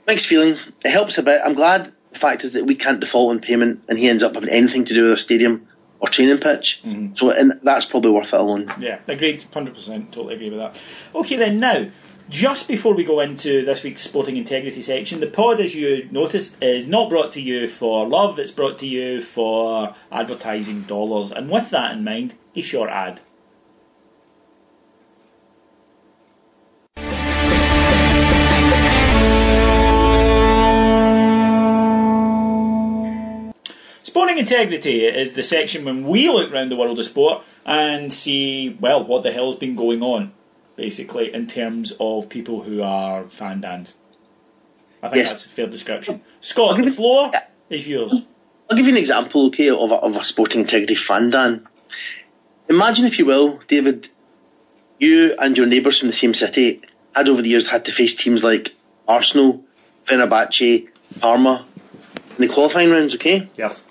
mixed 0.06 0.26
feelings. 0.26 0.70
It 0.84 0.90
helps 0.90 1.18
a 1.18 1.22
bit. 1.22 1.40
I'm 1.44 1.54
glad 1.54 1.92
the 2.12 2.18
fact 2.18 2.44
is 2.44 2.54
that 2.54 2.64
we 2.66 2.74
can't 2.74 2.98
default 3.00 3.30
on 3.30 3.40
payment 3.40 3.84
and 3.88 3.98
he 3.98 4.08
ends 4.08 4.22
up 4.22 4.34
having 4.34 4.48
anything 4.48 4.84
to 4.86 4.94
do 4.94 5.02
with 5.04 5.12
our 5.12 5.18
stadium 5.18 5.68
or 6.00 6.08
training 6.08 6.38
pitch. 6.38 6.80
Mm-hmm. 6.84 7.16
So, 7.16 7.30
and 7.30 7.60
that's 7.62 7.84
probably 7.86 8.10
worth 8.12 8.32
it 8.32 8.40
alone. 8.40 8.66
Yeah, 8.80 9.00
agreed, 9.06 9.42
hundred 9.52 9.74
percent, 9.74 10.12
totally 10.12 10.34
agree 10.36 10.50
with 10.50 10.60
that. 10.60 10.80
Okay, 11.14 11.36
then 11.36 11.60
now, 11.60 11.86
just 12.28 12.68
before 12.68 12.94
we 12.94 13.04
go 13.04 13.20
into 13.20 13.64
this 13.64 13.82
week's 13.82 14.02
sporting 14.02 14.36
integrity 14.36 14.82
section, 14.82 15.20
the 15.20 15.26
pod, 15.26 15.60
as 15.60 15.74
you 15.74 16.08
noticed, 16.10 16.62
is 16.62 16.86
not 16.86 17.08
brought 17.08 17.32
to 17.32 17.40
you 17.40 17.68
for 17.68 18.06
love; 18.06 18.38
it's 18.38 18.52
brought 18.52 18.78
to 18.78 18.86
you 18.86 19.22
for 19.22 19.94
advertising 20.12 20.82
dollars. 20.82 21.32
And 21.32 21.50
with 21.50 21.70
that 21.70 21.96
in 21.96 22.04
mind, 22.04 22.34
a 22.54 22.60
short 22.60 22.90
ad. 22.90 23.20
Sporting 34.02 34.38
integrity 34.38 35.04
is 35.04 35.34
the 35.34 35.42
section 35.42 35.84
when 35.84 36.06
we 36.06 36.28
look 36.28 36.50
around 36.50 36.70
the 36.70 36.76
world 36.76 36.98
of 36.98 37.04
sport 37.04 37.44
and 37.64 38.12
see, 38.12 38.76
well, 38.80 39.04
what 39.04 39.22
the 39.22 39.30
hell's 39.30 39.56
been 39.56 39.76
going 39.76 40.02
on, 40.02 40.32
basically, 40.88 41.34
in 41.34 41.46
terms 41.46 41.92
of 41.98 42.28
people 42.30 42.62
who 42.62 42.80
are 42.82 43.24
fan 43.28 43.60
dans. 43.60 43.94
I 45.02 45.08
think 45.08 45.16
Yes. 45.16 45.28
that's 45.30 45.46
a 45.46 45.48
fair 45.48 45.66
description. 45.66 46.22
Scott, 46.40 46.76
the 46.78 46.84
it- 46.86 46.92
floor 46.94 47.32
is 47.68 47.86
yours. 47.86 48.14
I'll 48.70 48.76
give 48.76 48.86
you 48.86 48.92
an 48.92 48.98
example, 48.98 49.46
okay, 49.48 49.70
of 49.70 49.90
a, 49.90 49.94
of 49.94 50.14
a 50.14 50.22
sporting 50.24 50.60
integrity 50.60 50.94
fan, 50.94 51.30
Dan. 51.30 51.66
Imagine, 52.68 53.06
if 53.06 53.18
you 53.18 53.24
will, 53.26 53.60
David, 53.66 54.08
you 54.98 55.34
and 55.38 55.56
your 55.56 55.66
neighbours 55.66 55.98
from 55.98 56.08
the 56.08 56.14
same 56.14 56.34
city 56.34 56.82
had 57.14 57.28
over 57.28 57.40
the 57.42 57.48
years 57.48 57.66
had 57.66 57.84
to 57.86 57.92
face 57.92 58.14
teams 58.14 58.44
like 58.44 58.74
Arsenal, 59.06 59.64
Fenerbahce, 60.04 60.88
Parma 61.20 61.66
in 62.38 62.46
the 62.46 62.52
qualifying 62.52 62.90
rounds, 62.90 63.14
okay? 63.14 63.48
Yes. 63.56 63.82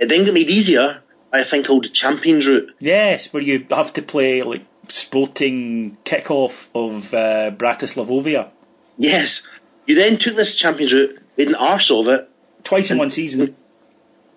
It 0.00 0.08
then 0.08 0.24
got 0.24 0.34
made 0.34 0.48
easier 0.48 1.02
by 1.30 1.40
a 1.40 1.44
thing 1.44 1.62
called 1.64 1.84
the 1.84 1.88
Champions 1.90 2.46
route. 2.46 2.74
Yes, 2.80 3.30
where 3.32 3.42
you 3.42 3.66
have 3.70 3.92
to 3.94 4.02
play 4.02 4.42
like 4.42 4.64
sporting 4.88 5.96
kick-off 6.04 6.68
of 6.74 7.12
uh, 7.14 7.50
Bratislavovia 7.50 8.50
Yes. 8.98 9.42
You 9.86 9.94
then 9.94 10.18
took 10.18 10.36
this 10.36 10.56
Champions 10.56 10.92
route, 10.92 11.18
made 11.36 11.48
an 11.48 11.54
arse 11.54 11.90
of 11.90 12.08
it, 12.08 12.28
twice 12.64 12.90
in 12.90 12.98
one 12.98 13.10
season 13.10 13.56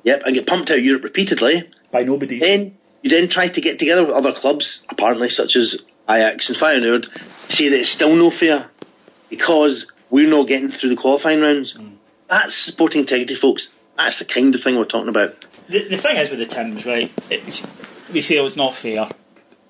yep, 0.04 0.22
and 0.26 0.36
get 0.36 0.48
pumped 0.48 0.70
out 0.72 0.78
of 0.78 0.84
Europe 0.84 1.04
repeatedly. 1.04 1.70
by 1.92 2.04
nobody. 2.04 2.40
Then 2.40 2.78
you 3.02 3.10
then 3.10 3.30
try 3.30 3.48
to 3.48 3.62
get 3.62 3.80
together 3.80 4.06
with 4.06 4.16
other 4.16 4.34
clubs, 4.34 4.84
apparently 4.90 5.30
such 5.30 5.56
as 5.56 5.78
Ajax 6.10 6.50
and 6.50 6.58
Feyenoord, 6.58 7.12
to 7.48 7.56
say 7.56 7.70
that 7.70 7.80
it's 7.80 7.90
still 7.90 8.16
no 8.16 8.30
fair 8.30 8.70
because 9.30 9.92
we're 10.10 10.30
not 10.30 10.48
getting 10.48 10.70
through 10.70 10.90
the 10.90 10.96
qualifying 10.96 11.42
rounds. 11.42 11.78
That's 12.28 12.56
sporting 12.56 13.02
integrity, 13.02 13.36
folks. 13.36 13.70
That's 13.98 14.20
the 14.20 14.26
kind 14.26 14.54
of 14.54 14.62
thing 14.62 14.78
we're 14.78 14.86
talking 14.86 15.10
about. 15.10 15.46
The, 15.68 15.88
the 15.88 15.98
thing 15.98 16.18
is 16.18 16.30
with 16.30 16.40
the 16.40 16.46
Timbs, 16.46 16.86
right? 16.86 17.12
They 17.28 18.22
say 18.22 18.40
oh, 18.40 18.46
it's 18.46 18.56
not 18.56 18.76
fair. 18.76 19.10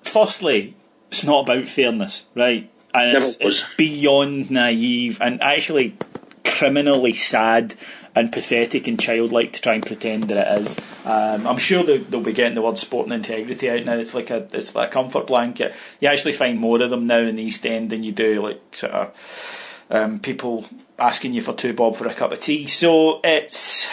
Firstly, 0.02 0.74
it's 1.08 1.24
not 1.24 1.42
about 1.48 1.64
fairness, 1.66 2.24
right? 2.34 2.70
And 2.92 3.16
it's, 3.16 3.38
was. 3.38 3.60
it's 3.60 3.64
beyond 3.76 4.50
naive 4.50 5.20
and 5.20 5.40
actually 5.42 5.96
criminally 6.44 7.12
sad 7.12 7.74
and 8.16 8.32
pathetic 8.32 8.88
and 8.88 9.00
childlike 9.00 9.52
to 9.52 9.62
try 9.62 9.74
and 9.74 9.86
pretend 9.86 10.24
that 10.24 10.36
it 10.56 10.60
is. 10.60 10.76
Um, 11.04 11.46
I'm 11.46 11.58
sure 11.58 11.84
they'll, 11.84 12.02
they'll 12.02 12.20
be 12.22 12.32
getting 12.32 12.56
the 12.56 12.62
word 12.62 12.76
sporting 12.78 13.12
integrity 13.12 13.70
out 13.70 13.84
now. 13.84 13.94
It's 13.94 14.14
like 14.14 14.30
a 14.30 14.48
it's 14.52 14.74
like 14.74 14.88
a 14.88 14.92
comfort 14.92 15.28
blanket. 15.28 15.74
You 16.00 16.08
actually 16.08 16.32
find 16.32 16.58
more 16.58 16.82
of 16.82 16.90
them 16.90 17.06
now 17.06 17.20
in 17.20 17.36
the 17.36 17.42
East 17.44 17.64
End 17.64 17.90
than 17.90 18.02
you 18.02 18.10
do 18.10 18.42
like 18.42 18.60
sort 18.74 18.92
of 18.92 19.84
um, 19.90 20.18
people 20.18 20.66
asking 20.98 21.34
you 21.34 21.42
for 21.42 21.52
two 21.54 21.72
bob 21.72 21.96
for 21.96 22.08
a 22.08 22.14
cup 22.14 22.32
of 22.32 22.40
tea. 22.40 22.66
So 22.66 23.20
it's 23.22 23.86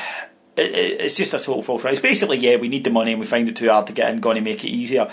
it, 0.55 0.71
it- 0.73 1.01
it's 1.01 1.15
just 1.15 1.33
a 1.35 1.37
total 1.39 1.61
false 1.61 1.83
right. 1.83 1.93
It's 1.93 2.01
basically 2.01 2.37
yeah, 2.37 2.55
we 2.55 2.69
need 2.69 2.83
the 2.83 2.89
money 2.89 3.11
and 3.11 3.19
we 3.19 3.27
find 3.27 3.47
it 3.47 3.55
too 3.55 3.69
hard 3.69 3.85
to 3.87 3.93
get 3.93 4.11
in. 4.11 4.19
Going 4.19 4.35
to 4.37 4.41
make 4.41 4.63
it 4.65 4.69
easier. 4.69 5.11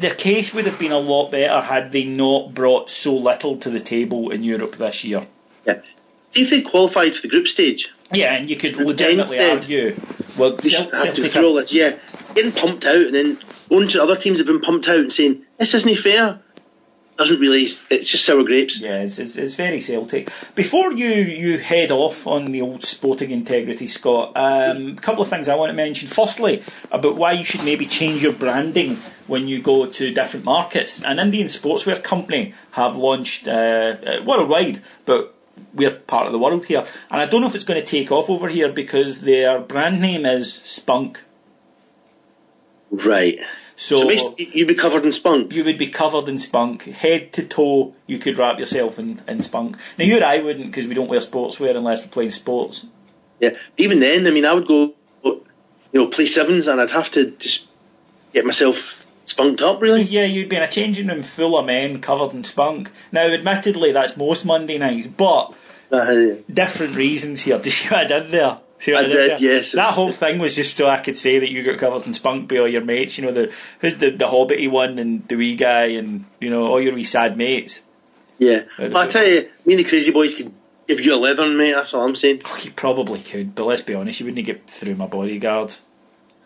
Their 0.00 0.14
case 0.14 0.54
would 0.54 0.66
have 0.66 0.78
been 0.78 0.92
a 0.92 0.98
lot 0.98 1.30
better 1.30 1.60
had 1.60 1.92
they 1.92 2.04
not 2.04 2.54
brought 2.54 2.88
so 2.90 3.14
little 3.16 3.56
to 3.58 3.68
the 3.70 3.80
table 3.80 4.30
in 4.30 4.42
Europe 4.44 4.76
this 4.76 5.02
year. 5.04 5.26
Yeah. 5.66 5.80
See 6.34 6.42
if 6.42 6.50
they 6.50 6.62
qualified 6.62 7.14
for 7.16 7.22
the 7.22 7.28
group 7.28 7.48
stage. 7.48 7.88
Yeah, 8.12 8.36
and 8.36 8.48
you 8.48 8.56
could 8.56 8.76
legitimately 8.76 9.38
Instead- 9.38 9.58
argue. 9.58 10.00
Well, 10.36 10.56
They 10.56 10.68
Cel- 10.70 10.84
should 10.84 10.94
have 10.94 11.14
to 11.16 11.22
Celtic 11.22 11.36
all 11.42 11.58
are, 11.58 11.64
yeah. 11.64 11.96
Getting 12.34 12.52
pumped 12.52 12.84
out 12.84 12.94
and 12.96 13.14
then 13.14 13.38
going 13.68 13.88
to 13.88 14.02
other 14.02 14.16
teams 14.16 14.38
that 14.38 14.46
have 14.46 14.54
been 14.54 14.62
pumped 14.64 14.86
out 14.88 14.98
and 15.00 15.12
saying, 15.12 15.42
this 15.58 15.74
isn't 15.74 15.98
fair. 15.98 16.38
Doesn't 17.18 17.40
really, 17.40 17.68
it's 17.90 18.08
just 18.10 18.24
sour 18.24 18.44
grapes. 18.44 18.78
yeah, 18.80 19.02
it's, 19.02 19.18
it's, 19.18 19.34
it's 19.36 19.56
very 19.56 19.80
Celtic. 19.80 20.30
Before 20.54 20.92
you, 20.92 21.08
you 21.08 21.58
head 21.58 21.90
off 21.90 22.28
on 22.28 22.44
the 22.52 22.62
old 22.62 22.84
sporting 22.84 23.32
integrity, 23.32 23.88
Scott, 23.88 24.28
um, 24.36 24.90
a 24.96 25.00
couple 25.00 25.22
of 25.22 25.28
things 25.28 25.48
I 25.48 25.56
want 25.56 25.70
to 25.70 25.74
mention. 25.74 26.06
Firstly, 26.08 26.62
about 26.92 27.16
why 27.16 27.32
you 27.32 27.44
should 27.44 27.64
maybe 27.64 27.86
change 27.86 28.22
your 28.22 28.32
branding 28.34 28.98
when 29.28 29.46
you 29.46 29.62
go 29.62 29.86
to 29.86 30.12
different 30.12 30.44
markets. 30.44 31.02
An 31.02 31.18
Indian 31.18 31.46
sportswear 31.46 32.02
company 32.02 32.54
have 32.72 32.96
launched 32.96 33.46
uh, 33.46 33.50
uh, 33.50 34.22
worldwide, 34.24 34.82
but 35.04 35.34
we're 35.74 35.94
part 35.94 36.26
of 36.26 36.32
the 36.32 36.38
world 36.38 36.66
here. 36.66 36.84
And 37.10 37.20
I 37.20 37.26
don't 37.26 37.40
know 37.40 37.46
if 37.46 37.54
it's 37.54 37.64
going 37.64 37.80
to 37.80 37.86
take 37.86 38.10
off 38.10 38.28
over 38.28 38.48
here 38.48 38.70
because 38.72 39.20
their 39.20 39.60
brand 39.60 40.00
name 40.00 40.26
is 40.26 40.54
Spunk. 40.64 41.22
Right. 42.90 43.38
So, 43.76 44.08
So 44.16 44.34
you'd 44.38 44.66
be 44.66 44.74
covered 44.74 45.04
in 45.04 45.12
spunk. 45.12 45.52
you 45.54 45.62
would 45.62 45.78
be 45.78 45.86
covered 45.86 46.28
in 46.28 46.40
spunk, 46.40 46.82
head 46.82 47.32
to 47.34 47.44
toe. 47.44 47.94
You 48.08 48.18
could 48.18 48.36
wrap 48.36 48.58
yourself 48.58 48.98
in, 48.98 49.22
in 49.28 49.40
spunk. 49.42 49.76
Now 49.96 50.04
you 50.04 50.16
and 50.16 50.24
I 50.24 50.40
wouldn't 50.40 50.66
because 50.66 50.88
we 50.88 50.94
don't 50.94 51.06
wear 51.08 51.20
sportswear 51.20 51.76
unless 51.76 52.02
we're 52.02 52.08
playing 52.10 52.32
sports. 52.32 52.86
Yeah. 53.38 53.50
Even 53.76 54.00
then, 54.00 54.26
I 54.26 54.30
mean, 54.32 54.44
I 54.44 54.52
would 54.52 54.66
go, 54.66 54.94
you 55.22 55.44
know, 55.92 56.08
play 56.08 56.26
sevens 56.26 56.66
and 56.66 56.80
I'd 56.80 56.90
have 56.90 57.10
to 57.12 57.30
just 57.32 57.68
get 58.32 58.44
myself 58.44 58.97
spunked 59.28 59.60
up, 59.60 59.76
So 59.76 59.80
really. 59.82 60.02
yeah, 60.02 60.24
you'd 60.24 60.48
be 60.48 60.56
in 60.56 60.62
a 60.62 60.68
changing 60.68 61.06
room 61.08 61.22
full 61.22 61.56
of 61.58 61.66
men 61.66 62.00
covered 62.00 62.34
in 62.34 62.44
spunk. 62.44 62.90
Now, 63.12 63.26
admittedly, 63.28 63.92
that's 63.92 64.16
most 64.16 64.44
Monday 64.44 64.78
nights, 64.78 65.06
but 65.08 65.54
Uh, 65.90 66.34
different 66.52 66.96
reasons 66.96 67.42
here. 67.42 67.58
Do 67.62 67.64
you 67.66 67.70
see 67.70 67.88
what 67.88 68.04
I 68.12 68.20
did 68.20 68.30
there? 68.30 68.58
See 68.80 68.92
what 68.92 69.02
I 69.02 69.04
I, 69.04 69.08
did, 69.08 69.30
there? 69.30 69.38
yes. 69.40 69.72
That 69.72 69.94
whole 69.94 70.12
thing 70.12 70.38
was 70.38 70.54
just 70.54 70.76
so 70.76 70.86
I 70.86 70.98
could 70.98 71.18
say 71.18 71.38
that 71.38 71.50
you 71.50 71.62
got 71.64 71.78
covered 71.78 72.06
in 72.06 72.14
spunk 72.14 72.48
by 72.48 72.58
all 72.58 72.68
your 72.68 72.84
mates. 72.84 73.18
You 73.18 73.24
know 73.26 73.32
the 73.32 73.52
who's 73.80 73.96
the 73.98 74.10
the 74.10 74.26
hobbity 74.26 74.70
one 74.70 74.98
and 75.00 75.26
the 75.28 75.34
wee 75.36 75.56
guy 75.56 75.86
and 75.98 76.26
you 76.40 76.48
know 76.50 76.66
all 76.68 76.80
your 76.80 76.94
wee 76.94 77.02
sad 77.04 77.36
mates. 77.36 77.80
yeah. 78.38 78.62
But 78.78 78.94
I 78.94 79.10
tell 79.10 79.26
you, 79.26 79.48
me 79.64 79.74
and 79.74 79.84
the 79.84 79.88
crazy 79.88 80.12
boys 80.12 80.36
could 80.36 80.52
give 80.86 81.00
you 81.00 81.12
a 81.12 81.16
leather, 81.16 81.46
mate. 81.48 81.72
That's 81.72 81.92
all 81.92 82.04
I'm 82.04 82.14
saying. 82.14 82.42
Oh, 82.44 82.60
you 82.62 82.70
probably 82.70 83.18
could, 83.20 83.54
but 83.56 83.64
let's 83.64 83.82
be 83.82 83.94
honest, 83.94 84.20
you 84.20 84.26
wouldn't 84.26 84.46
get 84.46 84.70
through 84.70 84.94
my 84.94 85.06
bodyguard. 85.06 85.74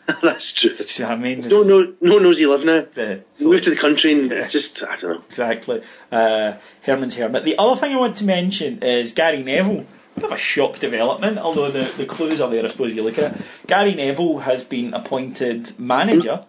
That's 0.22 0.52
true. 0.52 0.74
Do 0.76 0.84
you 0.84 1.04
know 1.04 1.08
what 1.10 1.18
I 1.18 1.20
mean? 1.22 1.40
No, 1.42 1.62
no, 1.62 1.94
no 2.00 2.14
one 2.14 2.22
knows 2.24 2.40
you 2.40 2.50
live 2.50 2.64
now. 2.64 2.84
the- 2.94 3.22
You 3.38 3.50
moved 3.50 3.64
to 3.64 3.70
the 3.70 3.76
country 3.76 4.12
and 4.12 4.30
Yeah. 4.30 4.46
just, 4.48 4.82
I 4.82 4.96
don't 4.96 5.02
know. 5.18 5.22
Exactly. 5.28 5.82
Uh, 6.10 6.54
Herman's 6.82 7.14
Hermit. 7.16 7.44
The 7.44 7.56
other 7.58 7.80
thing 7.80 7.94
I 7.94 7.98
want 7.98 8.16
to 8.16 8.24
mention 8.24 8.82
is 8.82 9.12
Gary 9.12 9.42
Neville. 9.42 9.86
Bit 10.16 10.24
of 10.24 10.32
a 10.32 10.36
shock 10.36 10.78
development, 10.78 11.38
although 11.38 11.70
the, 11.70 11.84
the 11.96 12.04
clues 12.04 12.38
are 12.40 12.50
there, 12.50 12.64
I 12.66 12.68
suppose, 12.68 12.92
you 12.94 13.02
look 13.02 13.18
at 13.18 13.32
it. 13.34 13.40
Gary 13.66 13.94
Neville 13.94 14.38
has 14.40 14.62
been 14.62 14.92
appointed 14.92 15.78
manager 15.80 16.44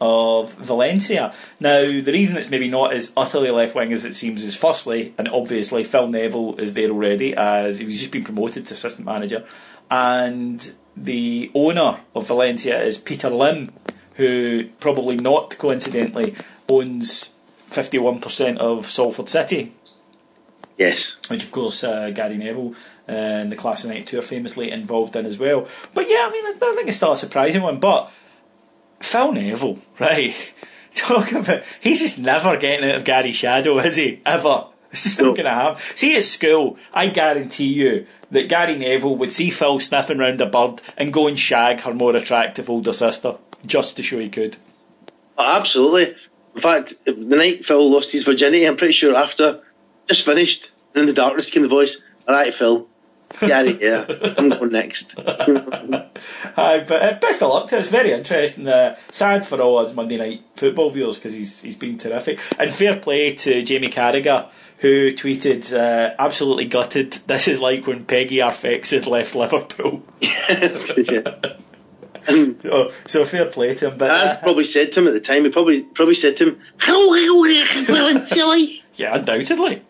of 0.00 0.54
Valencia. 0.54 1.34
Now, 1.58 1.80
the 1.80 2.12
reason 2.12 2.36
it's 2.36 2.50
maybe 2.50 2.68
not 2.68 2.92
as 2.92 3.10
utterly 3.16 3.50
left 3.50 3.74
wing 3.74 3.92
as 3.92 4.04
it 4.04 4.14
seems 4.14 4.44
is 4.44 4.54
firstly, 4.54 5.12
and 5.18 5.28
obviously, 5.28 5.82
Phil 5.82 6.06
Neville 6.06 6.54
is 6.60 6.74
there 6.74 6.90
already, 6.90 7.34
as 7.34 7.80
he's 7.80 7.98
just 7.98 8.12
been 8.12 8.22
promoted 8.24 8.66
to 8.66 8.74
assistant 8.74 9.06
manager, 9.06 9.44
and 9.90 10.72
the 10.96 11.50
owner 11.54 12.00
of 12.14 12.26
Valencia 12.28 12.80
is 12.82 12.98
Peter 12.98 13.30
Lim, 13.30 13.72
who 14.14 14.68
probably 14.80 15.16
not 15.16 15.56
coincidentally 15.58 16.34
owns 16.68 17.30
51% 17.70 18.58
of 18.58 18.90
Salford 18.90 19.28
City, 19.28 19.72
Yes. 20.76 21.16
which 21.28 21.44
of 21.44 21.52
course 21.52 21.84
uh, 21.84 22.10
Gary 22.10 22.36
Neville 22.36 22.74
uh, 23.08 23.12
and 23.12 23.52
the 23.52 23.56
Class 23.56 23.84
of 23.84 23.90
92 23.90 24.18
are 24.18 24.22
famously 24.22 24.70
involved 24.70 25.14
in 25.16 25.26
as 25.26 25.38
well. 25.38 25.68
But 25.94 26.08
yeah, 26.08 26.26
I 26.28 26.30
mean, 26.30 26.46
I 26.46 26.74
think 26.74 26.88
it's 26.88 26.96
still 26.96 27.12
a 27.12 27.16
surprising 27.16 27.62
one, 27.62 27.78
but 27.80 28.10
Phil 29.00 29.32
Neville, 29.32 29.78
right? 29.98 30.34
Talk 30.94 31.30
about, 31.32 31.62
he's 31.80 32.00
just 32.00 32.18
never 32.18 32.56
getting 32.56 32.88
out 32.90 32.96
of 32.96 33.04
Gary's 33.04 33.36
shadow, 33.36 33.78
is 33.78 33.96
he? 33.96 34.20
Ever. 34.26 34.66
It's 34.90 35.04
just 35.04 35.20
No. 35.20 35.26
not 35.26 35.36
going 35.36 35.44
to 35.44 35.50
happen. 35.52 35.82
See, 35.94 36.16
at 36.16 36.24
school, 36.24 36.76
I 36.92 37.08
guarantee 37.10 37.66
you 37.72 38.06
that 38.30 38.48
Gary 38.48 38.76
Neville 38.76 39.16
would 39.16 39.32
see 39.32 39.50
Phil 39.50 39.80
sniffing 39.80 40.18
round 40.18 40.40
a 40.40 40.46
bird 40.46 40.80
and 40.96 41.12
go 41.12 41.26
and 41.26 41.38
shag 41.38 41.80
her 41.80 41.94
more 41.94 42.14
attractive 42.16 42.70
older 42.70 42.92
sister, 42.92 43.36
just 43.66 43.96
to 43.96 44.02
show 44.02 44.18
he 44.18 44.28
could. 44.28 44.56
Oh, 45.36 45.44
absolutely. 45.44 46.14
In 46.54 46.62
fact, 46.62 46.94
the 47.04 47.12
night 47.12 47.64
Phil 47.64 47.90
lost 47.90 48.12
his 48.12 48.24
virginity, 48.24 48.66
I'm 48.66 48.76
pretty 48.76 48.92
sure 48.92 49.14
after, 49.14 49.62
just 50.08 50.24
finished, 50.24 50.70
and 50.94 51.02
in 51.02 51.06
the 51.06 51.12
darkness 51.12 51.50
came 51.50 51.62
the 51.62 51.68
voice, 51.68 52.00
Alright, 52.28 52.54
Phil, 52.54 52.88
Gary, 53.38 53.78
yeah, 53.80 54.04
I'm 54.36 54.48
going 54.50 54.72
next. 54.72 55.14
Aye, 55.16 56.04
but 56.86 57.02
uh, 57.02 57.18
best 57.20 57.42
of 57.42 57.50
luck 57.50 57.68
to 57.68 57.78
us. 57.78 57.88
Very 57.88 58.12
interesting. 58.12 58.66
Uh, 58.66 58.96
sad 59.10 59.46
for 59.46 59.60
all 59.60 59.78
us 59.78 59.94
Monday 59.94 60.16
night 60.16 60.42
football 60.56 60.90
viewers 60.90 61.16
because 61.16 61.32
he's 61.32 61.60
he's 61.60 61.76
been 61.76 61.96
terrific. 61.96 62.40
And 62.58 62.74
fair 62.74 62.96
play 62.96 63.34
to 63.36 63.62
Jamie 63.62 63.88
Carragher 63.88 64.48
who 64.80 65.12
tweeted, 65.12 65.72
uh, 65.72 66.14
"Absolutely 66.18 66.64
gutted. 66.66 67.12
This 67.26 67.48
is 67.48 67.60
like 67.60 67.86
when 67.86 68.04
Peggy 68.04 68.36
Arfex 68.36 68.90
had 68.90 69.06
left 69.06 69.34
Liverpool." 69.34 70.02
yeah. 70.20 71.34
Oh, 72.28 72.90
so 73.06 73.24
fair 73.24 73.46
play 73.46 73.74
to 73.74 73.90
him. 73.90 73.98
But 73.98 74.10
as 74.10 74.36
uh, 74.36 74.40
probably 74.40 74.64
said 74.64 74.92
to 74.92 75.00
him 75.00 75.06
at 75.08 75.14
the 75.14 75.20
time, 75.20 75.44
he 75.44 75.50
probably 75.50 75.82
probably 75.82 76.14
said 76.14 76.36
to 76.38 76.48
him, 76.50 76.60
"How 76.76 77.08
well 77.08 77.44
silly." 78.28 78.82
yeah, 78.94 79.16
undoubtedly. 79.16 79.82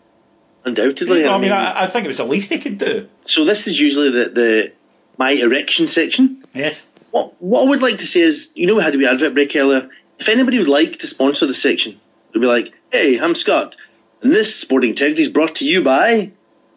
Undoubtedly. 0.63 1.25
I 1.25 1.37
mean, 1.39 1.51
I, 1.51 1.83
I 1.83 1.87
think 1.87 2.05
it 2.05 2.09
was 2.09 2.17
the 2.17 2.25
least 2.25 2.51
he 2.51 2.59
could 2.59 2.77
do. 2.77 3.09
so 3.25 3.45
this 3.45 3.65
is 3.67 3.79
usually 3.79 4.11
the, 4.11 4.29
the 4.29 4.71
my 5.17 5.31
erection 5.31 5.87
section. 5.87 6.43
Yes. 6.53 6.81
What 7.11 7.41
what 7.41 7.65
I 7.65 7.69
would 7.69 7.81
like 7.81 7.99
to 7.99 8.07
say 8.07 8.21
is, 8.21 8.49
you 8.55 8.67
know, 8.67 8.75
we 8.75 8.83
had 8.83 8.93
a 8.93 8.97
wee 8.97 9.07
advert 9.07 9.33
break 9.33 9.55
earlier. 9.55 9.89
If 10.19 10.29
anybody 10.29 10.59
would 10.59 10.67
like 10.67 10.99
to 10.99 11.07
sponsor 11.07 11.47
the 11.47 11.53
section, 11.53 11.99
it'd 12.29 12.41
be 12.41 12.47
like, 12.47 12.73
"Hey, 12.91 13.19
I'm 13.19 13.35
Scott, 13.35 13.75
and 14.21 14.33
this 14.33 14.55
sporting 14.55 14.91
integrity 14.91 15.23
is 15.23 15.29
brought 15.29 15.55
to 15.55 15.65
you 15.65 15.83
by." 15.83 16.31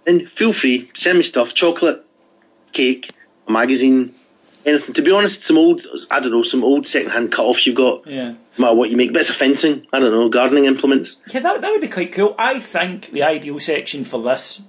Then 0.04 0.26
feel 0.26 0.52
free, 0.52 0.90
send 0.96 1.16
me 1.16 1.24
stuff, 1.24 1.54
chocolate, 1.54 2.04
cake, 2.72 3.10
a 3.48 3.52
magazine, 3.52 4.14
anything. 4.66 4.94
To 4.94 5.02
be 5.02 5.10
honest, 5.10 5.44
some 5.44 5.56
old, 5.56 5.86
I 6.10 6.20
don't 6.20 6.30
know, 6.30 6.42
some 6.42 6.62
old 6.62 6.86
second-hand 6.86 7.32
cut-offs 7.32 7.66
you've 7.66 7.76
got. 7.76 8.06
Yeah. 8.06 8.32
No 8.32 8.36
matter 8.58 8.74
what 8.74 8.90
you 8.90 8.96
make, 8.96 9.12
bits 9.12 9.30
of 9.30 9.36
fencing, 9.36 9.86
I 9.92 10.00
don't 10.00 10.12
know, 10.12 10.28
gardening 10.28 10.66
implements. 10.66 11.16
Yeah, 11.32 11.40
that, 11.40 11.62
that 11.62 11.70
would 11.70 11.80
be 11.80 11.88
quite 11.88 12.12
cool. 12.12 12.34
I 12.38 12.60
think 12.60 13.10
the 13.10 13.22
ideal 13.22 13.58
section 13.60 14.04
for 14.04 14.22
this 14.22 14.60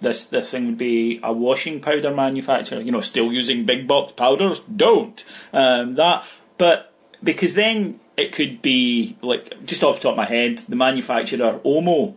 this 0.00 0.24
this 0.26 0.50
thing 0.50 0.66
would 0.66 0.78
be 0.78 1.20
a 1.22 1.32
washing 1.32 1.80
powder 1.80 2.12
manufacturer. 2.12 2.80
You 2.80 2.92
know, 2.92 3.00
still 3.00 3.32
using 3.32 3.66
big 3.66 3.86
box 3.86 4.12
powders. 4.12 4.60
Don't 4.60 5.22
um, 5.52 5.96
that, 5.96 6.24
but 6.56 6.92
because 7.22 7.54
then 7.54 8.00
it 8.18 8.32
could 8.32 8.60
be 8.62 9.16
like 9.22 9.64
just 9.64 9.82
off 9.82 9.96
the 9.96 10.02
top 10.02 10.12
of 10.12 10.16
my 10.16 10.24
head, 10.26 10.58
the 10.68 10.76
manufacturer 10.76 11.60
Omo, 11.64 12.14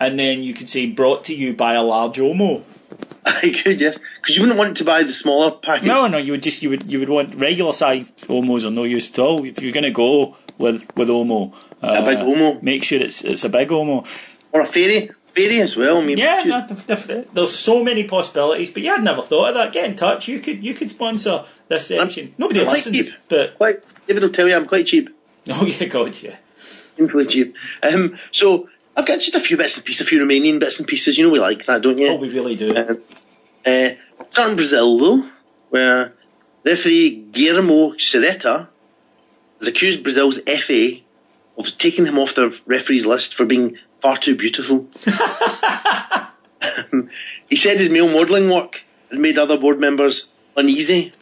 and 0.00 0.18
then 0.18 0.42
you 0.42 0.54
could 0.54 0.68
say 0.68 0.86
brought 0.86 1.24
to 1.24 1.34
you 1.34 1.54
by 1.54 1.74
a 1.74 1.82
large 1.82 2.16
Omo. 2.16 2.62
I 3.26 3.40
could, 3.62 3.80
yes, 3.80 3.98
because 4.20 4.36
you 4.36 4.42
wouldn't 4.42 4.58
want 4.58 4.76
to 4.76 4.84
buy 4.84 5.02
the 5.02 5.12
smaller 5.12 5.50
package. 5.50 5.86
No, 5.86 6.06
no, 6.06 6.18
you 6.18 6.32
would 6.32 6.42
just 6.42 6.62
you 6.62 6.70
would 6.70 6.90
you 6.90 7.00
would 7.00 7.08
want 7.08 7.34
regular 7.34 7.72
sized 7.72 8.26
Omos 8.28 8.64
are 8.64 8.70
no 8.70 8.84
use 8.84 9.10
at 9.10 9.18
all. 9.18 9.44
If 9.44 9.60
you're 9.62 9.72
going 9.72 9.84
to 9.84 9.90
go 9.90 10.36
with 10.58 10.86
with 10.96 11.08
Omo, 11.08 11.52
uh, 11.82 12.04
big 12.04 12.18
Omo. 12.18 12.62
make 12.62 12.84
sure 12.84 13.00
it's 13.00 13.22
it's 13.22 13.44
a 13.44 13.48
big 13.48 13.68
Omo. 13.68 14.06
or 14.52 14.60
a 14.60 14.66
fairy, 14.66 15.10
fairy 15.34 15.60
as 15.60 15.76
well. 15.76 15.98
I 15.98 16.04
mean, 16.04 16.18
Yeah, 16.18 16.44
no, 16.46 16.66
def- 16.66 16.86
def- 16.86 17.32
there's 17.34 17.54
so 17.54 17.82
many 17.82 18.04
possibilities, 18.04 18.70
but 18.70 18.82
yeah, 18.82 18.94
I'd 18.94 19.04
never 19.04 19.22
thought 19.22 19.48
of 19.48 19.54
that. 19.56 19.72
Get 19.72 19.90
in 19.90 19.96
touch. 19.96 20.28
You 20.28 20.38
could 20.38 20.62
you 20.62 20.74
could 20.74 20.90
sponsor 20.90 21.44
this 21.68 21.88
section. 21.88 22.32
Nobody 22.38 22.60
I'm 22.60 22.68
listens, 22.68 23.10
but 23.28 23.56
quite. 23.56 23.82
David 24.06 24.22
will 24.22 24.32
tell 24.32 24.46
you 24.48 24.54
I'm 24.54 24.68
quite 24.68 24.86
cheap. 24.86 25.10
oh 25.50 25.64
yeah, 25.64 25.86
God, 25.86 26.20
yeah. 26.22 26.36
Simply 26.96 27.26
cheap. 27.26 27.54
Um, 27.82 28.18
so 28.32 28.68
I've 28.96 29.06
got 29.06 29.20
just 29.20 29.34
a 29.34 29.40
few 29.40 29.56
bits 29.56 29.76
and 29.76 29.84
pieces, 29.84 30.00
a 30.00 30.08
few 30.08 30.20
Romanian 30.20 30.58
bits 30.58 30.78
and 30.78 30.88
pieces. 30.88 31.18
You 31.18 31.26
know 31.26 31.30
we 31.30 31.38
like 31.38 31.66
that, 31.66 31.82
don't 31.82 31.98
you? 31.98 32.08
Oh, 32.08 32.16
we 32.16 32.30
really 32.30 32.56
do. 32.56 32.74
Uh, 32.74 32.94
uh, 33.68 33.94
starting 34.30 34.52
in 34.52 34.56
Brazil 34.56 34.98
though, 34.98 35.28
where 35.70 36.14
referee 36.64 37.16
Guillermo 37.32 37.92
Ceretta 37.92 38.68
has 39.60 39.68
accused 39.68 40.02
Brazil's 40.02 40.40
FA 40.40 40.92
of 41.58 41.66
taking 41.78 42.06
him 42.06 42.18
off 42.18 42.34
their 42.34 42.50
referees 42.66 43.06
list 43.06 43.34
for 43.34 43.44
being 43.44 43.78
far 44.00 44.16
too 44.16 44.36
beautiful. 44.36 44.88
Um, 46.92 47.10
he 47.48 47.56
said 47.56 47.78
his 47.78 47.90
male 47.90 48.08
modelling 48.08 48.50
work 48.50 48.82
had 49.10 49.18
made 49.18 49.38
other 49.38 49.58
board 49.58 49.78
members 49.78 50.26
uneasy. 50.56 51.12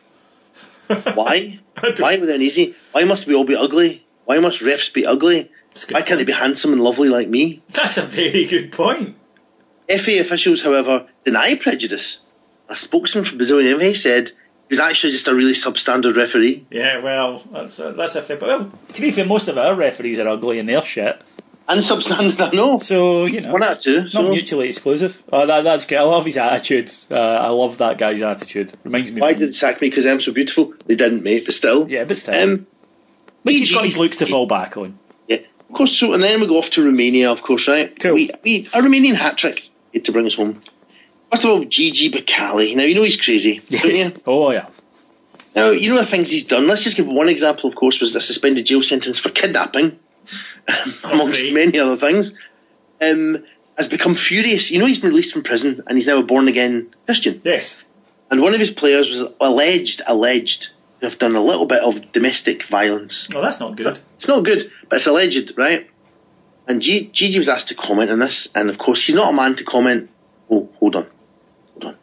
Why? 1.15 1.61
Why 1.99 2.19
were 2.19 2.27
they 2.27 2.35
uneasy? 2.35 2.75
Why 2.93 3.05
must 3.05 3.27
we 3.27 3.35
all 3.35 3.45
be 3.45 3.57
ugly? 3.57 4.04
Why 4.25 4.39
must 4.39 4.63
refs 4.63 4.93
be 4.93 5.07
ugly? 5.07 5.51
Why 5.91 6.03
can't 6.03 6.19
they 6.19 6.25
be 6.25 6.33
handsome 6.33 6.73
and 6.73 6.81
lovely 6.83 7.09
like 7.09 7.29
me? 7.29 7.63
That's 7.71 7.99
a 7.99 8.03
very 8.03 8.45
good 8.47 8.73
point. 8.73 9.17
FA 9.89 10.21
officials, 10.21 10.63
however, 10.63 11.07
deny 11.25 11.57
prejudice. 11.57 12.21
A 12.69 12.77
spokesman 12.77 13.25
for 13.25 13.37
Brazilian 13.37 13.79
FA 13.79 13.95
said 13.95 14.29
he 14.69 14.73
was 14.75 14.81
actually 14.81 15.13
just 15.13 15.29
a 15.29 15.35
really 15.35 15.53
substandard 15.53 16.17
referee. 16.17 16.67
Yeah, 16.71 17.01
well, 17.03 17.43
that's 17.53 17.79
a, 17.79 17.93
that's 17.93 18.15
a 18.15 18.23
fair. 18.23 18.39
But 18.39 18.49
well, 18.49 18.73
to 18.95 19.01
be 19.03 19.11
fair, 19.11 19.27
most 19.27 19.49
of 19.49 19.59
our 19.59 19.75
referees 19.75 20.19
are 20.19 20.29
ugly 20.29 20.59
in 20.59 20.67
their 20.67 20.81
shit, 20.83 21.21
And 21.69 21.81
substandard, 21.83 22.41
I 22.41 22.57
know. 22.57 22.79
so 22.79 23.27
you 23.27 23.43
know, 23.43 23.53
One 23.53 23.63
out 23.63 23.77
of 23.79 23.83
two. 23.83 24.03
not 24.03 24.11
So 24.13 24.31
mutually 24.31 24.69
exclusive. 24.71 25.23
Oh, 25.31 25.45
that, 25.45 25.65
that's 25.65 25.85
great. 25.85 25.99
I 25.99 26.03
love 26.03 26.25
his 26.25 26.39
attitude. 26.39 26.91
Uh, 27.11 27.17
I 27.19 27.49
love 27.49 27.77
that 27.79 27.99
guy's 27.99 28.23
attitude. 28.23 28.73
Reminds 28.85 29.13
me. 29.13 29.21
why 29.21 29.35
did 29.35 29.55
sack 29.55 29.83
me 29.83 29.91
because 29.91 30.07
I'm 30.07 30.21
so 30.21 30.33
beautiful? 30.33 30.73
They 30.87 30.95
didn't, 30.95 31.23
mate, 31.25 31.45
but 31.45 31.55
still. 31.55 31.91
Yeah, 31.91 32.05
but 32.05 32.17
still. 32.17 32.35
Um, 32.43 32.67
least 33.45 33.61
he's 33.61 33.73
got 33.73 33.85
his 33.85 33.97
looks 33.99 34.17
to 34.19 34.27
fall 34.27 34.47
back 34.47 34.77
on. 34.77 34.99
Yeah, 35.29 35.39
of 35.69 35.75
course. 35.77 35.93
So, 35.97 36.13
and 36.15 36.23
then 36.23 36.41
we 36.41 36.47
go 36.47 36.59
off 36.59 36.71
to 36.71 36.85
Romania, 36.85 37.31
of 37.31 37.43
course, 37.43 37.69
right? 37.69 37.99
Cool. 37.99 38.15
We, 38.15 38.31
we 38.43 38.67
a 38.73 38.81
Romanian 38.81 39.15
hat 39.15 39.39
trick 39.39 39.69
to 40.03 40.13
bring 40.13 40.27
us 40.27 40.35
home. 40.35 40.61
First 41.31 41.45
of 41.45 41.51
all, 41.51 41.65
Gigi 41.65 42.11
Becali. 42.11 42.77
Now 42.77 42.85
you 42.85 42.95
know 42.95 43.03
he's 43.03 43.21
crazy, 43.21 43.61
don't 43.69 43.85
you? 43.85 43.91
Yes. 43.95 44.13
Oh 44.27 44.51
yeah. 44.51 44.69
Now 45.55 45.71
you 45.71 45.91
know 45.93 45.99
the 45.99 46.07
things 46.07 46.31
he's 46.31 46.45
done. 46.45 46.67
Let's 46.67 46.83
just 46.83 46.97
give 46.97 47.07
one 47.07 47.29
example. 47.29 47.69
Of 47.69 47.77
course, 47.77 48.01
was 48.01 48.15
a 48.15 48.21
suspended 48.21 48.67
jail 48.67 48.83
sentence 48.83 49.19
for 49.19 49.31
kidnapping, 49.31 49.99
amongst 51.05 51.41
Okay. 51.41 51.53
many 51.53 51.79
other 51.79 51.97
things. 51.97 52.35
Um, 53.01 53.45
has 53.77 53.89
become 53.89 54.15
furious. 54.15 54.71
You 54.71 54.79
know 54.79 54.87
he's 54.87 55.01
been 55.01 55.11
released 55.11 55.33
from 55.33 55.43
prison 55.43 55.83
and 55.89 55.99
he's 55.99 56.07
now 56.07 56.19
a 56.19 56.23
born 56.23 56.47
again 56.47 56.95
Christian. 57.07 57.43
Yes. 57.45 57.83
And 58.31 58.41
one 58.41 58.55
of 58.55 58.61
his 58.61 58.71
players 58.71 59.11
was 59.11 59.33
alleged, 59.41 60.01
alleged 60.07 60.69
have 61.05 61.19
done 61.19 61.37
a 61.37 61.43
little 61.45 61.67
bit 61.67 61.83
of 61.83 62.13
domestic 62.13 62.67
violence. 62.69 63.29
Oh, 63.35 63.41
that's 63.41 63.61
not 63.61 63.77
good. 63.77 63.99
It's 64.17 64.29
not 64.29 64.45
good, 64.45 64.71
but 64.89 64.97
it's 64.97 65.07
alleged, 65.07 65.53
right? 65.57 65.91
And 66.67 66.81
G- 66.81 67.09
Gigi 67.13 67.39
was 67.39 67.49
asked 67.49 67.69
to 67.69 67.75
comment 67.75 68.11
on 68.11 68.19
this, 68.19 68.49
and 68.55 68.71
of 68.71 68.79
course, 68.79 69.05
he's 69.05 69.15
not 69.15 69.31
a 69.31 69.37
man 69.37 69.55
to 69.57 69.65
comment. 69.65 70.11
Oh, 70.51 70.69
hold 70.79 70.97
on. 70.97 71.07
Hold 71.73 71.85
on. 71.85 71.97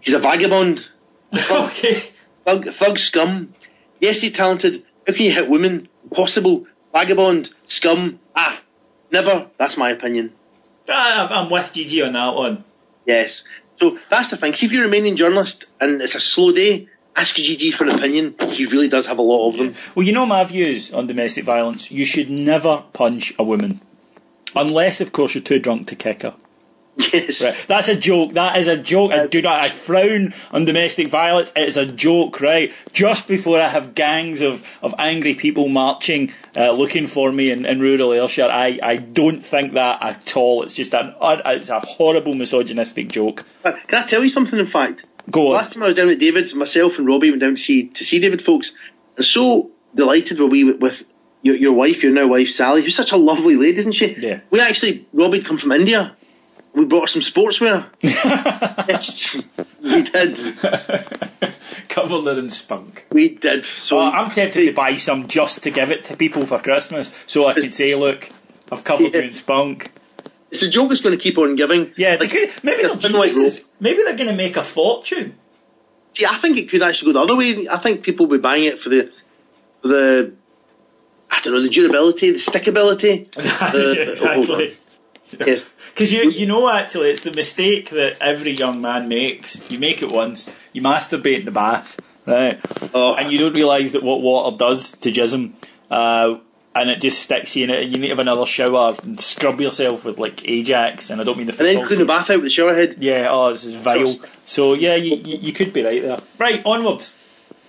He's 0.00 0.14
a 0.14 0.18
vagabond, 0.18 0.86
okay. 1.50 2.02
thug, 2.44 2.66
thug 2.74 2.98
scum. 2.98 3.54
Yes, 4.00 4.20
he's 4.20 4.32
talented. 4.32 4.84
How 5.06 5.14
can 5.14 5.24
you 5.26 5.32
hit 5.32 5.48
women? 5.48 5.88
Impossible. 6.04 6.66
Vagabond, 6.92 7.50
scum. 7.68 8.18
Ah, 8.36 8.60
never. 9.10 9.48
That's 9.58 9.76
my 9.76 9.90
opinion. 9.90 10.32
Ah, 10.88 11.28
I'm 11.44 11.50
with 11.50 11.72
Gigi 11.72 12.02
on 12.02 12.12
that 12.12 12.34
one. 12.34 12.64
Yes. 13.06 13.44
So 13.78 13.98
that's 14.10 14.30
the 14.30 14.36
thing. 14.36 14.54
See, 14.54 14.66
if 14.66 14.72
you're 14.72 14.84
a 14.84 14.88
Romanian 14.88 15.16
journalist 15.16 15.66
and 15.80 16.02
it's 16.02 16.14
a 16.14 16.20
slow 16.20 16.52
day, 16.52 16.88
ask 17.16 17.36
Gigi 17.36 17.72
for 17.72 17.84
an 17.84 17.90
opinion. 17.90 18.34
He 18.48 18.66
really 18.66 18.88
does 18.88 19.06
have 19.06 19.18
a 19.18 19.22
lot 19.22 19.50
of 19.50 19.56
them. 19.58 19.74
Well, 19.94 20.06
you 20.06 20.12
know 20.12 20.26
my 20.26 20.44
views 20.44 20.92
on 20.92 21.06
domestic 21.06 21.44
violence. 21.44 21.90
You 21.90 22.04
should 22.04 22.30
never 22.30 22.84
punch 22.92 23.34
a 23.38 23.42
woman. 23.42 23.80
Unless, 24.54 25.00
of 25.00 25.12
course, 25.12 25.34
you're 25.34 25.42
too 25.42 25.58
drunk 25.58 25.88
to 25.88 25.96
kick 25.96 26.22
her. 26.22 26.34
Yes. 26.96 27.42
Right. 27.42 27.64
That's 27.68 27.88
a 27.88 27.96
joke. 27.96 28.34
That 28.34 28.58
is 28.58 28.68
a 28.68 28.76
joke. 28.76 29.12
I 29.12 29.26
do 29.26 29.40
not. 29.40 29.58
I 29.60 29.70
frown 29.70 30.34
on 30.50 30.66
domestic 30.66 31.08
violence. 31.08 31.50
It 31.56 31.66
is 31.66 31.78
a 31.78 31.86
joke, 31.86 32.42
right? 32.42 32.70
Just 32.92 33.26
before 33.26 33.58
I 33.58 33.68
have 33.68 33.94
gangs 33.94 34.42
of, 34.42 34.66
of 34.82 34.94
angry 34.98 35.34
people 35.34 35.68
marching, 35.68 36.32
uh, 36.54 36.72
looking 36.72 37.06
for 37.06 37.32
me 37.32 37.50
in, 37.50 37.64
in 37.64 37.80
rural 37.80 38.12
Ayrshire, 38.12 38.50
I, 38.50 38.78
I 38.82 38.96
don't 38.96 39.40
think 39.40 39.72
that 39.72 40.02
at 40.02 40.36
all. 40.36 40.64
It's 40.64 40.74
just 40.74 40.92
an 40.94 41.14
it's 41.22 41.70
a 41.70 41.80
horrible 41.80 42.34
misogynistic 42.34 43.08
joke. 43.08 43.46
Can 43.62 43.78
I 43.90 44.06
tell 44.06 44.22
you 44.22 44.28
something, 44.28 44.58
in 44.58 44.66
fact? 44.66 45.06
Go 45.30 45.48
on. 45.48 45.54
Last 45.54 45.74
time 45.74 45.82
I 45.82 45.86
was 45.86 45.94
down 45.96 46.08
at 46.08 46.18
David's, 46.18 46.54
myself 46.54 46.98
and 46.98 47.06
Robbie 47.06 47.30
went 47.30 47.42
down 47.42 47.56
to 47.56 47.60
see 47.60 47.88
to 47.88 48.04
see 48.04 48.18
David, 48.18 48.42
folks. 48.42 48.72
And 49.16 49.24
so 49.26 49.70
delighted 49.94 50.40
were 50.40 50.46
we 50.46 50.64
with, 50.64 50.80
with 50.80 51.02
your, 51.42 51.56
your 51.56 51.72
wife, 51.72 52.02
your 52.02 52.12
now 52.12 52.26
wife 52.26 52.50
Sally, 52.50 52.82
who's 52.82 52.96
such 52.96 53.12
a 53.12 53.16
lovely 53.16 53.56
lady, 53.56 53.78
isn't 53.78 53.92
she? 53.92 54.14
Yeah. 54.14 54.40
We 54.50 54.60
actually, 54.60 55.06
Robbie 55.12 55.38
had 55.38 55.46
come 55.46 55.58
from 55.58 55.72
India. 55.72 56.16
We 56.74 56.86
brought 56.86 57.02
her 57.02 57.20
some 57.20 57.22
sportswear. 57.22 57.86
yes, 58.02 59.42
we 59.82 60.02
did. 60.02 60.58
Covered 61.88 62.26
it 62.32 62.38
in 62.38 62.48
spunk. 62.48 63.04
We 63.12 63.28
did. 63.30 63.66
So 63.66 63.98
Oh, 63.98 64.04
I'm 64.10 64.30
tempted 64.30 64.64
to 64.64 64.72
buy 64.72 64.96
some 64.96 65.28
just 65.28 65.62
to 65.64 65.70
give 65.70 65.90
it 65.90 66.04
to 66.04 66.16
people 66.16 66.46
for 66.46 66.58
Christmas, 66.60 67.12
so 67.26 67.46
I 67.46 67.52
can 67.52 67.70
say, 67.70 67.94
"Look, 67.94 68.30
I've 68.70 68.84
covered 68.84 69.12
you 69.14 69.20
in 69.20 69.32
spunk." 69.32 69.92
It's 70.52 70.62
a 70.62 70.68
joke 70.68 70.90
that's 70.90 71.00
going 71.00 71.16
to 71.16 71.22
keep 71.22 71.38
on 71.38 71.56
giving. 71.56 71.92
Yeah, 71.96 72.18
Like, 72.20 72.30
could, 72.30 72.50
maybe 72.62 72.82
they're 72.82 72.92
it's 72.92 73.02
been 73.06 73.12
like 73.12 73.30
geniuses. 73.30 73.64
Maybe 73.80 74.02
they're 74.04 74.16
going 74.16 74.28
to 74.28 74.36
make 74.36 74.56
a 74.56 74.62
fortune. 74.62 75.38
See, 76.12 76.26
I 76.26 76.36
think 76.38 76.58
it 76.58 76.68
could 76.68 76.82
actually 76.82 77.14
go 77.14 77.20
the 77.20 77.24
other 77.24 77.36
way. 77.36 77.66
I 77.68 77.78
think 77.78 78.02
people 78.02 78.26
will 78.26 78.36
be 78.36 78.42
buying 78.42 78.64
it 78.64 78.78
for 78.78 78.90
the, 78.90 79.10
for 79.80 79.88
the, 79.88 80.34
I 81.30 81.40
don't 81.42 81.54
know, 81.54 81.62
the 81.62 81.70
durability, 81.70 82.32
the 82.32 82.38
stickability. 82.38 83.30
the- 83.32 84.14
Yeah, 84.20 84.28
oh, 84.30 84.40
exactly. 84.42 84.76
Yes. 85.46 85.64
Because 85.88 86.12
you, 86.12 86.30
you 86.30 86.44
know, 86.46 86.68
actually, 86.68 87.10
it's 87.10 87.22
the 87.22 87.32
mistake 87.32 87.88
that 87.90 88.18
every 88.20 88.52
young 88.52 88.82
man 88.82 89.08
makes. 89.08 89.62
You 89.70 89.78
make 89.78 90.02
it 90.02 90.12
once, 90.12 90.52
you 90.74 90.82
masturbate 90.82 91.40
in 91.40 91.44
the 91.46 91.50
bath, 91.50 91.98
right? 92.26 92.60
Oh. 92.94 93.14
And 93.14 93.32
you 93.32 93.38
don't 93.38 93.54
realise 93.54 93.92
that 93.92 94.02
what 94.02 94.20
water 94.20 94.54
does 94.56 94.92
to 94.92 95.10
jism, 95.10 95.52
uh, 95.90 96.36
and 96.74 96.90
it 96.90 97.00
just 97.00 97.22
sticks 97.22 97.56
you 97.56 97.64
in 97.64 97.70
it. 97.70 97.84
You 97.84 97.98
need 97.98 98.02
to 98.02 98.08
have 98.08 98.18
another 98.18 98.46
shower 98.46 98.96
and 99.02 99.20
scrub 99.20 99.60
yourself 99.60 100.04
with 100.04 100.18
like 100.18 100.48
Ajax, 100.48 101.10
and 101.10 101.20
I 101.20 101.24
don't 101.24 101.36
mean 101.36 101.46
the 101.46 101.52
And 101.52 101.66
then 101.78 101.86
clean 101.86 101.98
the 101.98 102.04
bath 102.04 102.30
out 102.30 102.36
with 102.36 102.44
the 102.44 102.50
shower 102.50 102.74
head. 102.74 102.96
Yeah, 102.98 103.28
oh, 103.30 103.52
this 103.52 103.64
is 103.64 103.74
vile. 103.74 104.14
So 104.44 104.74
yeah, 104.74 104.94
you, 104.94 105.16
you, 105.16 105.38
you 105.38 105.52
could 105.52 105.72
be 105.72 105.82
right 105.82 106.02
there. 106.02 106.18
Right, 106.38 106.62
onwards. 106.64 107.16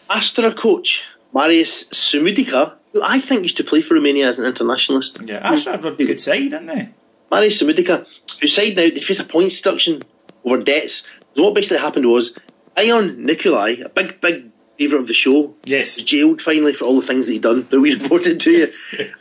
Astra 0.10 0.54
coach 0.54 1.04
Marius 1.34 1.86
Sumudica, 1.86 2.74
who 2.92 3.02
I 3.02 3.20
think 3.20 3.44
used 3.44 3.58
to 3.58 3.64
play 3.64 3.82
for 3.82 3.96
Romania 3.96 4.28
as 4.28 4.40
an 4.40 4.46
internationalist. 4.46 5.20
Yeah, 5.24 5.38
Ashford 5.38 5.84
were 5.84 5.92
a 5.92 5.96
good 5.96 6.10
hmm. 6.10 6.18
side, 6.18 6.52
didn't 6.52 6.68
they? 6.68 6.90
Marius 7.32 7.62
Sumudica, 7.62 8.06
who 8.40 8.48
side 8.48 8.76
now 8.76 8.90
they 8.90 9.02
face 9.02 9.20
a 9.20 9.24
points 9.24 9.58
deduction 9.58 10.04
over 10.46 10.62
debts. 10.62 11.04
So 11.36 11.44
what 11.44 11.56
basically 11.56 11.80
happened 11.80 12.06
was 12.06 12.38
Ion 12.78 13.26
Niculae, 13.26 13.84
a 13.84 13.90
big, 13.90 14.22
big 14.22 14.52
favourite 14.78 15.02
of 15.02 15.08
the 15.08 15.14
show. 15.14 15.56
Yes. 15.66 15.96
was 15.98 16.06
jailed 16.06 16.42
finally 16.42 16.74
for 16.74 16.86
all 16.86 17.00
the 17.00 17.08
things 17.08 17.28
that 17.28 17.34
he'd 17.34 17.42
done 17.42 17.68
that 17.70 17.80
we 17.80 17.96
reported 18.00 18.40
to 18.42 18.52
you. 18.52 18.72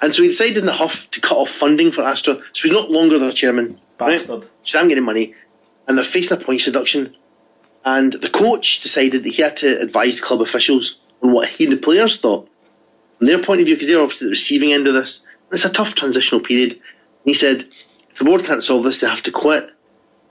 and 0.01 0.15
so 0.15 0.23
he 0.23 0.29
decided 0.29 0.59
in 0.59 0.67
the 0.67 0.73
huff 0.73 1.11
to 1.13 1.21
cut 1.21 1.37
off 1.39 1.51
funding 1.51 1.93
for 1.93 2.03
Astra. 2.03 2.37
So 2.37 2.63
he's 2.63 2.73
not 2.73 2.91
longer 2.91 3.19
their 3.19 3.33
chairman. 3.33 3.81
Bastard. 3.99 4.47
So 4.65 4.79
I'm 4.79 4.89
getting 4.89 5.05
money. 5.05 5.35
And 5.87 5.99
they're 5.99 6.05
facing 6.05 6.41
a 6.41 6.45
points 6.45 6.65
deduction. 6.65 7.17
And 7.85 8.13
the 8.13 8.31
coach 8.31 8.81
decided 8.83 9.25
that 9.25 9.33
he 9.33 9.43
had 9.43 9.57
to 9.59 9.81
advise 9.81 10.21
club 10.21 10.41
officials 10.41 10.99
on 11.23 11.33
what 11.33 11.49
he 11.49 11.65
and 11.65 11.73
the 11.73 11.79
players 11.79 12.21
thought. 12.21 12.49
From 13.19 13.27
their 13.27 13.43
point 13.43 13.61
of 13.61 13.67
view, 13.67 13.75
because 13.75 13.89
they're 13.89 14.01
obviously 14.01 14.27
the 14.27 14.33
receiving 14.33 14.73
end 14.73 14.87
of 14.87 14.95
this, 14.95 15.21
and 15.51 15.55
it's 15.57 15.65
a 15.65 15.71
tough 15.71 15.95
transitional 15.95 16.41
period. 16.41 16.73
And 16.73 16.81
he 17.25 17.35
said, 17.35 17.69
if 18.11 18.19
the 18.19 18.25
board 18.25 18.45
can't 18.45 18.63
solve 18.63 18.85
this, 18.85 19.01
they 19.01 19.09
have 19.09 19.23
to 19.25 19.33
quit. 19.33 19.71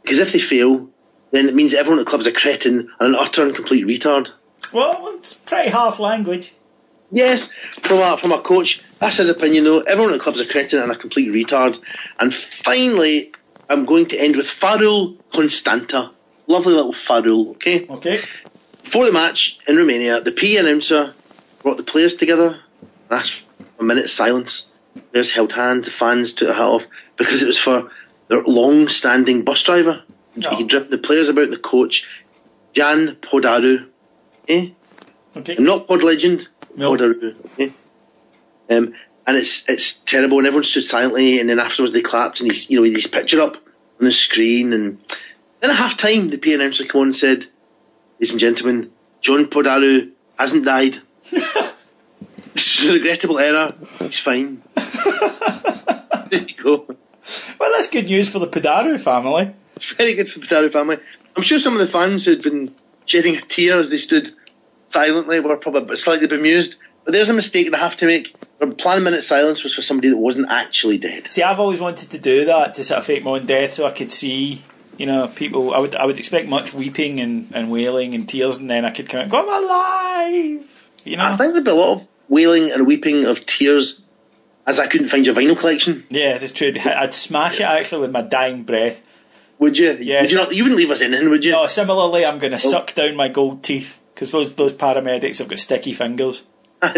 Because 0.02 0.20
if 0.20 0.32
they 0.32 0.40
fail, 0.40 0.90
then 1.32 1.48
it 1.48 1.56
means 1.56 1.74
everyone 1.74 2.00
at 2.00 2.06
the 2.06 2.10
club's 2.10 2.28
a 2.28 2.32
cretin 2.32 2.90
and 3.00 3.10
an 3.10 3.16
utter 3.16 3.44
and 3.44 3.56
complete 3.56 3.86
retard. 3.86 4.30
Well, 4.74 5.16
it's 5.18 5.34
pretty 5.34 5.70
harsh 5.70 6.00
language. 6.00 6.54
Yes, 7.12 7.50
from 7.82 8.00
a, 8.00 8.18
from 8.18 8.32
a 8.32 8.42
coach, 8.42 8.82
that's 9.00 9.18
his 9.18 9.30
opinion 9.30 9.66
though. 9.66 9.82
Everyone 9.82 10.14
at 10.14 10.18
the 10.18 10.24
club's 10.24 10.40
a 10.40 10.46
cretin 10.46 10.80
and 10.80 10.92
a 10.92 10.96
complete 10.96 11.30
retard. 11.30 11.78
And 12.20 12.34
finally, 12.34 13.34
I'm 13.70 13.86
going 13.86 14.08
to 14.08 14.18
end 14.18 14.36
with 14.38 14.48
Farul 14.48 15.18
Constanta. 15.34 16.12
Lovely 16.48 16.74
little 16.74 16.94
Farul, 16.94 17.52
okay? 17.52 17.86
Okay. 17.88 18.24
Before 18.84 19.06
the 19.06 19.12
match 19.12 19.60
in 19.68 19.78
Romania, 19.78 20.22
the 20.22 20.32
PE 20.32 20.56
announcer 20.58 21.14
brought 21.62 21.78
the 21.78 21.84
players 21.84 22.16
together 22.16 22.60
and 23.10 23.20
asked 23.20 23.44
for 23.44 23.46
a 23.80 23.84
minute's 23.84 24.14
silence. 24.14 24.68
Players 25.12 25.32
held 25.32 25.54
hands, 25.54 25.86
the 25.86 25.92
fans 25.92 26.34
took 26.34 26.50
a 26.50 26.54
hat 26.54 26.64
off 26.64 26.84
because 27.18 27.44
it 27.44 27.48
was 27.48 27.58
for 27.58 27.92
their 28.28 28.44
long-standing 28.44 29.44
bus 29.44 29.64
driver. 29.64 30.04
No. 30.36 30.56
He 30.56 30.64
driven 30.64 30.90
the 30.90 30.98
players 30.98 31.30
about 31.30 31.50
the 31.50 31.58
coach, 31.58 32.08
Jan 32.74 33.18
Podaru. 33.22 33.88
Eh? 34.52 34.70
Okay. 35.38 35.56
I'm 35.56 35.64
not 35.64 35.88
pod 35.88 36.04
legend. 36.04 36.48
No. 36.76 36.92
Podaru. 36.92 37.36
Okay? 37.54 37.72
Um, 38.70 38.94
and 39.26 39.38
it's 39.38 39.68
it's 39.70 39.94
terrible, 39.94 40.40
and 40.40 40.48
everyone 40.48 40.66
stood 40.66 40.84
silently, 40.84 41.40
and 41.40 41.50
then 41.50 41.60
afterwards 41.60 41.94
they 41.94 42.02
clapped, 42.02 42.42
and 42.42 42.52
he's 42.52 42.70
you 42.70 42.78
know 42.78 42.84
he's 42.84 43.08
picture 43.08 43.40
up 43.40 43.56
on 43.56 44.06
the 44.06 44.12
screen, 44.12 44.74
and 44.74 45.00
then 45.60 45.70
at 45.70 45.78
half 45.78 45.98
time 45.98 46.30
the 46.30 46.38
PA 46.38 46.52
announcer 46.52 46.86
came 46.86 47.02
on 47.02 47.08
and 47.08 47.18
said, 47.18 47.48
"Ladies 48.20 48.32
and 48.32 48.40
gentlemen, 48.40 48.92
John 49.22 49.46
Podaru 49.46 50.12
hasn't 50.38 50.66
died. 50.66 51.02
it's 51.32 52.84
a 52.84 52.94
regrettable 52.94 53.40
error. 53.40 53.74
He's 54.00 54.20
fine." 54.20 54.64
there 54.76 56.42
you 56.42 56.64
go. 56.64 56.96
Well, 57.60 57.72
that's 57.74 57.90
good 57.90 58.06
news 58.06 58.28
for 58.28 58.40
the 58.40 58.48
Padaru 58.48 59.00
family. 59.00 59.54
It's 59.78 59.92
very 59.92 60.16
good 60.16 60.30
for 60.30 60.40
the 60.40 60.46
Podaru 60.46 60.72
family. 60.74 60.98
I'm 61.38 61.44
sure 61.44 61.60
some 61.60 61.74
of 61.74 61.80
the 61.80 61.92
fans 61.92 62.26
who'd 62.26 62.44
been 62.44 62.76
shedding 63.06 63.38
a 63.38 63.42
tear 63.42 63.80
as 63.80 63.90
they 63.90 63.98
stood 63.98 64.34
silently 64.92 65.40
were 65.40 65.58
probably 65.58 65.98
slightly 65.98 66.28
bemused. 66.28 66.78
But 67.04 67.14
there's 67.14 67.30
a 67.30 67.34
mistake 67.34 67.72
that 67.72 67.80
I 67.80 67.84
have 67.84 67.98
to 67.98 68.06
make. 68.06 68.36
The 68.60 68.68
planned 68.68 69.04
minute 69.04 69.24
silence 69.24 69.64
was 69.64 69.74
for 69.74 69.82
somebody 69.82 70.10
that 70.10 70.18
wasn't 70.18 70.52
actually 70.52 71.00
dead. 71.00 71.32
See, 71.32 71.42
I've 71.42 71.60
always 71.60 71.80
wanted 71.80 72.12
to 72.12 72.20
do 72.20 72.46
that 72.46 72.76
to 72.76 72.84
sort 72.84 73.00
of 73.00 73.06
fake 73.06 73.24
my 73.24 73.32
own 73.32 73.46
death, 73.48 73.74
so 73.74 73.88
I 73.88 73.92
could 73.92 74.12
see, 74.12 74.62
you 74.98 75.08
know, 75.08 75.28
people. 75.28 75.74
I 75.74 75.80
would, 75.80 75.96
I 75.96 76.06
would 76.06 76.20
expect 76.20 76.48
much 76.48 76.74
weeping 76.74 77.20
and, 77.20 77.48
and 77.54 77.72
wailing 77.72 78.14
and 78.14 78.30
tears, 78.30 78.58
and 78.58 78.70
then 78.70 78.86
I 78.86 78.92
could 78.92 79.10
come 79.10 79.22
out, 79.22 79.34
"I'm 79.34 79.64
alive," 79.64 80.92
you 81.04 81.18
know. 81.18 81.24
I 81.24 81.38
think 81.38 81.54
there'd 81.54 81.66
be 81.66 81.72
a 81.72 81.74
lot 81.74 82.02
of 82.02 82.08
wailing 82.30 82.72
and 82.72 82.86
weeping 82.86 83.26
of 83.26 83.44
tears 83.46 84.02
as 84.68 84.80
I 84.80 84.86
couldn't 84.86 85.10
find 85.10 85.26
your 85.26 85.34
vinyl 85.34 85.58
collection. 85.58 86.06
yeah, 86.10 86.38
it's 86.40 86.52
true. 86.52 86.72
I'd 86.86 87.16
smash 87.16 87.60
it 87.60 87.64
actually 87.64 88.02
with 88.02 88.12
my 88.12 88.22
dying 88.22 88.62
breath. 88.62 89.02
Would 89.58 89.78
you? 89.78 89.98
Yes. 90.00 90.22
Would 90.22 90.32
you 90.32 90.38
not? 90.38 90.54
You 90.54 90.64
wouldn't 90.64 90.78
leave 90.78 90.92
us 90.92 91.02
anything, 91.02 91.32
would 91.32 91.44
you? 91.44 91.52
No, 91.52 91.66
similarly, 91.66 92.26
I'm 92.28 92.38
going 92.38 92.52
to 92.52 92.58
oh. 92.64 92.72
suck 92.72 92.94
down 92.94 93.16
my 93.16 93.28
gold 93.28 93.64
teeth 93.64 94.01
because 94.22 94.32
those 94.32 94.54
those 94.54 94.74
paramedics 94.74 95.40
have 95.40 95.48
got 95.48 95.58
sticky 95.58 95.94
fingers. 95.94 96.44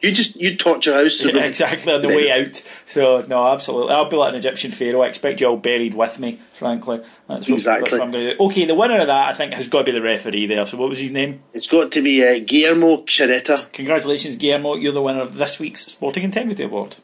You 0.00 0.12
just 0.12 0.36
you 0.36 0.56
torture 0.56 0.94
house. 0.94 1.18
so 1.18 1.28
Yeah, 1.28 1.44
exactly 1.44 1.92
on 1.92 2.02
the 2.02 2.08
way 2.08 2.30
out. 2.30 2.62
So 2.86 3.24
no, 3.28 3.48
absolutely, 3.48 3.92
I'll 3.92 4.08
be 4.08 4.16
like 4.16 4.32
an 4.32 4.38
Egyptian 4.38 4.70
pharaoh. 4.70 5.02
I 5.02 5.08
expect 5.08 5.40
you 5.40 5.48
all 5.48 5.56
buried 5.56 5.94
with 5.94 6.20
me. 6.20 6.40
Frankly, 6.52 7.00
that's 7.28 7.48
what, 7.48 7.54
Exactly. 7.54 7.90
That's 7.90 7.92
what 7.92 8.02
I'm 8.02 8.12
going 8.12 8.26
to 8.26 8.36
do. 8.36 8.44
Okay, 8.44 8.64
the 8.64 8.76
winner 8.76 8.98
of 8.98 9.08
that, 9.08 9.28
I 9.30 9.34
think, 9.34 9.54
has 9.54 9.66
got 9.66 9.78
to 9.78 9.84
be 9.84 9.92
the 9.92 10.02
referee 10.02 10.46
there. 10.46 10.64
So 10.66 10.76
what 10.76 10.88
was 10.88 11.00
his 11.00 11.10
name? 11.10 11.42
It's 11.52 11.66
got 11.66 11.90
to 11.92 12.02
be 12.02 12.24
uh, 12.24 12.44
Guillermo 12.44 12.98
Ceretta. 12.98 13.72
Congratulations, 13.72 14.36
Guillermo. 14.36 14.76
You're 14.76 14.92
the 14.92 15.02
winner 15.02 15.22
of 15.22 15.34
this 15.34 15.58
week's 15.58 15.86
Sporting 15.86 16.22
Integrity 16.22 16.62
Award. 16.62 16.96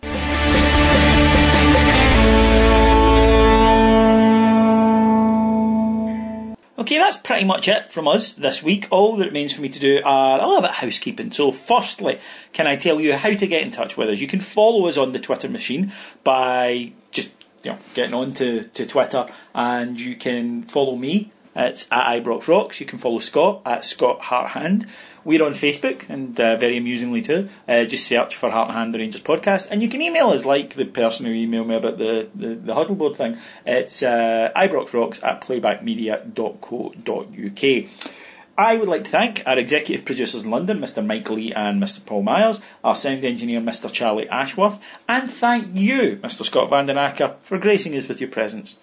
Okay, 6.80 6.96
that's 6.96 7.18
pretty 7.18 7.44
much 7.44 7.68
it 7.68 7.92
from 7.92 8.08
us 8.08 8.32
this 8.32 8.62
week. 8.62 8.88
All 8.90 9.14
that 9.16 9.26
remains 9.26 9.52
for 9.52 9.60
me 9.60 9.68
to 9.68 9.78
do 9.78 10.00
are 10.02 10.38
a 10.38 10.46
little 10.46 10.62
bit 10.62 10.70
of 10.70 10.76
housekeeping. 10.76 11.30
So, 11.30 11.52
firstly, 11.52 12.18
can 12.54 12.66
I 12.66 12.76
tell 12.76 12.98
you 13.02 13.14
how 13.14 13.34
to 13.34 13.46
get 13.46 13.60
in 13.60 13.70
touch 13.70 13.98
with 13.98 14.08
us? 14.08 14.18
You 14.18 14.26
can 14.26 14.40
follow 14.40 14.86
us 14.86 14.96
on 14.96 15.12
the 15.12 15.18
Twitter 15.18 15.50
machine 15.50 15.92
by 16.24 16.92
just 17.10 17.32
you 17.64 17.72
know 17.72 17.78
getting 17.92 18.14
on 18.14 18.32
to, 18.34 18.64
to 18.64 18.86
Twitter, 18.86 19.26
and 19.54 20.00
you 20.00 20.16
can 20.16 20.62
follow 20.62 20.96
me. 20.96 21.32
It's 21.54 21.86
at 21.90 22.24
Ibrox 22.24 22.48
Rocks. 22.48 22.80
You 22.80 22.86
can 22.86 22.98
follow 22.98 23.18
Scott 23.18 23.60
at 23.66 23.84
Scott 23.84 24.22
Harthand. 24.22 24.88
We're 25.24 25.44
on 25.44 25.52
Facebook, 25.52 26.08
and 26.08 26.38
uh, 26.40 26.56
very 26.56 26.76
amusingly 26.76 27.22
too. 27.22 27.48
Uh, 27.68 27.84
just 27.84 28.06
search 28.06 28.36
for 28.36 28.50
Heart 28.50 28.68
and 28.68 28.78
Hand 28.78 28.94
the 28.94 28.98
Rangers 28.98 29.22
podcast, 29.22 29.68
and 29.70 29.82
you 29.82 29.88
can 29.88 30.02
email 30.02 30.28
us 30.28 30.44
like 30.44 30.74
the 30.74 30.84
person 30.84 31.26
who 31.26 31.32
emailed 31.32 31.66
me 31.66 31.76
about 31.76 31.98
the 31.98 32.28
the, 32.34 32.54
the 32.54 32.74
huddleboard 32.74 33.16
thing. 33.16 33.36
It's 33.66 34.02
uh, 34.02 34.50
ibroxrocks 34.56 35.22
at 35.22 35.42
playbackmedia.co.uk. 35.42 37.90
I 38.58 38.76
would 38.76 38.88
like 38.88 39.04
to 39.04 39.10
thank 39.10 39.42
our 39.46 39.58
executive 39.58 40.04
producers 40.04 40.44
in 40.44 40.50
London, 40.50 40.80
Mr. 40.80 41.04
Mike 41.04 41.30
Lee 41.30 41.50
and 41.50 41.82
Mr. 41.82 42.04
Paul 42.04 42.22
Myers, 42.22 42.60
our 42.84 42.94
sound 42.94 43.24
engineer, 43.24 43.58
Mr. 43.58 43.90
Charlie 43.90 44.28
Ashworth, 44.28 44.78
and 45.08 45.30
thank 45.30 45.68
you, 45.74 46.20
Mr. 46.22 46.44
Scott 46.44 46.68
Van 46.68 46.84
Den 46.84 46.98
Acker, 46.98 47.36
for 47.42 47.56
gracing 47.56 47.96
us 47.96 48.06
with 48.06 48.20
your 48.20 48.28
presence. 48.28 48.78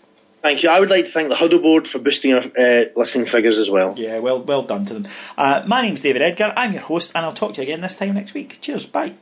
Thank 0.47 0.63
you. 0.63 0.69
I 0.69 0.79
would 0.79 0.89
like 0.89 1.03
to 1.03 1.11
thank 1.11 1.27
the 1.27 1.35
Huddle 1.35 1.59
Board 1.59 1.89
for 1.89 1.99
boosting 1.99 2.33
our 2.33 2.39
uh, 2.57 2.85
listening 2.95 3.25
figures 3.25 3.57
as 3.57 3.69
well. 3.69 3.95
Yeah, 3.97 4.19
well, 4.19 4.41
well 4.41 4.63
done 4.63 4.85
to 4.85 4.93
them. 4.93 5.07
Uh, 5.37 5.65
my 5.67 5.81
name's 5.81 5.99
David 5.99 6.21
Edgar. 6.21 6.53
I'm 6.55 6.71
your 6.71 6.83
host, 6.83 7.11
and 7.13 7.25
I'll 7.25 7.33
talk 7.33 7.55
to 7.55 7.61
you 7.61 7.63
again 7.63 7.81
this 7.81 7.97
time 7.97 8.13
next 8.13 8.33
week. 8.33 8.59
Cheers. 8.61 8.85
Bye. 8.85 9.15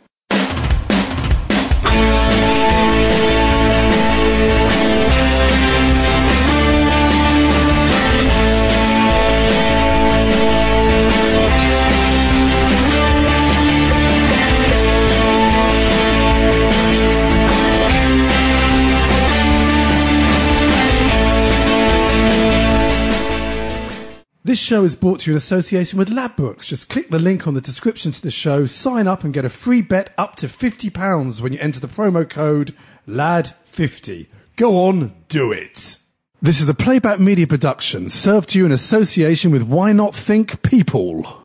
This 24.46 24.60
show 24.60 24.84
is 24.84 24.96
brought 24.96 25.22
to 25.22 25.32
you 25.32 25.34
in 25.34 25.38
association 25.38 25.98
with 25.98 26.08
Ladbrokes. 26.08 26.68
Just 26.68 26.88
click 26.88 27.10
the 27.10 27.18
link 27.18 27.48
on 27.48 27.56
the 27.56 27.62
description 27.62 28.12
to 28.12 28.22
the 28.22 28.30
show, 28.30 28.68
sign 28.68 29.08
up, 29.08 29.24
and 29.24 29.34
get 29.34 29.44
a 29.44 29.50
free 29.50 29.82
bet 29.82 30.14
up 30.20 30.36
to 30.36 30.46
£50 30.46 31.42
when 31.42 31.52
you 31.52 31.58
enter 31.60 31.80
the 31.80 31.88
promo 31.88 32.30
code 32.30 32.76
LAD50. 33.08 34.28
Go 34.56 34.86
on, 34.86 35.16
do 35.30 35.52
it. 35.52 35.98
This 36.44 36.62
is 36.62 36.70
a 36.70 36.76
playback 36.76 37.20
media 37.20 37.48
production 37.48 38.08
served 38.08 38.50
to 38.50 38.60
you 38.60 38.68
in 38.68 38.72
association 38.72 39.50
with 39.50 39.64
Why 39.64 39.94
Not 39.94 40.14
Think 40.14 40.62
People. 40.62 41.42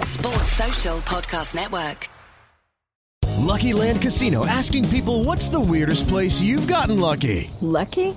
Sports 0.00 0.52
Social 0.54 0.98
Podcast 1.02 1.54
Network. 1.54 2.08
Lucky 3.38 3.72
Land 3.72 4.02
Casino 4.02 4.46
asking 4.46 4.88
people 4.88 5.22
what's 5.22 5.48
the 5.48 5.60
weirdest 5.60 6.08
place 6.08 6.40
you've 6.40 6.66
gotten 6.66 6.98
lucky? 6.98 7.52
Lucky? 7.60 8.16